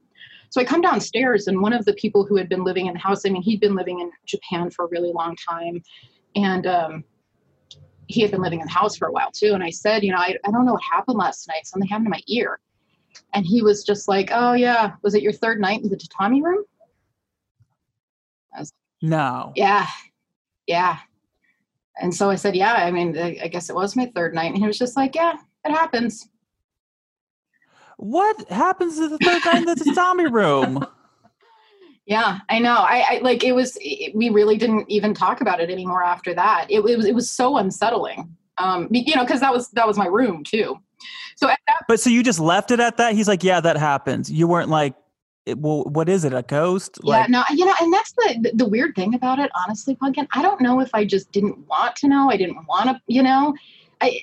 So 0.51 0.61
I 0.61 0.65
come 0.65 0.81
downstairs 0.81 1.47
and 1.47 1.61
one 1.61 1.73
of 1.73 1.85
the 1.85 1.93
people 1.95 2.25
who 2.25 2.37
had 2.37 2.49
been 2.49 2.65
living 2.65 2.87
in 2.87 2.95
the 2.95 2.99
house, 2.99 3.25
I 3.25 3.31
mean, 3.31 3.43
he'd 3.43 3.61
been 3.61 3.77
living 3.77 4.01
in 4.01 4.11
Japan 4.27 4.71
for 4.71 4.87
a 4.87 4.89
really 4.89 5.13
long 5.13 5.37
time. 5.37 5.83
And, 6.35 6.67
um, 6.67 7.05
he 8.09 8.23
had 8.23 8.31
been 8.31 8.41
living 8.41 8.61
in 8.61 8.67
the 8.67 8.73
house 8.73 8.97
for 8.97 9.07
a 9.09 9.13
while 9.13 9.31
too. 9.31 9.53
And 9.53 9.63
I 9.63 9.71
said, 9.71 10.03
you 10.03 10.13
know, 10.13 10.19
I, 10.19 10.35
I 10.45 10.51
don't 10.51 10.65
know 10.65 10.73
what 10.73 10.83
happened 10.83 11.19
last 11.19 11.47
night. 11.47 11.67
Something 11.67 11.89
happened 11.89 12.07
to 12.07 12.11
my 12.11 12.23
ear. 12.27 12.59
And 13.35 13.45
he 13.45 13.63
was 13.63 13.85
just 13.85 14.09
like, 14.09 14.31
oh, 14.33 14.55
yeah. 14.55 14.93
Was 15.03 15.15
it 15.15 15.23
your 15.23 15.33
third 15.33 15.61
night 15.61 15.83
in 15.83 15.91
the 15.91 15.97
tatami 15.97 16.43
room? 16.43 16.65
I 18.55 18.61
Was, 18.61 18.73
no. 19.03 19.53
Yeah. 19.57 19.87
Yeah. 20.67 20.99
And 22.01 22.15
so 22.15 22.31
I 22.31 22.37
said, 22.37 22.55
yeah, 22.55 22.75
I 22.75 22.91
mean, 22.91 23.17
I 23.19 23.49
guess 23.49 23.71
it 23.71 23.77
was 23.77 23.97
my 23.97 24.11
third 24.15 24.35
night. 24.35 24.53
And 24.53 24.59
he 24.59 24.67
was 24.67 24.79
just 24.79 24.97
like, 24.97 25.15
yeah, 25.15 25.35
it 25.65 25.71
happens. 25.71 26.29
What 27.97 28.49
happens 28.49 28.97
to 28.97 29.09
the 29.09 29.19
third 29.19 29.45
night 29.45 29.59
in 29.59 29.65
the 29.65 29.93
zombie 29.95 30.29
room? 30.29 30.87
Yeah, 32.07 32.39
I 32.49 32.59
know. 32.59 32.73
I, 32.73 33.05
I 33.07 33.19
like 33.23 33.45
it 33.45 33.53
was. 33.53 33.77
It, 33.83 34.17
we 34.17 34.31
really 34.31 34.57
didn't 34.57 34.91
even 34.91 35.13
talk 35.13 35.43
about 35.43 35.61
it 35.61 35.69
anymore 35.69 36.03
after 36.03 36.33
that. 36.33 36.65
It, 36.71 36.79
it 36.79 36.97
was. 36.97 37.05
It 37.05 37.15
was 37.15 37.29
so 37.29 37.59
unsettling. 37.59 38.35
Um, 38.57 38.89
you 38.91 39.15
know, 39.15 39.25
because 39.25 39.41
that 39.41 39.53
was 39.53 39.69
that 39.73 39.87
was 39.87 39.99
my 39.99 40.07
room 40.07 40.43
too. 40.43 40.79
So 41.37 41.51
at 41.51 41.59
that. 41.67 41.85
But 41.87 42.01
so 42.01 42.09
you 42.11 42.23
just 42.23 42.41
left 42.41 42.71
it 42.71 42.81
at 42.81 42.97
that? 42.97 43.15
He's 43.15 43.29
like, 43.29 43.45
yeah, 43.45 43.61
that 43.61 43.77
happens. 43.77 44.33
You 44.33 44.49
weren't 44.49 44.71
like, 44.71 44.95
it, 45.49 45.59
well, 45.59 45.85
what 45.85 46.09
is 46.09 46.25
it? 46.25 46.33
A 46.33 46.43
ghost? 46.43 46.99
Yeah, 47.03 47.27
no, 47.29 47.43
you 47.51 47.65
know, 47.65 47.75
and 47.81 47.93
that's 47.93 48.13
the 48.13 48.53
the 48.55 48.69
weird 48.69 48.95
thing 48.95 49.15
about 49.15 49.39
it. 49.39 49.51
Honestly, 49.67 49.95
Pumpkin, 49.95 50.29
I 50.33 50.43
don't 50.43 50.61
know 50.61 50.81
if 50.81 50.91
I 50.95 51.05
just 51.05 51.33
didn't 51.33 51.59
want 51.67 51.97
to 51.97 52.09
know. 52.09 52.31
I 52.31 52.37
didn't 52.37 52.67
want 52.67 52.89
to, 52.91 53.01
you 53.07 53.23
know, 53.23 53.55
I 54.01 54.21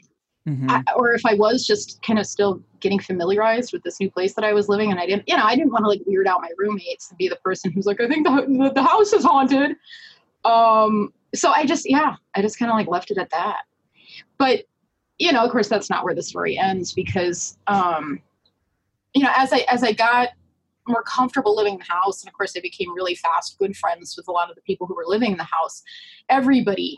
Mm-hmm. 0.47 0.69
I, 0.69 0.83
or 0.95 1.13
if 1.13 1.25
I 1.25 1.33
was 1.33 1.65
just 1.65 2.03
kind 2.03 2.19
of 2.19 2.27
still 2.27 2.61
getting 2.79 2.99
familiarized 2.99 3.73
with 3.73 3.81
this 3.81 3.99
new 3.99 4.11
place 4.11 4.35
that 4.35 4.45
I 4.45 4.53
was 4.53 4.69
living, 4.69 4.91
and 4.91 4.99
I 4.99 5.07
didn't, 5.07 5.27
you 5.27 5.35
know, 5.35 5.43
I 5.43 5.55
didn't 5.55 5.71
want 5.71 5.85
to 5.85 5.89
like 5.89 6.01
weird 6.05 6.27
out 6.27 6.39
my 6.41 6.51
roommates 6.57 7.09
and 7.09 7.17
be 7.17 7.27
the 7.27 7.35
person 7.37 7.71
who's 7.71 7.87
like, 7.87 7.99
I 7.99 8.07
think 8.07 8.27
the 8.27 8.71
the 8.75 8.83
house 8.83 9.11
is 9.11 9.23
haunted. 9.23 9.75
Um, 10.43 11.11
so 11.33 11.49
I 11.49 11.65
just, 11.65 11.89
yeah, 11.89 12.15
I 12.35 12.43
just 12.43 12.59
kind 12.59 12.69
of 12.69 12.77
like 12.77 12.87
left 12.87 13.09
it 13.09 13.17
at 13.17 13.31
that. 13.31 13.61
But 14.37 14.65
you 15.17 15.31
know, 15.31 15.43
of 15.43 15.51
course, 15.51 15.67
that's 15.67 15.89
not 15.89 16.03
where 16.03 16.13
the 16.13 16.21
story 16.21 16.59
ends 16.59 16.93
because, 16.93 17.57
um, 17.65 18.21
you 19.15 19.23
know, 19.23 19.31
as 19.35 19.51
I 19.51 19.65
as 19.67 19.83
I 19.83 19.93
got 19.93 20.29
more 20.87 21.03
comfortable 21.03 21.55
living 21.55 21.73
in 21.73 21.79
the 21.79 21.93
house, 21.93 22.21
and 22.21 22.29
of 22.29 22.33
course, 22.33 22.53
I 22.55 22.61
became 22.61 22.93
really 22.93 23.15
fast 23.15 23.57
good 23.57 23.75
friends 23.75 24.15
with 24.17 24.27
a 24.27 24.31
lot 24.31 24.49
of 24.49 24.55
the 24.55 24.61
people 24.61 24.87
who 24.87 24.95
were 24.95 25.05
living 25.07 25.31
in 25.31 25.37
the 25.37 25.43
house. 25.43 25.81
Everybody 26.29 26.97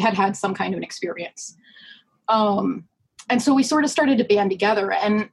had 0.00 0.14
had 0.14 0.36
some 0.36 0.54
kind 0.54 0.74
of 0.74 0.78
an 0.78 0.84
experience. 0.84 1.56
Um, 2.28 2.84
and 3.28 3.42
so 3.42 3.54
we 3.54 3.62
sort 3.62 3.84
of 3.84 3.90
started 3.90 4.18
to 4.18 4.24
band 4.24 4.50
together. 4.50 4.92
And, 4.92 5.28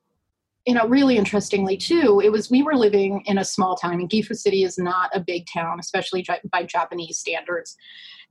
you 0.65 0.73
know, 0.73 0.87
really 0.87 1.17
interestingly, 1.17 1.77
too, 1.77 2.21
it 2.23 2.31
was 2.31 2.49
we 2.49 2.63
were 2.63 2.75
living 2.75 3.21
in 3.25 3.37
a 3.37 3.45
small 3.45 3.75
town. 3.75 3.97
Mean, 3.97 4.09
Gifu 4.09 4.35
City 4.35 4.63
is 4.63 4.77
not 4.77 5.09
a 5.13 5.19
big 5.19 5.45
town, 5.53 5.79
especially 5.79 6.25
by 6.51 6.63
Japanese 6.63 7.19
standards. 7.19 7.75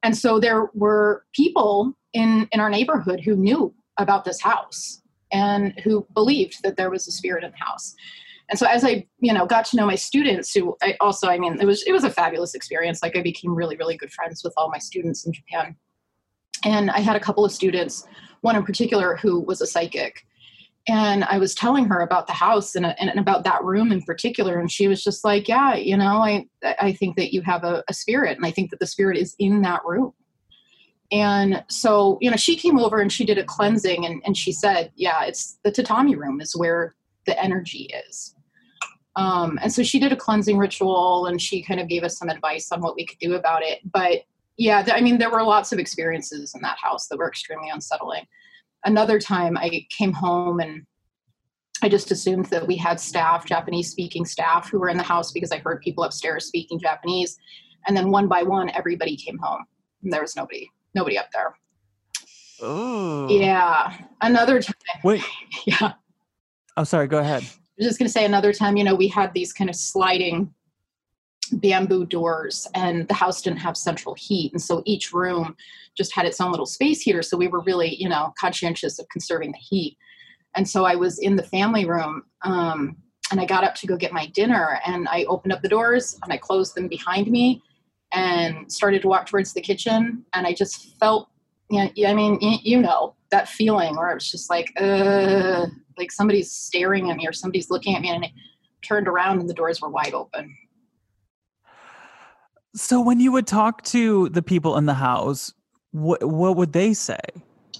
And 0.03 0.17
so 0.17 0.39
there 0.39 0.71
were 0.75 1.25
people 1.35 1.97
in, 2.13 2.49
in 2.53 2.61
our 2.61 2.71
neighborhood 2.71 3.21
who 3.21 3.37
knew 3.37 3.75
about 3.97 4.25
this 4.25 4.41
house 4.41 5.01
and 5.33 5.79
who 5.83 6.07
believed 6.15 6.63
that 6.63 6.77
there 6.77 6.91
was 6.91 7.07
a 7.09 7.13
spirit 7.13 7.45
in 7.45 7.53
the 7.53 7.65
house. 7.65 7.95
And 8.51 8.59
so 8.59 8.67
as 8.67 8.85
I, 8.85 9.07
you 9.21 9.33
know, 9.33 9.47
got 9.47 9.65
to 9.67 9.77
know 9.77 9.87
my 9.87 9.95
students 9.95 10.53
who 10.53 10.77
I 10.83 10.97
also, 11.01 11.29
I 11.29 11.39
mean, 11.39 11.59
it 11.61 11.65
was 11.65 11.83
it 11.85 11.93
was 11.93 12.05
a 12.05 12.11
fabulous 12.11 12.55
experience. 12.55 13.03
Like 13.03 13.17
I 13.17 13.23
became 13.23 13.55
really, 13.55 13.77
really 13.77 13.97
good 13.97 14.13
friends 14.13 14.43
with 14.45 14.53
all 14.57 14.71
my 14.71 14.79
students 14.79 15.27
in 15.27 15.33
Japan. 15.33 15.77
And 16.65 16.91
I 16.91 17.01
had 17.01 17.17
a 17.17 17.21
couple 17.21 17.45
of 17.45 17.53
students, 17.53 18.07
one 18.43 18.57
in 18.57 18.65
particular 18.65 19.17
who 19.17 19.41
was 19.41 19.61
a 19.61 19.67
psychic. 19.67 20.25
And 20.87 21.25
I 21.25 21.39
was 21.39 21.55
telling 21.55 21.87
her 21.87 22.01
about 22.01 22.27
the 22.27 22.35
house 22.35 22.75
and, 22.75 22.85
and, 22.85 23.19
about 23.19 23.45
that 23.45 23.65
room 23.65 23.91
in 23.91 24.03
particular. 24.03 24.61
And 24.61 24.71
she 24.71 24.87
was 24.87 25.03
just 25.03 25.25
like, 25.25 25.49
yeah, 25.49 25.75
you 25.75 25.97
know, 25.97 26.19
I, 26.19 26.47
I 26.63 26.93
think 26.93 27.17
that 27.17 27.33
you 27.33 27.41
have 27.41 27.65
a, 27.65 27.83
a 27.89 27.95
spirit 27.95 28.37
and 28.37 28.45
I 28.45 28.51
think 28.51 28.71
that 28.71 28.81
the 28.81 28.87
spirit 28.87 29.17
is 29.17 29.35
in 29.39 29.63
that 29.63 29.81
room. 29.87 30.13
And 31.11 31.65
so, 31.69 32.19
you 32.21 32.31
know, 32.31 32.37
she 32.37 32.57
came 32.57 32.79
over 32.79 33.01
and 33.01 33.11
she 33.11 33.25
did 33.25 33.39
a 33.39 33.45
cleansing 33.45 34.05
and, 34.05 34.21
and 34.27 34.37
she 34.37 34.53
said, 34.53 34.91
yeah, 34.95 35.25
it's 35.25 35.59
the 35.65 35.71
tatami 35.71 36.17
room 36.17 36.41
is 36.41 36.55
where 36.55 36.95
the 37.27 37.41
energy 37.43 37.91
is. 38.09 38.35
Um, 39.17 39.59
and 39.63 39.73
so 39.73 39.83
she 39.83 40.01
did 40.01 40.13
a 40.13 40.17
cleansing 40.17 40.59
ritual 40.59 41.27
and 41.27 41.41
she 41.41 41.63
kind 41.63 41.81
of 41.81 41.89
gave 41.89 42.03
us 42.03 42.19
some 42.19 42.29
advice 42.29 42.73
on 42.73 42.81
what 42.81 42.97
we 42.97 43.07
could 43.07 43.19
do 43.19 43.35
about 43.35 43.63
it. 43.63 43.79
But 43.93 44.23
yeah, 44.57 44.83
th- 44.83 44.97
I 44.97 45.01
mean, 45.01 45.19
there 45.19 45.31
were 45.31 45.43
lots 45.43 45.73
of 45.73 45.79
experiences 45.79 46.55
in 46.55 46.63
that 46.63 46.79
house 46.83 47.09
that 47.09 47.19
were 47.19 47.29
extremely 47.29 47.71
unsettling. 47.71 48.25
Another 48.85 49.21
time 49.21 49.57
I 49.57 49.87
came 49.91 50.13
home 50.13 50.61
and 50.61 50.85
I 51.83 51.89
just 51.89 52.11
assumed 52.11 52.47
that 52.47 52.67
we 52.67 52.77
had 52.77 52.99
staff, 52.99 53.47
Japanese 53.47 53.91
speaking 53.91 54.25
staff, 54.25 54.71
who 54.71 54.79
were 54.79 54.89
in 54.89 54.97
the 54.97 55.03
house 55.03 55.33
because 55.33 55.53
I 55.53 55.59
heard 55.59 55.81
people 55.81 56.05
upstairs 56.05 56.47
speaking 56.47 56.81
Japanese. 56.81 57.37
And 57.87 57.97
then 57.97 58.11
one 58.11 58.27
by 58.27 58.43
one, 58.43 58.71
everybody 58.71 59.17
came 59.17 59.39
home. 59.39 59.65
And 60.03 60.13
there 60.13 60.23
was 60.23 60.37
nobody, 60.37 60.69
nobody 60.95 61.19
up 61.19 61.29
there. 61.33 61.55
Oh. 62.63 63.29
Yeah. 63.29 63.97
Another 64.23 64.61
time. 64.61 64.75
Wait. 65.03 65.23
Yeah. 65.67 65.93
Oh, 66.77 66.85
sorry. 66.85 67.07
Go 67.07 67.19
ahead. 67.19 67.43
I 67.43 67.79
was 67.79 67.87
just 67.87 67.99
going 67.99 68.07
to 68.07 68.13
say 68.13 68.25
another 68.25 68.53
time, 68.53 68.77
you 68.77 68.85
know, 68.85 68.95
we 68.95 69.09
had 69.09 69.33
these 69.35 69.53
kind 69.53 69.69
of 69.69 69.77
sliding 69.77 70.53
bamboo 71.53 72.07
doors 72.07 72.67
and 72.75 73.07
the 73.09 73.15
house 73.15 73.43
didn't 73.43 73.59
have 73.59 73.77
central 73.77 74.15
heat. 74.15 74.53
And 74.53 74.63
so 74.63 74.83
each 74.87 75.13
room 75.13 75.57
just 75.97 76.15
had 76.15 76.27
its 76.27 76.41
own 76.41 76.51
little 76.51 76.67
space 76.67 77.03
heater. 77.03 77.23
So 77.23 77.37
we 77.37 77.49
were 77.49 77.61
really, 77.61 77.95
you 77.97 78.09
know, 78.09 78.33
conscientious 78.39 78.99
of 78.99 79.09
conserving 79.09 79.53
the 79.53 79.59
heat. 79.59 79.97
And 80.57 80.69
so 80.69 80.85
I 80.85 80.95
was 80.95 81.19
in 81.19 81.37
the 81.37 81.43
family 81.43 81.85
room 81.85 82.23
um, 82.43 82.97
and 83.31 83.41
I 83.41 83.45
got 83.45 83.65
up 83.65 83.75
to 83.77 83.87
go 83.87 83.97
get 83.97 84.13
my 84.13 84.27
dinner 84.27 84.79
and 84.87 85.09
I 85.09 85.25
opened 85.25 85.53
up 85.53 85.63
the 85.63 85.69
doors 85.69 86.19
and 86.23 86.33
I 86.33 86.37
closed 86.37 86.75
them 86.75 86.89
behind 86.89 87.29
me 87.29 87.63
and 88.13 88.71
started 88.71 89.03
to 89.03 89.09
walk 89.09 89.27
towards 89.27 89.53
the 89.53 89.61
kitchen. 89.61 90.25
And 90.33 90.47
I 90.47 90.55
just 90.55 90.99
felt, 90.99 91.29
you 91.71 91.85
know, 91.85 92.09
I 92.09 92.15
mean, 92.15 92.39
you 92.41 92.81
know, 92.81 93.15
that 93.31 93.49
feeling 93.49 93.97
where 93.97 94.11
it 94.11 94.15
was 94.15 94.31
just 94.31 94.49
like, 94.49 94.73
uh, 94.81 95.67
like 95.99 96.13
somebody's 96.13 96.51
staring 96.51 97.11
at 97.11 97.17
me 97.17 97.27
or 97.27 97.33
somebody's 97.33 97.71
looking 97.71 97.95
at 97.95 98.03
me 98.03 98.11
and 98.11 98.25
I 98.25 98.33
turned 98.83 99.09
around 99.09 99.41
and 99.41 99.49
the 99.49 99.55
doors 99.55 99.81
were 99.81 99.89
wide 99.89 100.15
open. 100.15 100.57
So 102.75 103.01
when 103.01 103.21
you 103.21 103.31
would 103.33 103.47
talk 103.47 103.83
to 103.85 104.29
the 104.31 104.43
people 104.43 104.77
in 104.77 104.87
the 104.87 104.95
house, 104.95 105.55
what 105.93 106.25
what 106.25 106.57
would 106.57 106.73
they 106.73 106.93
say? 106.93 107.21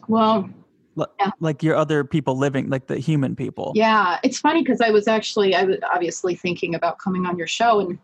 Well, 0.07 0.49
yeah. 0.97 1.31
like 1.41 1.63
your 1.63 1.75
other 1.75 2.05
people 2.05 2.39
living, 2.39 2.71
like 2.71 2.87
the 2.87 2.99
human 2.99 3.35
people. 3.35 3.73
Yeah, 3.75 4.21
it's 4.23 4.39
funny 4.39 4.63
because 4.63 4.81
I 4.81 4.91
was 4.91 5.09
actually 5.09 5.55
I 5.55 5.65
was 5.65 5.79
obviously 5.93 6.37
thinking 6.37 6.75
about 6.75 6.99
coming 6.99 7.27
on 7.27 7.37
your 7.37 7.49
show 7.49 7.81
and 7.81 7.99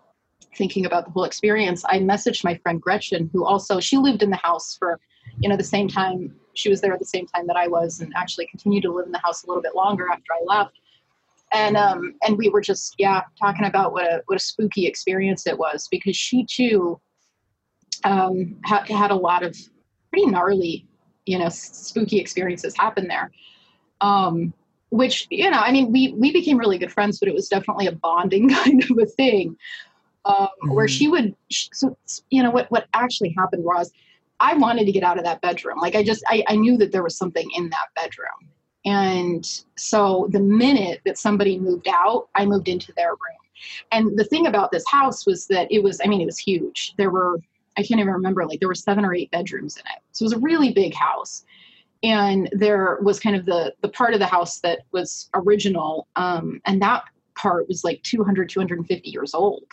thinking 0.57 0.85
about 0.85 1.05
the 1.05 1.11
whole 1.13 1.25
experience. 1.25 1.85
I 1.85 1.99
messaged 1.99 2.45
my 2.45 2.57
friend 2.57 2.81
Gretchen, 2.81 3.31
who 3.33 3.45
also 3.45 3.81
she 3.81 3.97
lived 3.97 4.23
in 4.23 4.31
the 4.31 4.37
house 4.37 4.77
for, 4.77 4.99
you 5.39 5.49
know, 5.49 5.57
the 5.57 5.65
same 5.65 5.89
time 5.89 6.35
she 6.61 6.69
was 6.69 6.81
there 6.81 6.93
at 6.93 6.99
the 6.99 7.05
same 7.05 7.27
time 7.27 7.47
that 7.47 7.57
I 7.57 7.67
was, 7.67 8.01
and 8.01 8.13
actually 8.17 8.47
continued 8.47 8.83
to 8.83 8.93
live 8.93 9.07
in 9.07 9.13
the 9.13 9.19
house 9.19 9.43
a 9.43 9.47
little 9.47 9.63
bit 9.63 9.75
longer 9.75 10.09
after 10.09 10.33
I 10.33 10.45
left 10.45 10.79
and 11.53 11.77
um 11.77 12.15
and 12.23 12.37
we 12.39 12.49
were 12.49 12.61
just 12.61 12.95
yeah 12.99 13.23
talking 13.39 13.67
about 13.67 13.93
what 13.93 14.05
a 14.05 14.23
what 14.27 14.37
a 14.37 14.41
spooky 14.41 14.87
experience 14.87 15.47
it 15.47 15.59
was 15.59 15.89
because 15.91 16.17
she 16.17 16.45
too 16.45 17.01
um 18.05 18.57
ha- 18.65 18.85
had 18.89 19.11
a 19.11 19.15
lot 19.15 19.43
of 19.43 19.57
pretty 20.11 20.27
gnarly 20.27 20.87
you 21.27 21.39
know 21.39 21.49
spooky 21.49 22.19
experiences 22.19 22.77
happen 22.77 23.09
there 23.09 23.31
um 24.01 24.53
which 24.91 25.27
you 25.31 25.51
know 25.51 25.59
i 25.59 25.73
mean 25.73 25.93
we 25.93 26.13
we 26.13 26.33
became 26.33 26.57
really 26.57 26.79
good 26.79 26.93
friends 26.93 27.19
but 27.19 27.29
it 27.29 27.35
was 27.35 27.49
definitely 27.49 27.87
a 27.87 27.93
bonding 27.93 28.49
kind 28.65 28.83
of 28.89 28.99
a 28.99 29.07
thing 29.07 29.57
um 30.25 30.35
mm-hmm. 30.35 30.75
where 30.75 30.89
she 30.89 31.09
would 31.09 31.35
so 31.51 31.97
you 32.31 32.43
know 32.43 32.51
what 32.51 32.71
what 32.71 32.87
actually 32.95 33.35
happened 33.37 33.65
was 33.65 33.93
i 34.41 34.55
wanted 34.55 34.85
to 34.85 34.93
get 34.93 35.03
out 35.03 35.19
of 35.19 35.25
that 35.25 35.41
bedroom 35.41 35.79
like 35.79 35.95
i 35.95 36.03
just 36.03 36.25
i, 36.29 36.43
I 36.49 36.57
knew 36.57 36.77
that 36.79 36.93
there 36.93 37.03
was 37.03 37.17
something 37.17 37.49
in 37.57 37.71
that 37.71 37.89
bedroom 37.95 38.51
and 38.85 39.45
so 39.77 40.29
the 40.31 40.41
minute 40.41 41.01
that 41.05 41.19
somebody 41.19 41.59
moved 41.59 41.89
out, 41.89 42.29
I 42.35 42.47
moved 42.47 42.69
into 42.69 42.93
their 42.97 43.11
room. 43.11 43.19
And 43.93 44.19
the 44.19 44.25
thing 44.25 44.47
about 44.47 44.71
this 44.71 44.85
house 44.91 45.27
was 45.27 45.47
that 45.49 45.71
it 45.71 45.83
was, 45.83 46.01
I 46.03 46.09
mean, 46.09 46.21
it 46.21 46.27
was 46.27 46.39
huge. 46.39 46.95
There 46.97 47.11
were, 47.11 47.39
I 47.77 47.83
can't 47.83 48.01
even 48.01 48.13
remember, 48.13 48.47
like 48.47 48.59
there 48.59 48.69
were 48.69 48.75
seven 48.75 49.05
or 49.05 49.15
eight 49.15 49.31
bedrooms 49.31 49.77
in 49.77 49.83
it. 49.83 50.03
So 50.13 50.23
it 50.23 50.27
was 50.27 50.33
a 50.33 50.39
really 50.39 50.73
big 50.73 50.95
house. 50.95 51.45
And 52.03 52.49
there 52.53 52.99
was 53.03 53.21
kind 53.21 53.37
of 53.37 53.45
the 53.45 53.75
the 53.83 53.89
part 53.91 54.15
of 54.15 54.21
the 54.21 54.27
house 54.27 54.61
that 54.61 54.81
was 54.91 55.29
original. 55.35 56.09
Um, 56.17 56.63
and 56.65 56.81
that 56.81 57.05
part 57.35 57.69
was 57.69 57.85
like 57.85 58.03
200, 58.03 58.49
250 58.49 59.11
years 59.11 59.35
old. 59.35 59.65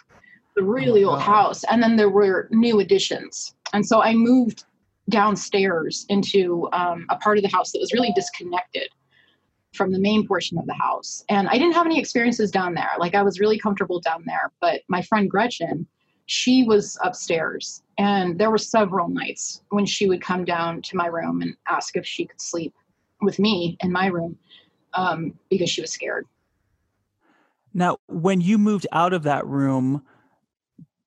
The 0.58 0.64
really 0.64 1.06
oh 1.06 1.12
old 1.12 1.22
house. 1.22 1.64
And 1.70 1.82
then 1.82 1.96
there 1.96 2.10
were 2.10 2.50
new 2.52 2.80
additions. 2.80 3.56
And 3.74 3.86
so 3.86 4.02
I 4.02 4.14
moved 4.14 4.66
downstairs 5.08 6.06
into 6.10 6.68
um, 6.74 7.06
a 7.10 7.16
part 7.18 7.38
of 7.38 7.44
the 7.44 7.50
house 7.56 7.72
that 7.72 7.80
was 7.80 7.94
really 7.94 8.12
disconnected 8.16 8.90
from 9.76 9.92
the 9.92 10.00
main 10.00 10.28
portion 10.28 10.58
of 10.58 10.66
the 10.66 10.74
house. 10.74 11.24
And 11.30 11.48
I 11.48 11.60
didn't 11.60 11.74
have 11.74 11.86
any 11.86 12.00
experiences 12.00 12.50
down 12.50 12.74
there. 12.74 12.90
Like 12.98 13.14
I 13.14 13.22
was 13.22 13.40
really 13.40 13.60
comfortable 13.60 14.00
down 14.02 14.24
there. 14.26 14.52
But 14.60 14.82
my 14.88 15.04
friend 15.04 15.30
Gretchen, 15.30 15.86
she 16.26 16.64
was 16.64 16.98
upstairs. 17.04 17.84
And 18.00 18.40
there 18.40 18.50
were 18.50 18.58
several 18.58 19.10
nights 19.10 19.62
when 19.70 19.86
she 19.86 20.08
would 20.08 20.22
come 20.22 20.44
down 20.44 20.82
to 20.82 20.98
my 20.98 21.06
room 21.06 21.44
and 21.44 21.56
ask 21.68 21.96
if 21.96 22.06
she 22.06 22.26
could 22.26 22.42
sleep 22.42 22.74
with 23.22 23.38
me 23.38 23.78
in 23.82 23.92
my 23.92 24.08
room 24.08 24.38
um, 24.96 25.34
because 25.50 25.70
she 25.70 25.82
was 25.82 25.92
scared. 25.92 26.26
Now, 27.74 27.98
when 28.08 28.42
you 28.42 28.58
moved 28.58 28.88
out 28.92 29.14
of 29.14 29.22
that 29.24 29.46
room, 29.46 30.04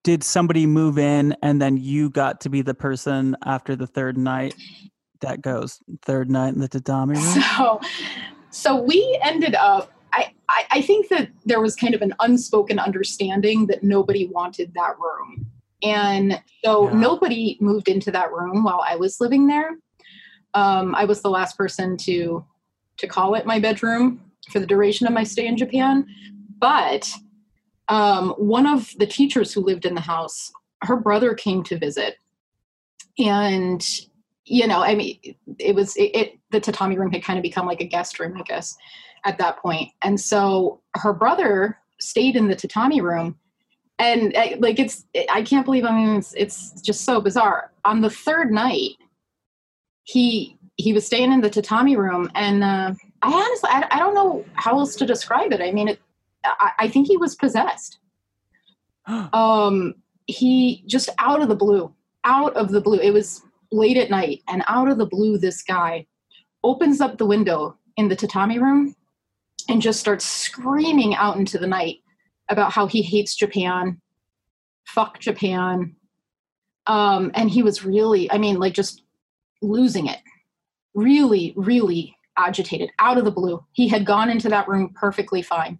did 0.02 0.24
somebody 0.24 0.66
move 0.66 0.98
in 0.98 1.36
and 1.42 1.60
then 1.60 1.76
you 1.76 2.10
got 2.10 2.40
to 2.42 2.48
be 2.48 2.62
the 2.62 2.74
person 2.74 3.36
after 3.44 3.76
the 3.76 3.86
third 3.86 4.16
night 4.16 4.54
that 5.20 5.42
goes 5.42 5.80
third 6.02 6.30
night 6.30 6.54
in 6.54 6.60
the 6.60 6.68
tatami 6.68 7.16
room? 7.16 7.42
So 7.56 7.80
so 8.50 8.82
we 8.82 9.18
ended 9.22 9.54
up 9.54 9.92
I, 10.12 10.32
I, 10.48 10.64
I 10.70 10.82
think 10.82 11.08
that 11.08 11.28
there 11.44 11.60
was 11.60 11.76
kind 11.76 11.94
of 11.94 12.02
an 12.02 12.14
unspoken 12.20 12.78
understanding 12.78 13.66
that 13.68 13.82
nobody 13.84 14.26
wanted 14.26 14.72
that 14.74 14.96
room. 14.98 15.46
And 15.82 16.42
so 16.64 16.88
yeah. 16.88 16.94
nobody 16.94 17.56
moved 17.60 17.88
into 17.88 18.10
that 18.10 18.32
room 18.32 18.64
while 18.64 18.84
I 18.86 18.96
was 18.96 19.20
living 19.20 19.46
there. 19.46 19.70
Um, 20.54 20.94
I 20.94 21.04
was 21.04 21.22
the 21.22 21.30
last 21.30 21.56
person 21.56 21.96
to 21.98 22.44
to 22.98 23.06
call 23.06 23.34
it 23.34 23.46
my 23.46 23.58
bedroom 23.58 24.20
for 24.50 24.58
the 24.60 24.66
duration 24.66 25.06
of 25.06 25.12
my 25.12 25.24
stay 25.24 25.46
in 25.46 25.56
Japan. 25.56 26.06
But 26.58 27.10
um, 27.90 28.30
one 28.38 28.66
of 28.66 28.96
the 28.98 29.06
teachers 29.06 29.52
who 29.52 29.60
lived 29.60 29.84
in 29.84 29.94
the 29.94 30.00
house, 30.00 30.52
her 30.84 30.96
brother 30.96 31.34
came 31.34 31.62
to 31.64 31.76
visit, 31.76 32.16
and 33.18 33.84
you 34.44 34.66
know, 34.66 34.82
I 34.82 34.94
mean, 34.94 35.18
it 35.58 35.74
was 35.74 35.96
it, 35.96 36.14
it, 36.14 36.38
the 36.50 36.60
tatami 36.60 36.96
room 36.96 37.12
had 37.12 37.22
kind 37.22 37.38
of 37.38 37.42
become 37.42 37.66
like 37.66 37.80
a 37.80 37.86
guest 37.86 38.18
room, 38.18 38.36
I 38.36 38.42
guess, 38.42 38.76
at 39.24 39.38
that 39.38 39.58
point. 39.58 39.90
And 40.02 40.18
so 40.18 40.80
her 40.96 41.12
brother 41.12 41.78
stayed 41.98 42.36
in 42.36 42.48
the 42.48 42.56
tatami 42.56 43.00
room, 43.00 43.36
and 43.98 44.34
eh, 44.36 44.56
like 44.60 44.78
it's 44.78 45.04
I 45.28 45.42
can't 45.42 45.64
believe 45.64 45.84
I 45.84 45.94
mean 45.94 46.16
it's 46.16 46.32
it's 46.34 46.80
just 46.80 47.04
so 47.04 47.20
bizarre. 47.20 47.72
On 47.84 48.00
the 48.00 48.10
third 48.10 48.52
night, 48.52 48.92
he 50.04 50.56
he 50.76 50.92
was 50.92 51.04
staying 51.04 51.32
in 51.32 51.40
the 51.40 51.50
tatami 51.50 51.96
room, 51.96 52.30
and 52.36 52.62
uh, 52.62 52.94
I 53.22 53.32
honestly 53.32 53.70
I, 53.70 53.86
I 53.90 53.98
don't 53.98 54.14
know 54.14 54.44
how 54.54 54.78
else 54.78 54.94
to 54.96 55.06
describe 55.06 55.52
it. 55.52 55.60
I 55.60 55.72
mean, 55.72 55.88
it, 55.88 56.00
I, 56.44 56.70
I 56.80 56.88
think 56.88 57.06
he 57.06 57.16
was 57.16 57.34
possessed. 57.34 57.98
um, 59.06 59.94
he 60.26 60.84
just 60.86 61.08
out 61.18 61.42
of 61.42 61.48
the 61.48 61.56
blue, 61.56 61.92
out 62.24 62.54
of 62.56 62.70
the 62.70 62.80
blue. 62.80 62.98
It 62.98 63.12
was 63.12 63.42
late 63.72 63.96
at 63.96 64.10
night, 64.10 64.42
and 64.48 64.62
out 64.68 64.88
of 64.88 64.98
the 64.98 65.06
blue, 65.06 65.38
this 65.38 65.62
guy 65.62 66.06
opens 66.62 67.00
up 67.00 67.18
the 67.18 67.26
window 67.26 67.76
in 67.96 68.08
the 68.08 68.16
tatami 68.16 68.58
room 68.58 68.94
and 69.68 69.82
just 69.82 70.00
starts 70.00 70.24
screaming 70.24 71.14
out 71.14 71.36
into 71.36 71.58
the 71.58 71.66
night 71.66 71.98
about 72.48 72.72
how 72.72 72.86
he 72.86 73.02
hates 73.02 73.34
Japan, 73.34 74.00
fuck 74.84 75.18
Japan. 75.20 75.94
Um, 76.86 77.30
and 77.34 77.50
he 77.50 77.62
was 77.62 77.84
really, 77.84 78.30
I 78.30 78.38
mean, 78.38 78.58
like 78.58 78.74
just 78.74 79.02
losing 79.62 80.06
it, 80.06 80.18
really, 80.94 81.54
really 81.56 82.16
agitated 82.36 82.90
out 82.98 83.18
of 83.18 83.24
the 83.24 83.30
blue. 83.30 83.64
He 83.72 83.88
had 83.88 84.04
gone 84.04 84.30
into 84.30 84.48
that 84.48 84.66
room 84.66 84.92
perfectly 84.94 85.42
fine. 85.42 85.78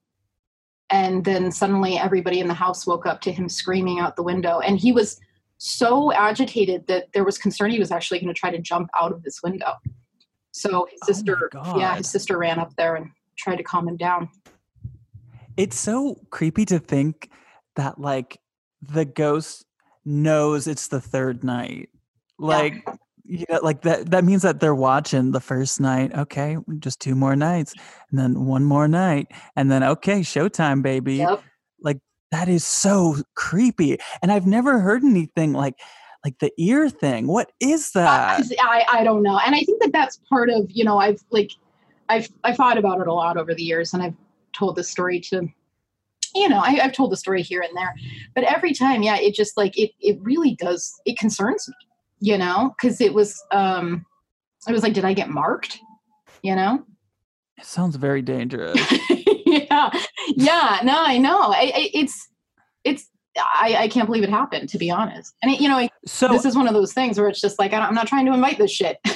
And 0.91 1.25
then 1.25 1.53
suddenly 1.53 1.99
everybody 1.99 2.41
in 2.41 2.49
the 2.49 2.55
house 2.55 2.87
woke 2.87 3.07
up 3.07 3.21
to 3.23 3.33
him 3.33 3.49
screaming 3.49 4.01
out 4.01 4.17
the 4.17 4.23
window. 4.23 4.61
And 4.61 4.79
he 4.79 4.93
was 4.93 5.21
so 5.59 6.13
agitated 6.13 6.87
that 6.89 7.09
there 7.13 7.25
was 7.25 7.39
concern 7.39 7.71
he 7.71 7.79
was 7.79 7.91
actually 7.91 8.19
going 8.19 8.33
to 8.33 8.39
try 8.39 8.51
to 8.51 8.59
jump 8.59 8.91
out 8.99 9.13
of 9.13 9.23
this 9.23 9.41
window. 9.43 9.75
So 10.53 10.89
his 10.91 11.01
Oh 11.03 11.07
sister, 11.07 11.51
yeah, 11.77 11.97
his 11.97 12.11
sister 12.11 12.39
ran 12.39 12.59
up 12.59 12.75
there 12.77 12.97
and 12.97 13.11
tried 13.39 13.57
to 13.57 13.63
calm 13.63 13.87
him 13.87 13.97
down. 13.97 14.29
It's 15.57 15.79
so 15.79 16.17
creepy 16.31 16.65
to 16.67 16.79
think 16.79 17.31
that 17.77 18.01
like 18.01 18.41
the 18.83 19.05
ghost 19.05 19.65
knows 20.05 20.67
it's 20.67 20.89
the 20.89 21.01
third 21.01 21.45
night. 21.45 21.91
Like 22.39 22.83
yeah, 22.87 22.95
like 23.63 23.83
that 23.83 24.11
that 24.11 24.25
means 24.25 24.43
that 24.43 24.61
they're 24.61 24.75
watching 24.75 25.33
the 25.33 25.41
first 25.41 25.81
night. 25.81 26.15
Okay, 26.17 26.57
just 26.79 27.01
two 27.01 27.15
more 27.15 27.37
nights. 27.37 27.75
And 28.11 28.19
then 28.19 28.47
one 28.47 28.65
more 28.65 28.89
night. 28.89 29.29
And 29.57 29.71
then 29.71 29.83
okay, 29.83 30.21
showtime, 30.21 30.83
baby. 30.83 31.17
Yep. 31.17 31.43
That 32.33 32.49
is 32.49 32.65
so 32.65 33.17
creepy. 33.35 33.99
And 34.23 34.31
I've 34.31 34.47
never 34.47 34.79
heard 34.79 35.03
anything 35.03 35.53
like 35.53 35.75
like 36.25 36.39
the 36.39 36.53
ear 36.59 36.89
thing. 36.89 37.27
What 37.27 37.51
is 37.61 37.93
that? 37.93 38.43
I, 38.61 38.85
I 38.89 39.05
don't 39.05 39.23
know. 39.23 39.41
And 39.45 39.55
I 39.55 39.61
think 39.61 39.83
that 39.83 39.93
that's 39.93 40.21
part 40.29 40.51
of, 40.51 40.67
you 40.69 40.85
know, 40.85 40.99
I've 40.99 41.19
like, 41.31 41.51
I've, 42.09 42.29
I've 42.45 42.57
thought 42.57 42.77
about 42.77 43.01
it 43.01 43.09
a 43.09 43.13
lot 43.13 43.37
over 43.37 43.55
the 43.55 43.63
years 43.63 43.95
and 43.95 44.03
I've 44.03 44.15
told 44.53 44.77
this 44.77 44.91
story 44.91 45.19
to, 45.21 45.49
you 46.35 46.49
know, 46.49 46.59
I, 46.59 46.81
I've 46.83 46.93
told 46.93 47.11
the 47.11 47.17
story 47.17 47.43
here 47.43 47.63
and 47.63 47.75
there, 47.75 47.95
but 48.35 48.45
every 48.45 48.75
time, 48.75 49.03
yeah, 49.03 49.17
it 49.17 49.35
just 49.35 49.57
like, 49.57 49.79
it, 49.79 49.93
it 49.99 50.19
really 50.21 50.55
does, 50.57 50.93
it 51.07 51.19
concerns 51.19 51.67
me, 51.69 51.75
you 52.21 52.39
know, 52.39 52.75
cause 52.81 53.01
it 53.01 53.15
was, 53.15 53.43
um, 53.51 54.05
it 54.69 54.73
was 54.73 54.83
like, 54.83 54.93
did 54.93 55.05
I 55.05 55.15
get 55.15 55.31
marked? 55.31 55.79
You 56.43 56.57
know? 56.57 56.85
It 57.59 57.65
sounds 57.65 57.97
very 57.97 58.23
dangerous. 58.23 58.79
yeah. 59.47 59.91
Yeah. 60.37 60.81
No, 60.83 61.03
I 61.03 61.19
know. 61.19 61.41
I, 61.41 61.73
I, 61.75 61.91
it's, 61.93 62.29
it's, 62.85 63.09
I, 63.37 63.77
I 63.81 63.89
can't 63.89 64.07
believe 64.07 64.23
it 64.23 64.31
happened, 64.31 64.69
to 64.71 64.79
be 64.79 64.91
honest. 64.91 65.35
And 65.43 65.53
it, 65.53 65.61
you 65.61 65.69
know, 65.69 65.77
I, 65.77 65.89
So 66.07 66.29
this 66.29 66.45
is 66.45 66.57
one 66.57 66.67
of 66.67 66.75
those 66.75 66.93
things 66.93 67.19
where 67.19 67.29
it's 67.29 67.41
just 67.41 67.59
like 67.59 67.73
I 67.73 67.79
don't, 67.79 67.89
I'm 67.89 67.95
not 67.95 68.07
trying 68.07 68.27
to 68.27 68.33
invite 68.33 68.59
this 68.59 68.71
shit. 68.71 68.99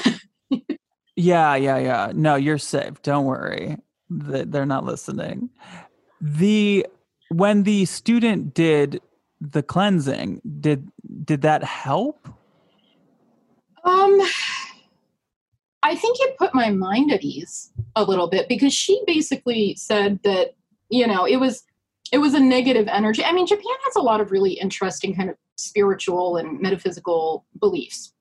Yeah, 1.17 1.55
yeah, 1.55 1.79
yeah. 1.79 2.13
No, 2.15 2.35
you're 2.35 2.59
safe. 2.59 3.01
Don't 3.03 3.25
worry. 3.25 3.77
They're 4.11 4.67
not 4.67 4.85
listening. 4.85 5.51
The 6.21 6.87
when 7.29 7.63
the 7.63 7.85
student 7.85 8.55
did 8.55 9.01
the 9.41 9.63
cleansing, 9.63 10.41
did 10.61 10.89
did 11.25 11.43
that 11.43 11.63
help? 11.63 12.29
Um, 13.85 14.21
I 15.83 15.95
think 15.95 16.17
it 16.21 16.39
put 16.39 16.55
my 16.55 16.71
mind 16.71 17.13
at 17.13 17.23
ease 17.23 17.71
a 17.95 18.03
little 18.03 18.27
bit 18.29 18.49
because 18.49 18.73
she 18.73 19.03
basically 19.07 19.75
said 19.77 20.19
that 20.25 20.55
you 20.89 21.07
know 21.07 21.27
it 21.27 21.37
was 21.37 21.65
it 22.11 22.19
was 22.19 22.35
a 22.35 22.41
negative 22.41 22.89
energy. 22.89 23.25
I 23.25 23.33
mean, 23.33 23.47
Japan 23.47 23.77
has 23.85 23.97
a 23.97 24.01
lot 24.01 24.21
of 24.21 24.31
really 24.31 24.53
interesting 24.53 25.15
kind 25.15 25.31
of 25.31 25.37
spiritual 25.57 26.37
and 26.37 26.61
metaphysical 26.61 27.45
beliefs. 27.59 28.13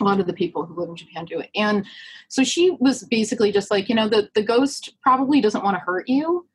A 0.00 0.04
lot 0.04 0.20
of 0.20 0.26
the 0.26 0.32
people 0.32 0.64
who 0.64 0.78
live 0.78 0.88
in 0.88 0.96
Japan 0.96 1.24
do 1.24 1.40
it, 1.40 1.50
and 1.54 1.86
so 2.28 2.44
she 2.44 2.76
was 2.80 3.04
basically 3.04 3.52
just 3.52 3.70
like, 3.70 3.88
you 3.88 3.94
know, 3.94 4.08
the 4.08 4.28
the 4.34 4.42
ghost 4.42 4.94
probably 5.02 5.40
doesn't 5.40 5.64
want 5.64 5.76
to 5.76 5.80
hurt 5.80 6.08
you, 6.08 6.46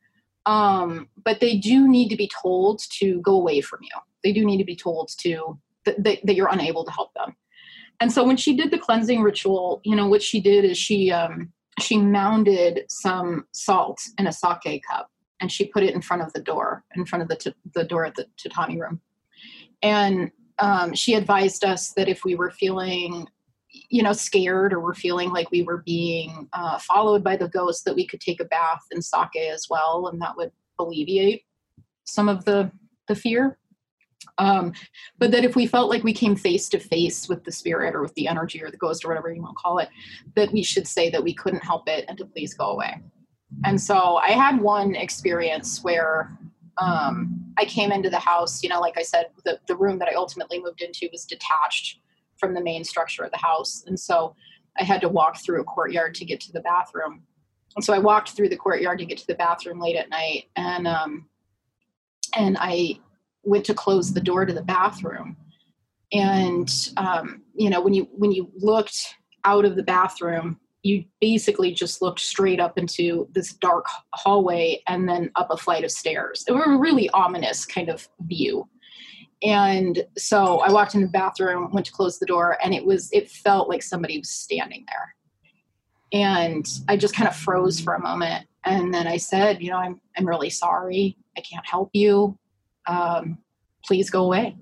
um, 0.46 1.10
but 1.24 1.40
they 1.40 1.58
do 1.58 1.88
need 1.88 2.10
to 2.10 2.16
be 2.16 2.30
told 2.42 2.82
to 3.00 3.20
go 3.22 3.36
away 3.36 3.62
from 3.62 3.80
you. 3.82 3.98
They 4.24 4.32
do 4.34 4.46
need 4.46 4.58
to 4.58 4.64
be 4.64 4.76
told 4.76 5.10
to 5.20 5.60
that, 5.86 6.04
that, 6.04 6.20
that 6.24 6.36
you're 6.36 6.52
unable 6.52 6.86
to 6.86 6.92
help 6.92 7.14
them. 7.14 7.36
And 8.00 8.12
so 8.12 8.24
when 8.24 8.38
she 8.38 8.56
did 8.56 8.72
the 8.72 8.78
cleansing 8.78 9.22
ritual, 9.22 9.82
you 9.84 9.96
know, 9.96 10.08
what 10.08 10.22
she 10.22 10.42
did 10.42 10.66
is 10.66 10.78
she 10.78 11.12
um, 11.12 11.52
she 11.80 11.98
mounded 11.98 12.86
some 12.90 13.46
salt 13.52 14.00
in 14.18 14.28
a 14.28 14.32
sake 14.32 14.84
cup 14.90 15.10
and 15.42 15.52
she 15.52 15.66
put 15.68 15.84
it 15.84 15.94
in 15.94 16.02
front 16.02 16.22
of 16.22 16.32
the 16.34 16.42
door, 16.42 16.84
in 16.96 17.06
front 17.06 17.22
of 17.22 17.28
the 17.28 17.36
t- 17.36 17.56
the 17.74 17.84
door 17.84 18.06
at 18.06 18.16
the 18.16 18.26
tatami 18.38 18.80
room. 18.80 19.02
And 19.82 20.32
um, 20.60 20.94
she 20.94 21.16
advised 21.16 21.64
us 21.64 21.92
that 21.94 22.08
if 22.08 22.24
we 22.24 22.36
were 22.36 22.52
feeling, 22.52 23.28
you 23.70 24.04
know, 24.04 24.14
scared 24.14 24.74
or 24.74 24.80
we're 24.80 24.94
feeling 24.94 25.32
like 25.32 25.52
we 25.52 25.64
were 25.64 25.84
being 25.86 26.48
uh, 26.54 26.80
followed 26.80 27.24
by 27.24 27.36
the 27.36 27.50
ghost, 27.50 27.84
that 27.86 27.96
we 27.96 28.08
could 28.08 28.22
take 28.22 28.40
a 28.40 28.46
bath 28.46 28.84
in 28.92 29.02
sake 29.02 29.36
as 29.52 29.68
well, 29.70 30.08
and 30.08 30.22
that 30.22 30.38
would 30.38 30.52
alleviate 30.80 31.44
some 32.06 32.30
of 32.30 32.46
the 32.46 32.72
the 33.08 33.16
fear. 33.16 33.58
Um, 34.38 34.74
but 35.18 35.32
that 35.32 35.44
if 35.44 35.56
we 35.56 35.68
felt 35.68 35.90
like 35.90 36.04
we 36.04 36.14
came 36.14 36.36
face 36.36 36.68
to 36.70 36.80
face 36.80 37.30
with 37.30 37.44
the 37.44 37.52
spirit 37.52 37.96
or 37.96 38.02
with 38.02 38.14
the 38.16 38.28
energy 38.28 38.62
or 38.64 38.72
the 38.72 38.78
ghost 38.78 39.06
or 39.06 39.10
whatever 39.10 39.32
you 39.34 39.42
want 39.42 39.58
to 39.58 39.62
call 39.62 39.80
it, 39.80 39.90
that 40.36 40.52
we 40.52 40.64
should 40.64 40.88
say 40.88 41.10
that 41.10 41.24
we 41.24 41.34
couldn't 41.34 41.64
help 41.64 41.88
it 41.88 42.06
and 42.08 42.18
to 42.18 42.26
please 42.26 42.54
go 42.54 42.72
away. 42.72 43.02
And 43.64 43.80
so 43.80 44.18
I 44.18 44.32
had 44.32 44.60
one 44.60 44.96
experience 44.96 45.84
where 45.84 46.38
um, 46.78 47.54
I 47.58 47.66
came 47.66 47.92
into 47.92 48.10
the 48.10 48.20
house, 48.20 48.62
you 48.64 48.70
know, 48.70 48.82
like 48.82 48.98
I 48.98 49.04
said, 49.04 49.28
the, 49.46 49.60
the 49.68 49.76
room 49.76 49.98
that 50.00 50.10
I 50.10 50.16
ultimately 50.16 50.62
moved 50.62 50.82
into 50.82 51.08
was 51.12 51.26
detached 51.26 52.00
from 52.38 52.54
the 52.54 52.62
main 52.62 52.84
structure 52.84 53.24
of 53.24 53.32
the 53.32 53.38
house. 53.38 53.84
And 53.88 53.98
so 53.98 54.36
I 54.78 54.84
had 54.84 55.00
to 55.02 55.10
walk 55.10 55.38
through 55.38 55.62
a 55.62 55.64
courtyard 55.64 56.16
to 56.16 56.26
get 56.26 56.42
to 56.42 56.52
the 56.52 56.60
bathroom. 56.60 57.24
And 57.76 57.84
so 57.84 57.94
I 57.94 58.00
walked 58.00 58.32
through 58.32 58.50
the 58.50 58.58
courtyard 58.58 59.00
to 59.00 59.06
get 59.06 59.18
to 59.20 59.28
the 59.28 59.36
bathroom 59.36 59.80
late 59.80 59.96
at 59.96 60.10
night. 60.10 60.46
And, 60.56 60.88
um, 60.88 61.28
and 62.38 62.58
I 62.60 63.00
went 63.46 63.66
to 63.66 63.74
close 63.74 64.14
the 64.14 64.22
door 64.22 64.46
to 64.46 64.54
the 64.54 64.64
bathroom. 64.64 65.38
And, 66.12 66.70
um, 66.98 67.44
you 67.56 67.70
know, 67.70 67.82
when 67.82 67.94
you, 67.94 68.08
when 68.12 68.32
you 68.32 68.52
looked 68.56 69.16
out 69.44 69.66
of 69.66 69.76
the 69.76 69.84
bathroom, 69.84 70.60
you 70.84 71.04
basically 71.20 71.74
just 71.74 72.02
looked 72.02 72.20
straight 72.20 72.60
up 72.60 72.78
into 72.78 73.28
this 73.34 73.54
dark 73.54 73.88
hallway 74.14 74.82
and 74.88 75.10
then 75.10 75.32
up 75.36 75.48
a 75.50 75.58
flight 75.58 75.84
of 75.84 75.92
stairs. 75.92 76.46
It 76.48 76.52
was 76.52 76.64
a 76.68 76.78
really 76.78 77.10
ominous 77.10 77.66
kind 77.66 77.90
of 77.90 78.08
view. 78.22 78.70
And 79.42 80.04
so 80.18 80.60
I 80.60 80.72
walked 80.72 80.96
in 80.96 81.02
the 81.02 81.08
bathroom, 81.08 81.72
went 81.72 81.88
to 81.88 81.92
close 81.92 82.20
the 82.20 82.26
door, 82.26 82.58
and 82.64 82.74
it 82.74 82.86
was 82.86 83.12
it 83.12 83.30
felt 83.30 83.68
like 83.68 83.84
somebody 83.84 84.20
was 84.20 84.30
standing 84.30 84.86
there. 84.88 85.16
And 86.14 86.68
I 86.88 86.98
just 86.98 87.16
kind 87.16 87.28
of 87.28 87.36
froze 87.36 87.80
for 87.80 87.96
a 87.96 88.02
moment. 88.02 88.48
And 88.64 88.94
then 88.94 89.08
I 89.08 89.18
said, 89.18 89.62
you 89.62 89.72
know, 89.72 89.78
I'm 89.78 90.00
I'm 90.18 90.28
really 90.28 90.50
sorry. 90.50 91.18
I 91.38 91.42
can't 91.42 91.66
help 91.68 91.90
you. 91.94 92.38
Um, 92.88 93.40
please 93.84 94.10
go 94.10 94.24
away. 94.24 94.56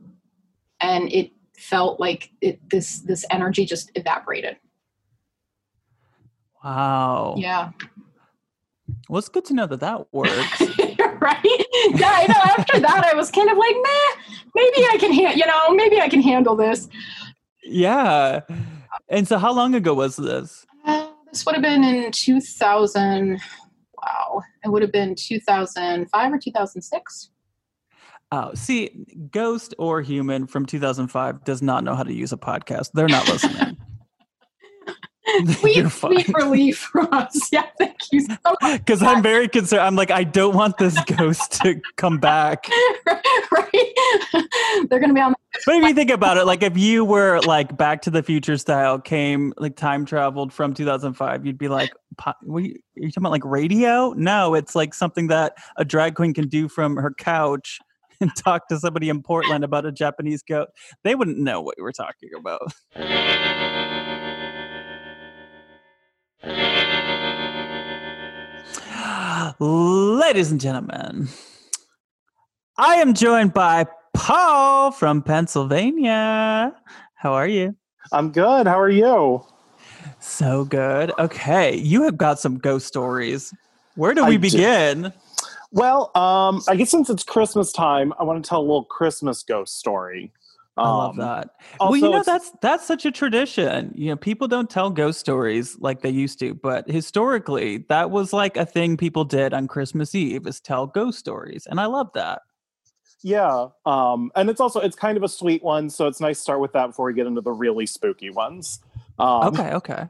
And 0.80 1.12
it 1.12 1.32
felt 1.58 2.00
like 2.00 2.32
it, 2.42 2.60
this 2.70 3.00
this 3.00 3.26
energy 3.30 3.66
just 3.66 3.92
evaporated. 3.96 4.58
Wow. 6.64 7.36
Yeah. 7.38 7.72
Well, 9.10 9.20
it's 9.20 9.30
good 9.30 9.46
to 9.46 9.54
know 9.54 9.68
that 9.68 9.80
that 9.82 10.14
works. 10.14 10.62
right? 11.24 11.66
Yeah, 11.96 12.12
I 12.12 12.26
know. 12.28 12.40
After 12.58 12.80
that, 12.80 13.10
I 13.12 13.16
was 13.16 13.32
kind 13.32 13.50
of 13.50 13.58
like, 13.58 13.76
meh, 13.76 14.36
maybe 14.56 14.86
I 14.92 14.98
can, 15.00 15.14
ha- 15.14 15.34
you 15.36 15.46
know, 15.46 15.72
maybe 15.74 16.00
I 16.00 16.10
can 16.10 16.22
handle 16.22 16.56
this. 16.56 16.88
yeah. 17.64 18.42
And 19.10 19.28
so, 19.28 19.38
how 19.38 19.52
long 19.54 19.76
ago 19.76 19.94
was 19.94 20.16
this? 20.16 20.66
Uh, 20.86 21.08
this 21.32 21.46
would 21.46 21.56
have 21.56 21.62
been 21.62 21.84
in 21.84 22.12
2000. 22.12 23.40
Wow. 24.02 24.42
It 24.64 24.70
would 24.70 24.82
have 24.82 24.92
been 24.92 25.16
2005 25.16 26.34
or 26.34 26.38
2006. 26.38 27.30
Oh, 28.36 28.52
see, 28.56 29.06
ghost 29.30 29.76
or 29.78 30.02
human 30.02 30.48
from 30.48 30.66
2005 30.66 31.44
does 31.44 31.62
not 31.62 31.84
know 31.84 31.94
how 31.94 32.02
to 32.02 32.12
use 32.12 32.34
a 32.34 32.38
podcast. 32.38 32.90
They're 32.96 33.08
not 33.08 33.28
listening. 33.30 33.78
Sweet, 35.60 35.88
sweet 35.92 36.28
relief, 36.30 36.90
Ross. 36.96 37.50
Yeah, 37.52 37.66
thank 37.78 37.96
you 38.12 38.22
so 38.22 38.36
much. 38.62 38.80
Because 38.80 39.04
I'm 39.04 39.22
very 39.22 39.48
concerned. 39.48 39.84
I'm 39.84 39.96
like, 39.96 40.10
I 40.10 40.24
don't 40.24 40.56
want 40.56 40.80
this 40.80 40.98
ghost 41.18 41.62
to 41.62 41.80
come 41.96 42.18
back. 42.18 42.66
right? 43.52 43.94
They're 44.90 45.00
going 45.00 45.10
to 45.10 45.14
be 45.14 45.22
on. 45.22 45.32
My- 45.32 45.36
But 45.68 45.76
if 45.76 45.84
you 45.90 45.94
think 45.94 46.10
about 46.10 46.38
it, 46.38 46.46
like 46.46 46.64
if 46.64 46.76
you 46.76 47.06
were 47.06 47.40
like 47.42 47.78
Back 47.78 48.02
to 48.04 48.10
the 48.10 48.24
Future 48.24 48.58
style, 48.58 49.00
came 49.00 49.54
like 49.58 49.76
time 49.76 50.06
traveled 50.06 50.52
from 50.52 50.74
2005, 50.74 51.46
you'd 51.46 51.60
be 51.60 51.68
like, 51.68 51.92
what 52.42 52.58
are 52.58 52.62
you, 52.62 52.74
are 52.74 53.02
you 53.04 53.10
talking 53.12 53.22
about 53.22 53.32
like 53.32 53.46
radio? 53.46 54.14
No, 54.14 54.56
it's 54.56 54.74
like 54.76 54.96
something 54.96 55.28
that 55.28 55.54
a 55.78 55.86
drag 55.86 56.16
queen 56.16 56.34
can 56.34 56.48
do 56.50 56.68
from 56.68 56.96
her 56.98 57.14
couch 57.14 57.80
and 58.22 58.36
talk 58.36 58.68
to 58.70 58.80
somebody 58.80 59.10
in 59.10 59.22
Portland 59.22 59.64
about 59.64 59.86
a 59.86 59.92
Japanese 59.92 60.44
goat. 60.44 60.70
They 61.04 61.16
wouldn't 61.16 61.38
know 61.38 61.62
what 61.62 61.76
you 61.78 61.84
were 61.84 61.92
talking 61.92 62.30
about. 62.38 62.74
Ladies 69.60 70.52
and 70.52 70.62
gentlemen, 70.62 71.28
I 72.78 72.96
am 72.96 73.14
joined 73.14 73.54
by 73.54 73.86
Paul 74.14 74.92
from 74.92 75.22
Pennsylvania. 75.22 76.74
How 77.16 77.34
are 77.34 77.48
you? 77.48 77.76
I'm 78.12 78.32
good. 78.32 78.68
How 78.68 78.80
are 78.80 78.90
you? 78.90 79.46
So 80.20 80.66
good. 80.66 81.12
Okay, 81.20 81.76
you 81.76 82.04
have 82.04 82.18
got 82.18 82.40
some 82.40 82.58
ghost 82.58 82.88
stories. 82.88 83.54
Where 83.96 84.14
do 84.14 84.24
I 84.24 84.30
we 84.30 84.38
do. 84.38 85.14
Well, 85.74 86.12
um, 86.16 86.62
I 86.68 86.76
guess 86.76 86.92
since 86.92 87.10
it's 87.10 87.24
Christmas 87.24 87.72
time, 87.72 88.14
I 88.20 88.24
want 88.24 88.44
to 88.44 88.48
tell 88.48 88.60
a 88.60 88.62
little 88.62 88.86
Christmas 88.86 89.42
ghost 89.42 89.78
story. 89.80 90.32
I 90.78 90.90
love 90.90 91.12
Um, 91.12 91.18
that. 91.18 91.50
well, 91.80 91.96
you 91.96 92.10
know 92.10 92.24
that's 92.24 92.52
that's 92.62 92.86
such 92.86 93.06
a 93.06 93.12
tradition. 93.12 93.92
You 93.96 94.10
know, 94.12 94.16
people 94.16 94.48
don't 94.48 94.70
tell 94.70 94.92
ghost 94.92 95.20
stories 95.20 95.76
like 95.80 96.02
they 96.02 96.12
used 96.12 96.38
to, 96.40 96.54
but 96.54 96.88
historically, 96.90 97.86
that 97.90 98.12
was 98.12 98.34
like 98.34 98.56
a 98.56 98.66
thing 98.68 98.98
people 98.98 99.24
did 99.26 99.54
on 99.54 99.68
Christmas 99.68 100.14
Eve 100.14 100.46
is 100.46 100.60
tell 100.60 100.86
ghost 100.86 101.18
stories, 101.18 101.66
and 101.68 101.80
I 101.80 101.86
love 101.86 102.10
that. 102.14 102.44
Yeah, 103.24 103.70
um, 103.86 104.32
and 104.36 104.50
it's 104.50 104.60
also 104.60 104.80
it's 104.82 104.96
kind 104.96 105.16
of 105.18 105.24
a 105.24 105.30
sweet 105.30 105.64
one, 105.64 105.90
so 105.90 106.08
it's 106.08 106.20
nice 106.20 106.38
to 106.38 106.42
start 106.44 106.60
with 106.60 106.74
that 106.74 106.88
before 106.88 107.06
we 107.06 107.14
get 107.14 107.26
into 107.26 107.42
the 107.42 107.52
really 107.52 107.86
spooky 107.86 108.30
ones. 108.30 108.80
Um, 109.18 109.48
Okay, 109.48 109.74
okay. 109.74 110.10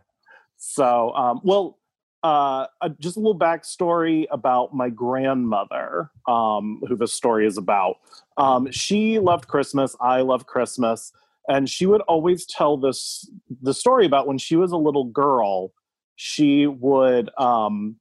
So, 0.58 1.14
um, 1.14 1.42
well, 1.44 1.78
uh, 2.24 2.68
just 3.00 3.18
a 3.18 3.20
little 3.20 3.38
backstory 3.38 4.26
about 4.32 4.74
my 4.74 4.90
grandmother, 4.90 6.10
um, 6.28 6.82
who 6.88 6.96
this 6.96 7.14
story 7.14 7.46
is 7.46 7.58
about. 7.58 7.98
Um, 8.38 8.72
she 8.72 9.20
loved 9.20 9.48
Christmas. 9.48 9.96
I 10.00 10.22
love 10.22 10.46
Christmas, 10.46 11.12
and 11.50 11.70
she 11.70 11.86
would 11.86 12.02
always 12.02 12.46
tell 12.46 12.78
this 12.78 13.30
the 13.62 13.74
story 13.74 14.06
about 14.06 14.26
when 14.26 14.38
she 14.38 14.56
was 14.56 14.72
a 14.72 14.78
little 14.78 15.06
girl. 15.06 15.74
She 16.16 16.68
would. 16.68 17.30
Um, 17.38 17.98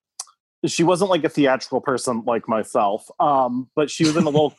she 0.65 0.85
wasn't 0.85 1.11
like 1.11 1.25
a 1.25 1.29
theatrical 1.29 1.81
person 1.81 2.23
like 2.25 2.47
myself, 2.49 3.11
um, 3.19 3.69
but 3.75 3.91
she 3.91 4.05
was 4.05 4.15
in 4.15 4.23
a 4.23 4.31
little 4.31 4.55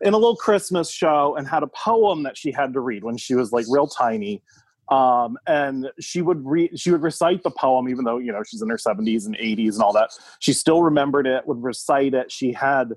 in 0.00 0.14
a 0.14 0.16
little 0.16 0.36
Christmas 0.36 0.90
show 0.90 1.34
and 1.36 1.48
had 1.48 1.64
a 1.64 1.68
poem 1.68 2.22
that 2.22 2.36
she 2.36 2.52
had 2.52 2.72
to 2.72 2.80
read 2.80 3.02
when 3.02 3.16
she 3.16 3.34
was 3.34 3.52
like 3.52 3.66
real 3.68 3.88
tiny 3.88 4.42
um, 4.88 5.38
and 5.46 5.90
she 6.00 6.22
would 6.22 6.44
read 6.44 6.78
she 6.78 6.90
would 6.90 7.02
recite 7.02 7.42
the 7.42 7.50
poem 7.50 7.88
even 7.88 8.04
though 8.04 8.18
you 8.18 8.32
know 8.32 8.42
she's 8.42 8.62
in 8.62 8.68
her 8.68 8.76
70s 8.76 9.26
and 9.26 9.36
80s 9.36 9.74
and 9.74 9.82
all 9.82 9.92
that. 9.92 10.10
She 10.40 10.52
still 10.52 10.82
remembered 10.82 11.26
it 11.26 11.46
would 11.46 11.62
recite 11.62 12.14
it. 12.14 12.32
She 12.32 12.52
had 12.52 12.92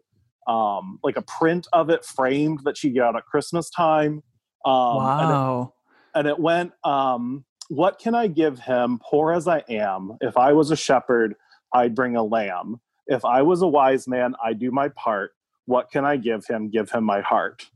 um, 0.48 1.00
like 1.04 1.18
a 1.18 1.22
print 1.22 1.68
of 1.74 1.90
it 1.90 2.04
framed 2.04 2.62
that 2.66 2.78
she 2.78 2.90
got 2.90 3.16
at 3.16 3.26
christmas 3.26 3.70
time. 3.70 4.24
Um, 4.66 4.98
and, 4.98 5.30
it, 5.30 5.34
wow. 5.34 5.74
and 6.16 6.28
it 6.28 6.40
went 6.40 6.74
um, 6.84 7.46
what 7.70 8.00
can 8.00 8.16
i 8.16 8.28
give 8.28 8.60
him 8.60 9.00
poor 9.04 9.32
as 9.32 9.48
i 9.48 9.64
am? 9.70 10.18
If 10.22 10.38
i 10.38 10.54
was 10.54 10.72
a 10.72 10.76
shepherd 10.76 11.36
i'd 11.74 11.96
bring 11.96 12.16
a 12.16 12.24
lamb. 12.24 12.82
If 13.08 13.24
i 13.26 13.42
was 13.42 13.62
a 13.62 13.68
wise 13.68 14.08
man 14.08 14.36
i'd 14.44 14.60
do 14.60 14.72
my 14.72 14.90
part. 14.90 15.32
What 15.66 15.92
can 15.92 16.04
i 16.04 16.18
give 16.18 16.46
him? 16.48 16.70
Give 16.70 16.90
him 16.90 17.04
my 17.04 17.22
heart. 17.22 17.68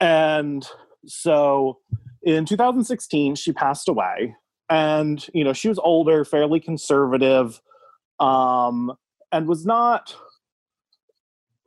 And 0.00 0.66
so 1.06 1.78
in 2.22 2.44
2016 2.44 3.34
she 3.34 3.52
passed 3.52 3.88
away 3.88 4.34
and 4.68 5.26
you 5.32 5.44
know 5.44 5.52
she 5.52 5.68
was 5.68 5.78
older 5.78 6.24
fairly 6.24 6.60
conservative 6.60 7.60
um 8.20 8.92
and 9.32 9.46
was 9.46 9.64
not 9.64 10.16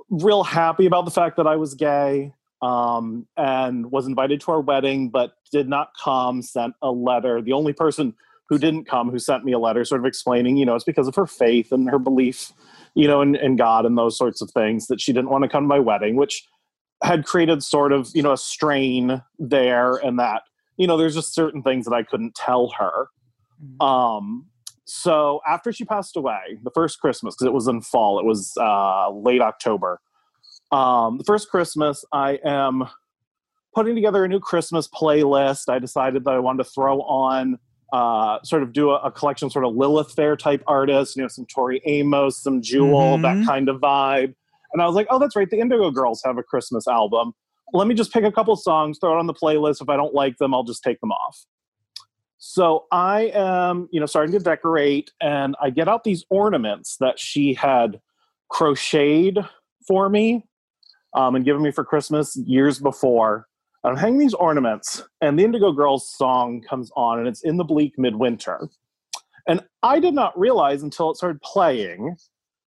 real 0.10 0.44
happy 0.44 0.86
about 0.86 1.06
the 1.06 1.12
fact 1.12 1.38
that 1.38 1.48
i 1.48 1.56
was 1.56 1.74
gay 1.74 2.34
um 2.62 3.26
and 3.38 3.92
was 3.92 4.06
invited 4.06 4.40
to 4.42 4.52
our 4.52 4.62
wedding 4.62 5.10
but 5.10 5.34
did 5.52 5.68
not 5.68 5.92
come 6.02 6.42
sent 6.42 6.74
a 6.82 6.92
letter. 6.92 7.42
The 7.42 7.54
only 7.54 7.74
person 7.74 8.16
who 8.50 8.58
didn't 8.58 8.86
come 8.86 9.10
who 9.10 9.20
sent 9.20 9.46
me 9.46 9.54
a 9.54 9.60
letter 9.60 9.86
sort 9.86 10.02
of 10.02 10.06
explaining 10.06 10.58
you 10.58 10.66
know 10.66 10.76
it's 10.76 10.84
because 10.84 11.08
of 11.08 11.16
her 11.16 11.26
faith 11.26 11.72
and 11.72 11.90
her 11.90 12.00
belief 12.00 12.52
you 12.96 13.08
know 13.08 13.22
in, 13.22 13.36
in 13.36 13.56
god 13.56 13.86
and 13.86 13.98
those 13.98 14.18
sorts 14.18 14.42
of 14.42 14.52
things 14.52 14.88
that 14.88 15.00
she 15.00 15.14
didn't 15.14 15.30
want 15.30 15.44
to 15.44 15.48
come 15.48 15.64
to 15.64 15.68
my 15.68 15.80
wedding 15.80 16.18
which 16.18 16.46
had 17.04 17.26
created 17.26 17.64
sort 17.64 17.92
of 17.92 18.10
you 18.14 18.22
know 18.22 18.32
a 18.34 18.38
strain 18.38 19.22
there 19.40 19.96
and 19.98 20.20
that 20.20 20.44
you 20.78 20.86
know 20.88 20.98
there's 20.98 21.16
just 21.16 21.34
certain 21.34 21.62
things 21.64 21.86
that 21.86 21.94
i 21.94 22.04
couldn't 22.04 22.36
tell 22.36 22.70
her 22.78 23.08
um 23.80 24.46
so 24.86 25.40
after 25.48 25.72
she 25.72 25.86
passed 25.86 26.16
away 26.16 26.58
the 26.64 26.72
first 26.72 27.00
christmas 27.00 27.36
because 27.36 27.48
it 27.48 27.54
was 27.54 27.68
in 27.68 27.82
fall 27.82 28.20
it 28.20 28.26
was 28.26 28.54
uh 28.60 29.10
late 29.12 29.42
october 29.42 30.00
um 30.72 31.18
the 31.18 31.24
first 31.24 31.50
christmas 31.50 32.04
i 32.12 32.40
am 32.46 32.84
putting 33.74 33.96
together 33.96 34.24
a 34.24 34.28
new 34.28 34.40
christmas 34.40 34.88
playlist 34.88 35.70
i 35.70 35.80
decided 35.80 36.24
that 36.24 36.34
i 36.34 36.40
wanted 36.40 36.64
to 36.64 36.70
throw 36.70 37.02
on 37.02 37.58
uh, 37.94 38.42
sort 38.44 38.64
of 38.64 38.72
do 38.72 38.92
a, 38.92 38.96
a 39.00 39.12
collection, 39.12 39.50
sort 39.50 39.66
of 39.66 39.76
Lilith 39.76 40.14
Fair 40.14 40.38
type 40.38 40.64
artists, 40.66 41.18
you 41.18 41.22
know, 41.24 41.28
some 41.28 41.46
Tori 41.46 41.82
Amos, 41.86 42.42
some 42.42 42.62
Jewel, 42.62 43.18
Mhm. 43.18 43.22
that 43.24 43.46
kind 43.46 43.68
of 43.68 43.82
vibe. 43.82 44.34
And 44.74 44.82
I 44.82 44.86
was 44.86 44.96
like, 44.96 45.08
oh, 45.10 45.20
that's 45.20 45.36
right. 45.36 45.50
The 45.50 45.60
Indigo 45.60 45.92
Girls 45.92 46.22
have 46.26 46.38
a 46.38 46.44
Christmas 46.44 46.88
album. 46.88 47.34
Let 47.74 47.88
me 47.88 47.96
just 47.96 48.12
pick 48.12 48.24
a 48.24 48.32
couple 48.32 48.56
songs, 48.56 48.98
throw 49.00 49.16
it 49.16 49.20
on 49.20 49.28
the 49.28 49.34
playlist. 49.34 49.82
If 49.82 49.90
I 49.90 49.96
don't 49.96 50.14
like 50.14 50.38
them, 50.38 50.54
I'll 50.54 50.64
just 50.64 50.84
take 50.84 51.00
them 51.00 51.12
off. 51.12 51.46
So 52.38 52.86
I 52.92 53.32
am, 53.36 53.88
you 53.92 54.00
know, 54.00 54.06
starting 54.08 54.34
to 54.34 54.40
decorate, 54.40 55.12
and 55.22 55.56
I 55.62 55.70
get 55.70 55.88
out 55.88 56.04
these 56.04 56.26
ornaments 56.30 56.98
that 57.00 57.20
she 57.20 57.54
had 57.54 58.02
crocheted 58.50 59.38
for 59.88 60.10
me 60.10 60.46
um, 61.14 61.36
and 61.36 61.46
given 61.46 61.62
me 61.62 61.72
for 61.72 61.84
Christmas 61.84 62.36
years 62.36 62.80
before. 62.80 63.48
I'm 63.84 63.96
hanging 63.96 64.20
these 64.20 64.34
ornaments, 64.34 65.04
and 65.22 65.38
the 65.38 65.44
Indigo 65.44 65.72
Girls 65.72 66.12
song 66.12 66.62
comes 66.62 66.92
on, 66.96 67.20
and 67.20 67.28
it's 67.28 67.44
in 67.44 67.58
the 67.58 67.64
bleak 67.64 67.94
midwinter. 67.98 68.70
And 69.48 69.62
I 69.82 70.00
did 70.00 70.14
not 70.14 70.38
realize 70.38 70.84
until 70.84 71.10
it 71.12 71.18
started 71.18 71.42
playing 71.42 72.16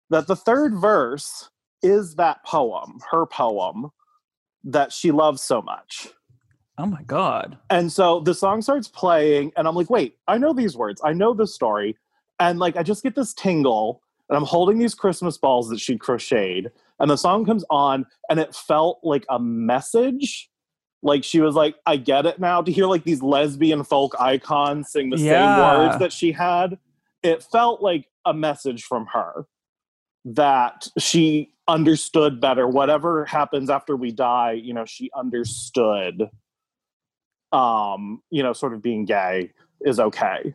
that 0.09 0.27
the 0.27 0.35
third 0.35 0.75
verse 0.75 1.49
is 1.83 2.15
that 2.15 2.43
poem, 2.45 2.99
her 3.11 3.25
poem, 3.25 3.89
that 4.63 4.91
she 4.91 5.11
loves 5.11 5.41
so 5.41 5.61
much. 5.61 6.09
Oh 6.77 6.85
my 6.85 7.03
god. 7.03 7.57
And 7.69 7.91
so 7.91 8.19
the 8.19 8.33
song 8.33 8.61
starts 8.61 8.87
playing, 8.87 9.51
and 9.57 9.67
I'm 9.67 9.75
like, 9.75 9.89
wait, 9.89 10.17
I 10.27 10.37
know 10.37 10.53
these 10.53 10.75
words. 10.77 11.01
I 11.03 11.13
know 11.13 11.33
this 11.33 11.53
story. 11.53 11.97
And 12.39 12.59
like, 12.59 12.75
I 12.75 12.83
just 12.83 13.03
get 13.03 13.15
this 13.15 13.33
tingle, 13.33 14.01
and 14.29 14.37
I'm 14.37 14.45
holding 14.45 14.79
these 14.79 14.95
Christmas 14.95 15.37
balls 15.37 15.69
that 15.69 15.79
she 15.79 15.97
crocheted. 15.97 16.71
And 16.99 17.09
the 17.09 17.17
song 17.17 17.45
comes 17.45 17.65
on, 17.69 18.05
and 18.29 18.39
it 18.39 18.55
felt 18.55 18.99
like 19.03 19.25
a 19.29 19.39
message. 19.39 20.49
Like 21.03 21.23
she 21.23 21.41
was 21.41 21.55
like, 21.55 21.75
I 21.85 21.97
get 21.97 22.25
it 22.27 22.39
now. 22.39 22.61
To 22.61 22.71
hear 22.71 22.85
like 22.85 23.03
these 23.03 23.23
lesbian 23.23 23.83
folk 23.83 24.15
icons 24.19 24.91
sing 24.91 25.09
the 25.09 25.17
Yeah. 25.17 25.31
same 25.31 25.57
words 25.57 25.97
that 25.99 26.13
she 26.13 26.31
had, 26.31 26.77
it 27.23 27.43
felt 27.43 27.81
like 27.81 28.05
a 28.25 28.33
message 28.33 28.83
from 28.83 29.07
her 29.07 29.47
that 30.25 30.87
she 30.99 31.53
understood 31.71 32.39
better. 32.39 32.67
Whatever 32.67 33.25
happens 33.25 33.69
after 33.69 33.95
we 33.95 34.11
die, 34.11 34.51
you 34.53 34.73
know, 34.73 34.85
she 34.85 35.09
understood 35.15 36.29
um, 37.51 38.21
you 38.29 38.43
know, 38.43 38.53
sort 38.53 38.73
of 38.73 38.81
being 38.81 39.05
gay 39.05 39.51
is 39.81 39.99
okay. 39.99 40.53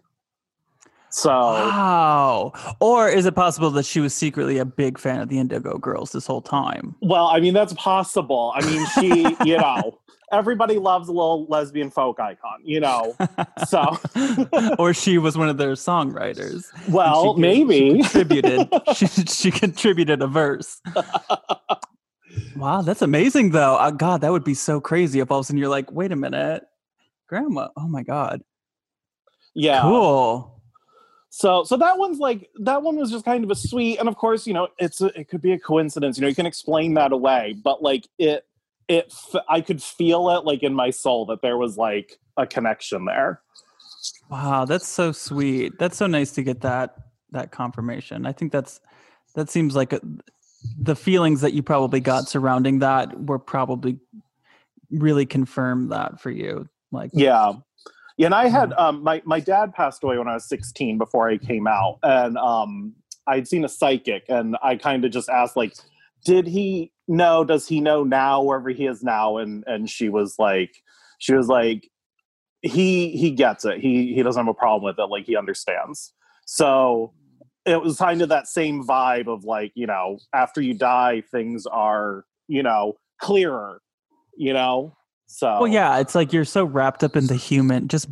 So 1.11 1.31
Wow. 1.31 2.53
Or 2.81 3.09
is 3.09 3.27
it 3.27 3.35
possible 3.35 3.71
that 3.71 3.87
she 3.87 4.01
was 4.01 4.15
secretly 4.15 4.59
a 4.59 4.65
big 4.65 4.99
fan 4.99 5.21
of 5.21 5.29
the 5.29 5.39
Indigo 5.39 5.79
Girls 5.79 6.13
this 6.13 6.27
whole 6.27 6.43
time? 6.43 6.95
well, 7.01 7.27
I 7.27 7.41
mean 7.41 7.55
that's 7.55 7.73
possible. 7.75 8.53
I 8.55 8.65
mean 8.67 8.87
she, 8.95 9.37
you 9.49 9.59
know, 9.59 9.99
everybody 10.33 10.79
loves 10.79 11.09
a 11.09 11.13
little 11.13 11.47
lesbian 11.47 11.91
folk 11.91 12.21
icon, 12.21 12.61
you 12.65 12.81
know. 12.81 13.17
So 13.67 13.99
or 14.79 14.93
she 14.95 15.19
was 15.19 15.37
one 15.37 15.49
of 15.49 15.57
their 15.57 15.73
songwriters. 15.73 16.67
well, 16.89 17.35
she- 17.35 17.41
maybe. 17.41 18.03
she 18.03 18.03
contributed. 18.03 18.69
she, 18.95 19.07
she 19.07 19.51
contributed 19.51 20.23
a 20.23 20.27
verse. 20.27 20.81
Wow, 22.55 22.83
that's 22.83 23.03
amazing 23.03 23.51
though. 23.51 23.77
Uh, 23.77 23.91
God, 23.91 24.21
that 24.21 24.31
would 24.31 24.45
be 24.45 24.55
so 24.55 24.81
crazy 24.81 25.21
if 25.21 25.31
all 25.31 25.39
of 25.39 25.45
a 25.45 25.47
sudden 25.47 25.59
you're 25.59 25.69
like, 25.69 25.91
wait 25.91 26.13
a 26.13 26.17
minute, 26.17 26.65
Grandma. 27.29 27.69
Oh 27.77 27.89
my 27.89 28.03
God, 28.03 28.43
yeah. 29.55 29.81
cool. 29.83 30.63
So 31.31 31.65
so 31.65 31.77
that 31.79 31.99
one's 31.99 32.19
like 32.19 32.51
that 32.61 32.83
one 32.83 32.97
was 32.97 33.11
just 33.11 33.25
kind 33.25 33.43
of 33.43 33.51
a 33.51 33.55
sweet 33.55 33.99
and 33.99 34.09
of 34.09 34.17
course, 34.17 34.47
you 34.47 34.55
know, 34.55 34.69
it's 34.79 35.01
a, 35.01 35.07
it 35.19 35.29
could 35.29 35.43
be 35.43 35.53
a 35.53 35.59
coincidence, 35.59 36.19
you 36.19 36.23
know, 36.23 36.29
you 36.29 36.35
can 36.35 36.47
explain 36.47 36.95
that 36.95 37.13
away, 37.13 37.57
but 37.65 37.83
like 37.83 38.07
it 38.19 38.47
it 38.89 39.07
f- 39.11 39.43
I 39.49 39.61
could 39.61 39.83
feel 39.83 40.31
it 40.31 40.45
like 40.45 40.63
in 40.63 40.75
my 40.75 40.91
soul 40.91 41.27
that 41.27 41.43
there 41.43 41.57
was 41.57 41.77
like 41.77 42.19
a 42.37 42.47
connection 42.47 43.05
there. 43.05 43.41
Wow, 44.31 44.65
that's 44.65 44.87
so 44.89 45.13
sweet. 45.13 45.79
That's 45.79 45.97
so 45.97 46.07
nice 46.07 46.33
to 46.33 46.43
get 46.43 46.61
that 46.61 46.97
that 47.33 47.51
confirmation. 47.51 48.27
I 48.27 48.33
think 48.33 48.53
that's 48.53 48.81
that 49.35 49.51
seems 49.51 49.75
like 49.75 49.93
a, 49.93 50.01
the 50.79 50.97
feelings 50.97 51.41
that 51.41 51.53
you 51.53 51.63
probably 51.63 52.01
got 52.01 52.29
surrounding 52.29 52.81
that 52.81 53.27
were 53.27 53.39
probably 53.39 53.99
really 54.91 55.27
confirmed 55.27 55.93
that 55.93 56.21
for 56.21 56.31
you. 56.31 56.69
Like, 56.93 57.11
Yeah. 57.13 57.55
Yeah, 58.17 58.27
and 58.27 58.35
I 58.35 58.49
had 58.49 58.73
um 58.75 59.03
my 59.03 59.21
my 59.27 59.41
dad 59.41 59.75
passed 59.75 60.03
away 60.03 60.17
when 60.17 60.27
I 60.27 60.35
was 60.35 60.49
16 60.49 60.97
before 60.97 61.29
I 61.29 61.37
came 61.37 61.67
out 61.67 61.99
and 62.03 62.39
um 62.39 62.95
I'd 63.27 63.47
seen 63.47 63.65
a 63.65 63.69
psychic 63.69 64.25
and 64.29 64.57
I 64.63 64.77
kind 64.77 65.05
of 65.05 65.11
just 65.11 65.29
asked 65.29 65.57
like 65.57 65.75
did 66.27 66.47
he 66.47 66.93
know 67.09 67.45
does 67.45 67.67
he 67.67 67.81
know 67.81 68.05
now 68.05 68.43
wherever 68.43 68.69
he 68.69 68.85
is 68.87 69.03
now 69.03 69.39
and 69.39 69.63
and 69.67 69.89
she 69.89 70.09
was 70.09 70.35
like 70.39 70.75
she 71.19 71.33
was 71.33 71.47
like 71.47 71.89
he 72.63 73.17
he 73.17 73.31
gets 73.31 73.65
it. 73.65 73.81
He 73.81 74.15
he 74.15 74.23
doesn't 74.23 74.45
have 74.45 74.51
a 74.51 74.55
problem 74.55 74.85
with 74.85 74.99
it 74.99 75.11
like 75.11 75.25
he 75.25 75.37
understands. 75.37 76.13
So 76.47 77.13
it 77.65 77.81
was 77.81 77.99
kind 77.99 78.23
of 78.23 78.29
that 78.29 78.47
same 78.47 78.85
vibe 78.85 79.27
of 79.27 79.45
like, 79.45 79.73
you 79.75 79.87
know, 79.87 80.19
after 80.33 80.61
you 80.61 80.75
die 80.75 81.23
things 81.31 81.67
are, 81.67 82.25
you 82.49 82.63
know, 82.63 82.95
clearer, 83.21 83.81
you 84.37 84.53
know? 84.53 84.97
So 85.27 85.61
well, 85.61 85.69
yeah, 85.69 85.99
it's 85.99 86.15
like 86.15 86.33
you're 86.33 86.45
so 86.45 86.65
wrapped 86.65 87.03
up 87.03 87.17
in 87.17 87.27
the 87.27 87.35
human, 87.35 87.89
just 87.89 88.09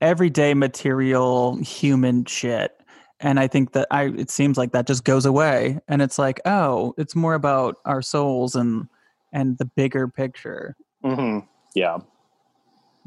everyday 0.00 0.54
material 0.54 1.56
human 1.56 2.24
shit. 2.24 2.72
And 3.20 3.40
I 3.40 3.46
think 3.46 3.72
that 3.72 3.88
I 3.90 4.04
it 4.04 4.30
seems 4.30 4.58
like 4.58 4.72
that 4.72 4.86
just 4.86 5.04
goes 5.04 5.26
away, 5.26 5.78
and 5.88 6.02
it's 6.02 6.18
like, 6.18 6.40
oh, 6.44 6.94
it's 6.98 7.14
more 7.16 7.34
about 7.34 7.76
our 7.84 8.02
souls 8.02 8.54
and 8.54 8.88
and 9.32 9.58
the 9.58 9.64
bigger 9.64 10.08
picture. 10.08 10.76
hmm 11.02 11.40
Yeah. 11.74 11.98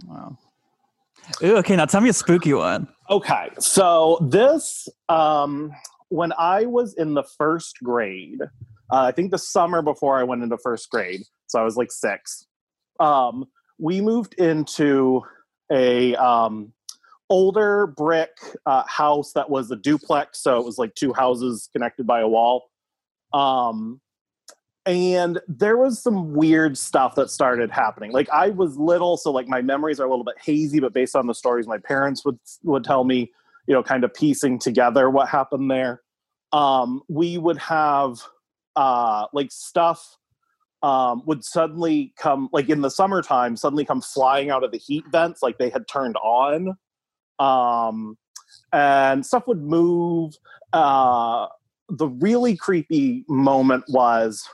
Wow. 0.05 0.37
Ooh, 1.43 1.57
okay, 1.57 1.75
now 1.75 1.85
tell 1.85 2.01
me 2.01 2.09
a 2.09 2.13
spooky 2.13 2.53
one. 2.53 2.87
Okay, 3.09 3.49
so 3.59 4.17
this, 4.29 4.87
um, 5.09 5.71
when 6.09 6.33
I 6.37 6.65
was 6.65 6.93
in 6.95 7.13
the 7.13 7.23
first 7.23 7.77
grade, 7.83 8.41
uh, 8.41 8.45
I 8.91 9.11
think 9.11 9.31
the 9.31 9.37
summer 9.37 9.81
before 9.81 10.17
I 10.17 10.23
went 10.23 10.43
into 10.43 10.57
first 10.57 10.89
grade, 10.89 11.21
so 11.47 11.59
I 11.59 11.63
was 11.63 11.77
like 11.77 11.91
six. 11.91 12.47
Um, 12.99 13.45
we 13.77 14.01
moved 14.01 14.33
into 14.35 15.21
a 15.71 16.15
um, 16.15 16.73
older 17.29 17.87
brick 17.87 18.31
uh, 18.65 18.83
house 18.87 19.33
that 19.33 19.49
was 19.49 19.71
a 19.71 19.75
duplex, 19.75 20.41
so 20.41 20.59
it 20.59 20.65
was 20.65 20.77
like 20.77 20.95
two 20.95 21.13
houses 21.13 21.69
connected 21.71 22.07
by 22.07 22.21
a 22.21 22.27
wall. 22.27 22.69
Um, 23.33 24.01
and 24.85 25.39
there 25.47 25.77
was 25.77 26.01
some 26.01 26.33
weird 26.33 26.77
stuff 26.77 27.15
that 27.15 27.29
started 27.29 27.69
happening. 27.69 28.11
Like 28.11 28.29
I 28.29 28.49
was 28.49 28.77
little, 28.77 29.17
so 29.17 29.31
like 29.31 29.47
my 29.47 29.61
memories 29.61 29.99
are 29.99 30.05
a 30.05 30.09
little 30.09 30.25
bit 30.25 30.35
hazy, 30.43 30.79
but 30.79 30.93
based 30.93 31.15
on 31.15 31.27
the 31.27 31.35
stories 31.35 31.67
my 31.67 31.77
parents 31.77 32.25
would 32.25 32.39
would 32.63 32.83
tell 32.83 33.03
me, 33.03 33.31
you 33.67 33.73
know, 33.73 33.83
kind 33.83 34.03
of 34.03 34.13
piecing 34.13 34.57
together 34.57 35.09
what 35.09 35.29
happened 35.29 35.69
there. 35.69 36.01
Um, 36.51 37.03
we 37.07 37.37
would 37.37 37.59
have 37.59 38.19
uh, 38.75 39.27
like 39.33 39.51
stuff 39.51 40.17
um, 40.81 41.23
would 41.25 41.43
suddenly 41.43 42.13
come, 42.17 42.49
like 42.51 42.69
in 42.69 42.81
the 42.81 42.89
summertime, 42.89 43.55
suddenly 43.55 43.85
come 43.85 44.01
flying 44.01 44.49
out 44.49 44.63
of 44.63 44.71
the 44.71 44.77
heat 44.77 45.03
vents, 45.11 45.43
like 45.43 45.57
they 45.57 45.69
had 45.69 45.87
turned 45.87 46.15
on, 46.17 46.77
um, 47.39 48.17
and 48.71 49.25
stuff 49.25 49.47
would 49.47 49.61
move. 49.61 50.35
Uh, 50.73 51.47
the 51.89 52.07
really 52.07 52.55
creepy 52.55 53.25
moment 53.27 53.83
was 53.87 54.47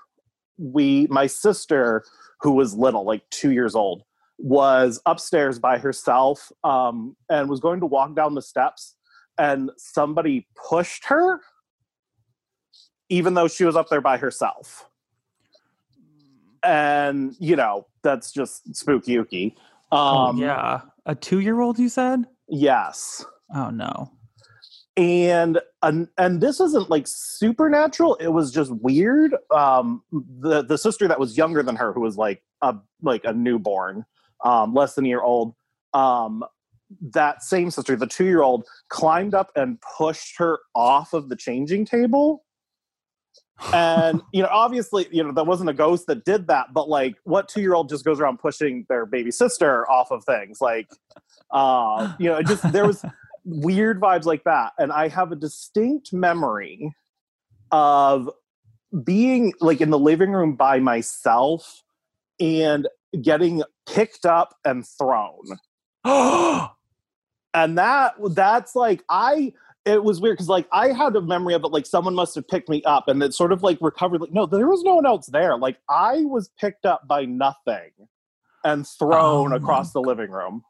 we 0.58 1.08
my 1.10 1.28
sister 1.28 2.04
who 2.40 2.52
was 2.52 2.74
little 2.74 3.04
like 3.04 3.30
two 3.30 3.52
years 3.52 3.76
old 3.76 4.04
was 4.38 5.02
upstairs 5.06 5.60
by 5.60 5.78
herself 5.78 6.52
um, 6.64 7.16
and 7.30 7.50
was 7.50 7.60
going 7.60 7.82
to 7.82 7.86
walk 7.86 8.16
down 8.16 8.36
the 8.36 8.42
steps 8.42 8.96
and 9.38 9.70
somebody 9.78 10.48
pushed 10.56 11.04
her 11.06 11.42
even 13.10 13.34
though 13.34 13.50
she 13.50 13.66
was 13.66 13.76
up 13.76 13.90
there 13.90 14.00
by 14.00 14.18
herself 14.18 14.88
and 16.64 17.36
you 17.38 17.58
know 17.58 17.86
that's 18.02 18.32
just 18.32 18.74
spooky 18.74 19.18
ooky 19.18 19.54
um 19.92 20.02
oh, 20.02 20.34
yeah, 20.38 20.82
a 21.06 21.16
two-year-old. 21.16 21.78
You 21.80 21.90
said? 21.90 22.26
Yes. 22.48 23.26
Oh 23.54 23.70
no. 23.70 24.12
and 24.98 25.60
and, 25.82 26.08
and 26.18 26.42
this 26.42 26.60
isn't 26.60 26.90
like 26.90 27.06
supernatural. 27.08 28.16
It 28.16 28.30
was 28.30 28.52
just 28.52 28.72
weird. 28.72 29.36
Um 29.54 30.02
the 30.12 30.64
the 30.64 30.78
sister 30.78 31.08
that 31.08 31.20
was 31.20 31.38
younger 31.38 31.62
than 31.64 31.76
her 31.76 31.94
who 31.94 32.02
was 32.02 32.18
like 32.18 32.42
a 32.62 32.76
like 33.02 33.24
a 33.26 33.34
newborn 33.34 34.06
um 34.44 34.74
less 34.74 34.96
than 34.96 35.06
a 35.06 35.10
year 35.10 35.22
old 35.22 35.54
um 35.94 36.44
that 37.02 37.44
same 37.44 37.72
sister 37.72 37.96
the 37.96 38.08
two 38.08 38.26
year 38.26 38.42
old 38.44 38.66
climbed 38.90 39.34
up 39.34 39.52
and 39.56 39.80
pushed 39.98 40.38
her 40.38 40.60
off 40.76 41.14
of 41.14 41.30
the 41.30 41.36
changing 41.36 41.86
table 41.86 42.45
and 43.74 44.22
you 44.34 44.42
know 44.42 44.50
obviously 44.52 45.08
you 45.12 45.24
know 45.24 45.32
that 45.32 45.46
wasn't 45.46 45.70
a 45.70 45.74
ghost 45.74 46.08
that 46.08 46.26
did 46.26 46.48
that 46.48 46.74
but 46.74 46.90
like 46.90 47.16
what 47.24 47.48
two 47.48 47.62
year 47.62 47.74
old 47.74 47.88
just 47.88 48.04
goes 48.04 48.20
around 48.20 48.38
pushing 48.38 48.86
their 48.90 49.06
baby 49.06 49.32
sister 49.32 49.90
off 49.90 50.12
of 50.12 50.24
things? 50.26 50.60
Like 50.62 50.90
uh 51.52 52.14
you 52.20 52.30
know 52.30 52.38
it 52.38 52.48
just 52.48 52.70
there 52.72 52.86
was 52.86 53.04
weird 53.46 54.02
vibes 54.02 54.26
like 54.26 54.44
that. 54.44 54.74
And 54.78 54.92
i 54.92 55.08
have 55.08 55.32
a 55.32 55.36
distinct 55.36 56.12
memory 56.12 56.94
of 57.72 58.30
being 59.04 59.54
like 59.62 59.82
in 59.82 59.90
the 59.90 60.00
living 60.00 60.32
room 60.32 60.56
by 60.56 60.80
myself 60.80 61.84
and 62.40 62.88
getting 63.22 63.64
picked 63.88 64.26
up 64.26 64.56
and 64.66 64.86
thrown. 64.86 65.42
And 67.58 67.78
that 67.78 68.16
that's 68.32 68.76
like 68.76 69.02
i 69.10 69.54
it 69.86 70.04
was 70.04 70.20
weird 70.20 70.34
because 70.36 70.50
like 70.50 70.68
i 70.72 70.90
had 70.92 71.16
a 71.16 71.22
memory 71.22 71.54
of 71.54 71.64
it 71.64 71.68
like 71.68 71.86
someone 71.86 72.16
must 72.16 72.36
have 72.36 72.48
picked 72.48 72.70
me 72.70 72.82
up 72.84 73.08
and 73.08 73.22
it 73.22 73.34
sort 73.34 73.52
of 73.52 73.64
like 73.64 73.78
recovered 73.82 74.20
like 74.22 74.32
no 74.32 74.46
there 74.46 74.68
was 74.68 74.84
no 74.84 74.96
one 74.96 75.06
else 75.06 75.28
there 75.28 75.58
like 75.58 75.78
i 75.90 76.22
was 76.26 76.50
picked 76.60 76.86
up 76.86 77.08
by 77.08 77.24
nothing 77.26 77.92
and 78.64 78.88
thrown 78.88 79.54
Oh 79.54 79.56
across 79.56 79.94
the 79.94 80.02
living 80.02 80.32
room 80.32 80.64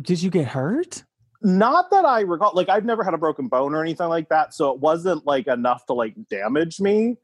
Did 0.00 0.22
you 0.22 0.30
get 0.30 0.48
hurt? 0.48 1.04
not 1.42 1.90
that 1.90 2.04
i 2.04 2.20
recall 2.20 2.52
like 2.54 2.68
i've 2.68 2.84
never 2.84 3.02
had 3.02 3.14
a 3.14 3.18
broken 3.18 3.48
bone 3.48 3.74
or 3.74 3.82
anything 3.82 4.08
like 4.08 4.28
that 4.28 4.52
so 4.52 4.72
it 4.72 4.78
wasn't 4.80 5.24
like 5.26 5.46
enough 5.46 5.86
to 5.86 5.94
like 5.94 6.14
damage 6.28 6.80
me 6.80 7.16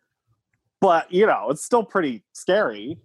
but 0.81 1.11
you 1.13 1.27
know 1.27 1.49
it's 1.51 1.65
still 1.65 1.85
pretty 1.85 2.23
scary 2.33 2.99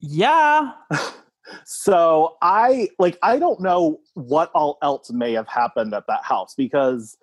Yeah. 0.00 0.72
so 1.64 2.36
i 2.42 2.88
like 2.98 3.18
i 3.22 3.38
don't 3.38 3.60
know 3.60 3.98
what 4.14 4.50
all 4.54 4.78
else 4.82 5.10
may 5.10 5.32
have 5.32 5.48
happened 5.48 5.94
at 5.94 6.06
that 6.06 6.24
house 6.24 6.54
because 6.56 7.16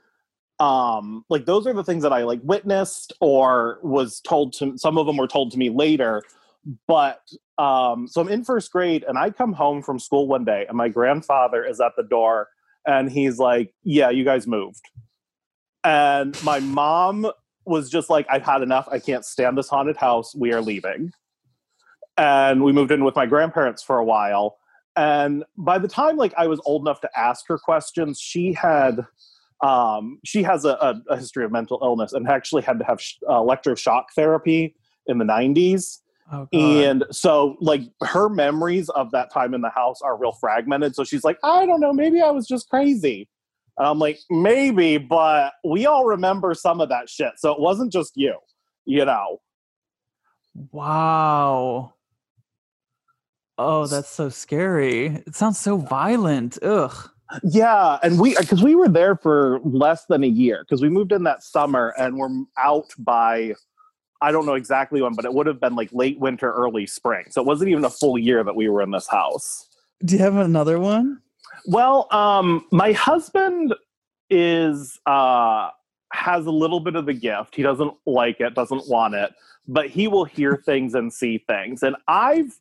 um 0.60 1.26
like 1.30 1.46
those 1.46 1.66
are 1.66 1.74
the 1.74 1.84
things 1.84 2.04
that 2.04 2.14
i 2.14 2.24
like 2.24 2.40
witnessed 2.44 3.12
or 3.20 3.80
was 3.84 4.22
told 4.22 4.54
to 4.54 4.78
some 4.78 4.98
of 4.98 5.06
them 5.06 5.18
were 5.18 5.28
told 5.28 5.52
to 5.52 5.58
me 5.58 5.70
later 5.70 6.22
but 6.88 7.22
um 7.58 8.08
so 8.08 8.22
i'm 8.22 8.30
in 8.30 8.44
first 8.44 8.72
grade 8.72 9.04
and 9.08 9.18
i 9.18 9.30
come 9.30 9.52
home 9.52 9.82
from 9.82 10.00
school 10.00 10.28
one 10.28 10.46
day 10.46 10.66
and 10.68 10.78
my 10.78 10.88
grandfather 10.88 11.66
is 11.66 11.82
at 11.82 11.92
the 11.98 12.04
door 12.04 12.48
and 12.86 13.12
he's 13.12 13.40
like 13.40 13.74
yeah 13.84 14.10
you 14.10 14.24
guys 14.24 14.48
moved. 14.48 14.82
And 15.86 16.42
my 16.44 16.60
mom 16.60 17.30
was 17.66 17.90
just 17.90 18.10
like 18.10 18.26
i've 18.30 18.44
had 18.44 18.62
enough. 18.62 18.88
I 18.92 19.00
can't 19.00 19.26
stand 19.26 19.58
this 19.58 19.70
haunted 19.70 19.98
house. 19.98 20.36
We 20.36 20.54
are 20.54 20.62
leaving 20.62 21.12
and 22.18 22.64
we 22.64 22.72
moved 22.72 22.92
in 22.92 23.04
with 23.04 23.16
my 23.16 23.26
grandparents 23.26 23.82
for 23.82 23.98
a 23.98 24.06
while. 24.06 24.58
And 24.96 25.44
by 25.58 25.80
the 25.80 25.88
time 25.88 26.18
like 26.18 26.34
i 26.38 26.46
was 26.46 26.62
old 26.66 26.84
enough 26.84 27.02
to 27.02 27.10
ask 27.18 27.48
her 27.48 27.58
questions 27.58 28.20
she 28.20 28.54
had 28.54 29.06
um, 29.62 30.20
she 30.26 30.44
has 30.44 30.66
a, 30.66 30.72
a, 30.72 31.02
a 31.10 31.18
history 31.18 31.46
of 31.46 31.52
mental 31.52 31.80
illness 31.82 32.12
and 32.12 32.28
actually 32.28 32.64
had 32.64 32.78
to 32.80 32.86
have 32.86 33.02
sh- 33.02 33.16
uh, 33.30 33.36
electroshock 33.36 34.04
therapy 34.14 34.76
in 35.08 35.18
the 35.18 35.26
90s 35.26 36.00
Oh, 36.32 36.48
and 36.54 37.04
so 37.12 37.58
like 37.60 37.82
her 38.02 38.30
memories 38.30 38.90
of 38.90 39.12
that 39.12 39.32
time 39.32 39.54
in 39.54 39.62
the 39.62 39.70
house 39.70 40.02
are 40.02 40.18
real 40.18 40.32
fragmented. 40.32 40.96
So 40.96 41.04
she's 41.04 41.24
like 41.24 41.38
i 41.44 41.66
don't 41.66 41.80
know 41.80 41.94
maybe 41.94 42.22
i 42.22 42.32
was 42.32 42.48
just 42.48 42.70
crazy. 42.70 43.28
And 43.78 43.88
i'm 43.88 44.00
like 44.00 44.20
maybe 44.30 44.98
but 44.98 45.54
we 45.66 45.86
all 45.86 46.06
remember 46.06 46.54
some 46.54 46.82
of 46.82 46.90
that 46.90 47.10
shit. 47.10 47.34
So 47.38 47.52
it 47.52 47.60
wasn't 47.60 47.92
just 47.92 48.14
you 48.16 48.36
you 48.86 49.06
know? 49.06 49.42
Wow. 50.72 51.94
Oh, 53.58 53.86
that's 53.86 54.10
so 54.10 54.30
scary. 54.30 55.08
It 55.28 55.36
sounds 55.36 55.60
so 55.60 55.78
violent. 55.78 56.58
Ugh. 56.64 57.10
Yeah, 57.44 57.98
and 58.04 58.20
we 58.20 58.36
because 58.36 58.62
we 58.62 58.76
were 58.76 58.90
there 58.90 59.16
for 59.16 59.60
less 59.64 60.06
than 60.06 60.24
a 60.24 60.28
year 60.28 60.64
because 60.64 60.82
we 60.82 60.90
moved 60.90 61.12
in 61.12 61.24
that 61.24 61.44
summer 61.44 61.94
and 61.98 62.18
we're 62.18 62.30
out 62.58 62.94
by 63.00 63.54
I 64.22 64.32
don't 64.32 64.46
know 64.46 64.54
exactly 64.54 65.02
when, 65.02 65.14
but 65.14 65.26
it 65.26 65.34
would 65.34 65.48
have 65.48 65.60
been 65.60 65.76
like 65.76 65.90
late 65.92 66.20
winter, 66.20 66.52
early 66.52 66.86
spring. 66.86 67.26
So 67.30 67.42
it 67.42 67.48
wasn't 67.48 67.72
even 67.72 67.84
a 67.86 67.90
full 67.90 68.18
year 68.18 68.44
that 68.44 68.56
we 68.56 68.70
were 68.70 68.82
in 68.82 68.92
this 68.92 69.08
house. 69.08 69.68
Do 70.06 70.16
you 70.16 70.22
have 70.22 70.38
another 70.38 70.80
one? 70.80 71.22
Well, 71.66 72.08
um, 72.12 72.66
my 72.72 72.92
husband 72.92 73.74
is 74.30 75.00
uh 75.06 75.70
has 76.12 76.46
a 76.46 76.52
little 76.52 76.80
bit 76.80 76.96
of 76.96 77.06
the 77.06 77.14
gift. 77.14 77.56
He 77.56 77.64
doesn't 77.64 77.94
like 78.06 78.40
it, 78.40 78.54
doesn't 78.54 78.88
want 78.88 79.16
it, 79.16 79.34
but 79.68 79.88
he 79.88 80.08
will 80.08 80.26
hear 80.26 80.62
things 80.64 80.94
and 80.94 81.12
see 81.12 81.40
things. 81.48 81.82
And 81.82 81.96
I've 82.08 82.60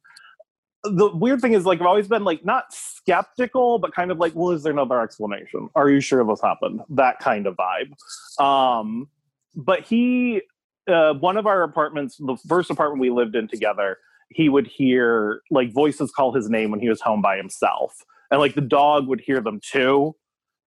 the 0.84 1.14
weird 1.14 1.40
thing 1.40 1.52
is 1.52 1.64
like 1.64 1.80
I've 1.80 1.86
always 1.86 2.08
been 2.08 2.24
like 2.24 2.44
not 2.44 2.72
skeptical, 2.72 3.78
but 3.78 3.94
kind 3.94 4.10
of 4.10 4.18
like, 4.18 4.34
well, 4.34 4.50
is 4.50 4.62
there 4.62 4.72
another 4.72 5.00
explanation? 5.00 5.68
Are 5.74 5.88
you 5.88 6.00
sure 6.00 6.24
this 6.24 6.40
happened? 6.40 6.80
That 6.88 7.18
kind 7.20 7.46
of 7.46 7.56
vibe. 7.56 8.42
Um, 8.42 9.08
but 9.54 9.80
he 9.80 10.42
uh, 10.88 11.14
one 11.14 11.36
of 11.36 11.46
our 11.46 11.62
apartments, 11.62 12.16
the 12.16 12.36
first 12.48 12.70
apartment 12.70 13.00
we 13.00 13.10
lived 13.10 13.36
in 13.36 13.46
together, 13.46 13.98
he 14.30 14.48
would 14.48 14.66
hear 14.66 15.42
like 15.50 15.72
voices 15.72 16.10
call 16.10 16.32
his 16.32 16.48
name 16.50 16.70
when 16.70 16.80
he 16.80 16.88
was 16.88 17.00
home 17.00 17.22
by 17.22 17.36
himself. 17.36 17.94
And 18.30 18.40
like 18.40 18.54
the 18.54 18.60
dog 18.60 19.06
would 19.06 19.20
hear 19.20 19.40
them 19.40 19.60
too. 19.62 20.16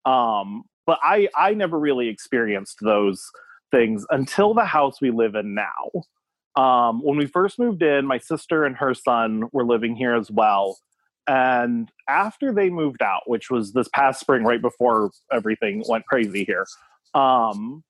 Um, 0.06 0.64
but 0.86 1.00
I 1.04 1.28
I 1.36 1.54
never 1.54 1.80
really 1.80 2.08
experienced 2.08 2.78
those 2.82 3.24
things 3.72 4.06
until 4.12 4.54
the 4.54 4.66
house 4.66 5.02
we 5.02 5.12
live 5.12 5.36
in 5.36 5.56
now. 5.56 6.04
Um, 6.56 7.02
when 7.02 7.18
we 7.18 7.26
first 7.26 7.60
moved 7.60 7.84
in, 7.84 8.06
my 8.06 8.18
sister 8.18 8.64
and 8.64 8.78
her 8.78 8.94
son 8.94 9.44
were 9.52 9.66
living 9.66 9.96
here 9.96 10.16
as 10.16 10.32
well. 10.32 10.78
And 11.28 11.92
after 12.08 12.54
they 12.54 12.70
moved 12.70 13.02
out, 13.02 13.24
which 13.26 13.50
was 13.50 13.74
this 13.74 13.88
past 13.90 14.20
spring, 14.20 14.44
right 14.44 14.62
before 14.62 15.12
everything 15.32 15.84
went 15.90 16.06
crazy 16.06 16.44
here, 16.46 16.66
um, 17.14 17.84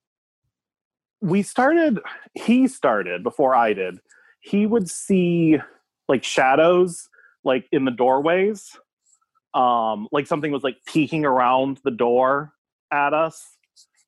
we 1.21 1.41
started, 1.41 1.99
he 2.33 2.67
started 2.67 3.23
before 3.23 3.55
I 3.55 3.73
did, 3.73 3.99
he 4.39 4.65
would 4.65 4.89
see 4.89 5.59
like 6.07 6.23
shadows 6.23 7.09
like 7.43 7.67
in 7.71 7.85
the 7.85 7.91
doorways. 7.91 8.77
Um, 9.53 10.07
like 10.11 10.27
something 10.27 10.51
was 10.51 10.63
like 10.63 10.77
peeking 10.85 11.25
around 11.25 11.79
the 11.83 11.91
door 11.91 12.53
at 12.91 13.13
us. 13.13 13.55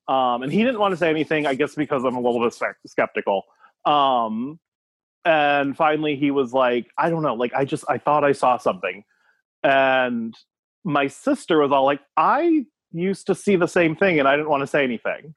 Um, 0.06 0.42
and 0.42 0.52
he 0.52 0.62
didn't 0.62 0.78
want 0.78 0.92
to 0.92 0.96
say 0.96 1.10
anything, 1.10 1.46
I 1.46 1.54
guess, 1.54 1.74
because 1.74 2.04
I'm 2.04 2.16
a 2.16 2.20
little 2.20 2.40
bit 2.40 2.58
skeptical. 2.86 3.44
Um, 3.84 4.58
and 5.24 5.76
finally, 5.76 6.16
he 6.16 6.30
was 6.30 6.52
like, 6.52 6.86
I 6.96 7.10
don't 7.10 7.22
know, 7.22 7.34
like, 7.34 7.52
I 7.54 7.64
just, 7.64 7.84
I 7.88 7.98
thought 7.98 8.24
I 8.24 8.32
saw 8.32 8.56
something. 8.58 9.04
And 9.62 10.34
my 10.84 11.08
sister 11.08 11.58
was 11.58 11.72
all 11.72 11.84
like, 11.84 12.00
I 12.16 12.64
used 12.92 13.26
to 13.26 13.34
see 13.34 13.56
the 13.56 13.66
same 13.66 13.96
thing 13.96 14.18
and 14.18 14.28
I 14.28 14.36
didn't 14.36 14.48
want 14.48 14.62
to 14.62 14.66
say 14.66 14.84
anything. 14.84 15.34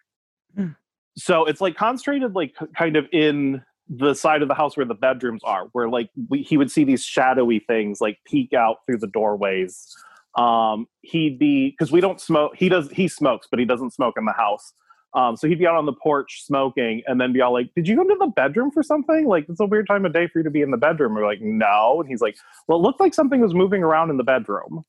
Mm. 0.58 0.76
So 1.18 1.46
it's 1.46 1.60
like 1.60 1.76
concentrated, 1.76 2.36
like, 2.36 2.56
kind 2.78 2.96
of 2.96 3.06
in 3.12 3.64
the 3.90 4.14
side 4.14 4.42
of 4.42 4.48
the 4.48 4.54
house 4.54 4.78
where 4.78 4.86
the 4.86 4.96
bedrooms 4.96 5.42
are, 5.44 5.66
where 5.74 5.90
like 5.90 6.10
we, 6.30 6.44
he 6.44 6.56
would 6.56 6.72
see 6.72 6.86
these 6.86 7.04
shadowy 7.04 7.60
things 7.60 8.00
like 8.00 8.20
peek 8.26 8.54
out 8.54 8.78
through 8.86 8.98
the 8.98 9.08
doorways 9.08 9.94
um 10.36 10.88
he'd 11.02 11.38
be 11.38 11.72
because 11.72 11.92
we 11.92 12.00
don't 12.00 12.22
smoke 12.22 12.54
he 12.56 12.70
does 12.70 12.90
he 12.92 13.08
smokes 13.08 13.48
but 13.52 13.60
he 13.60 13.66
doesn't 13.66 13.92
smoke 13.92 14.16
in 14.18 14.24
the 14.24 14.32
house 14.32 14.72
um 15.14 15.36
so 15.36 15.48
he'd 15.48 15.60
be 15.60 15.68
out 15.68 15.76
on 15.76 15.86
the 15.86 15.94
porch 15.94 16.44
smoking 16.46 17.02
and 17.08 17.20
then 17.20 17.34
be 17.34 17.42
all 17.42 17.54
like 17.54 17.70
did 17.76 17.88
you 17.88 17.96
go 17.96 18.04
to 18.04 18.16
the 18.20 18.28
bedroom 18.28 18.72
for 18.72 18.84
something? 18.84 19.28
Like 19.28 19.46
it's 19.50 19.60
a 19.60 19.66
weird 19.66 19.88
time 19.88 20.06
of 20.06 20.14
day 20.14 20.28
for 20.28 20.40
you 20.40 20.44
to 20.44 20.50
be 20.50 20.62
in 20.62 20.72
the 20.72 20.78
bedroom. 20.78 21.16
We're 21.16 21.26
like 21.26 21.42
no. 21.42 22.00
And 22.02 22.10
he's 22.10 22.22
like 22.22 22.38
well 22.68 22.80
it 22.80 22.82
looked 22.82 23.00
like 23.00 23.14
something 23.14 23.42
was 23.42 23.54
moving 23.54 23.84
around 23.84 24.10
in 24.10 24.18
the 24.18 24.24
bedroom. 24.24 24.86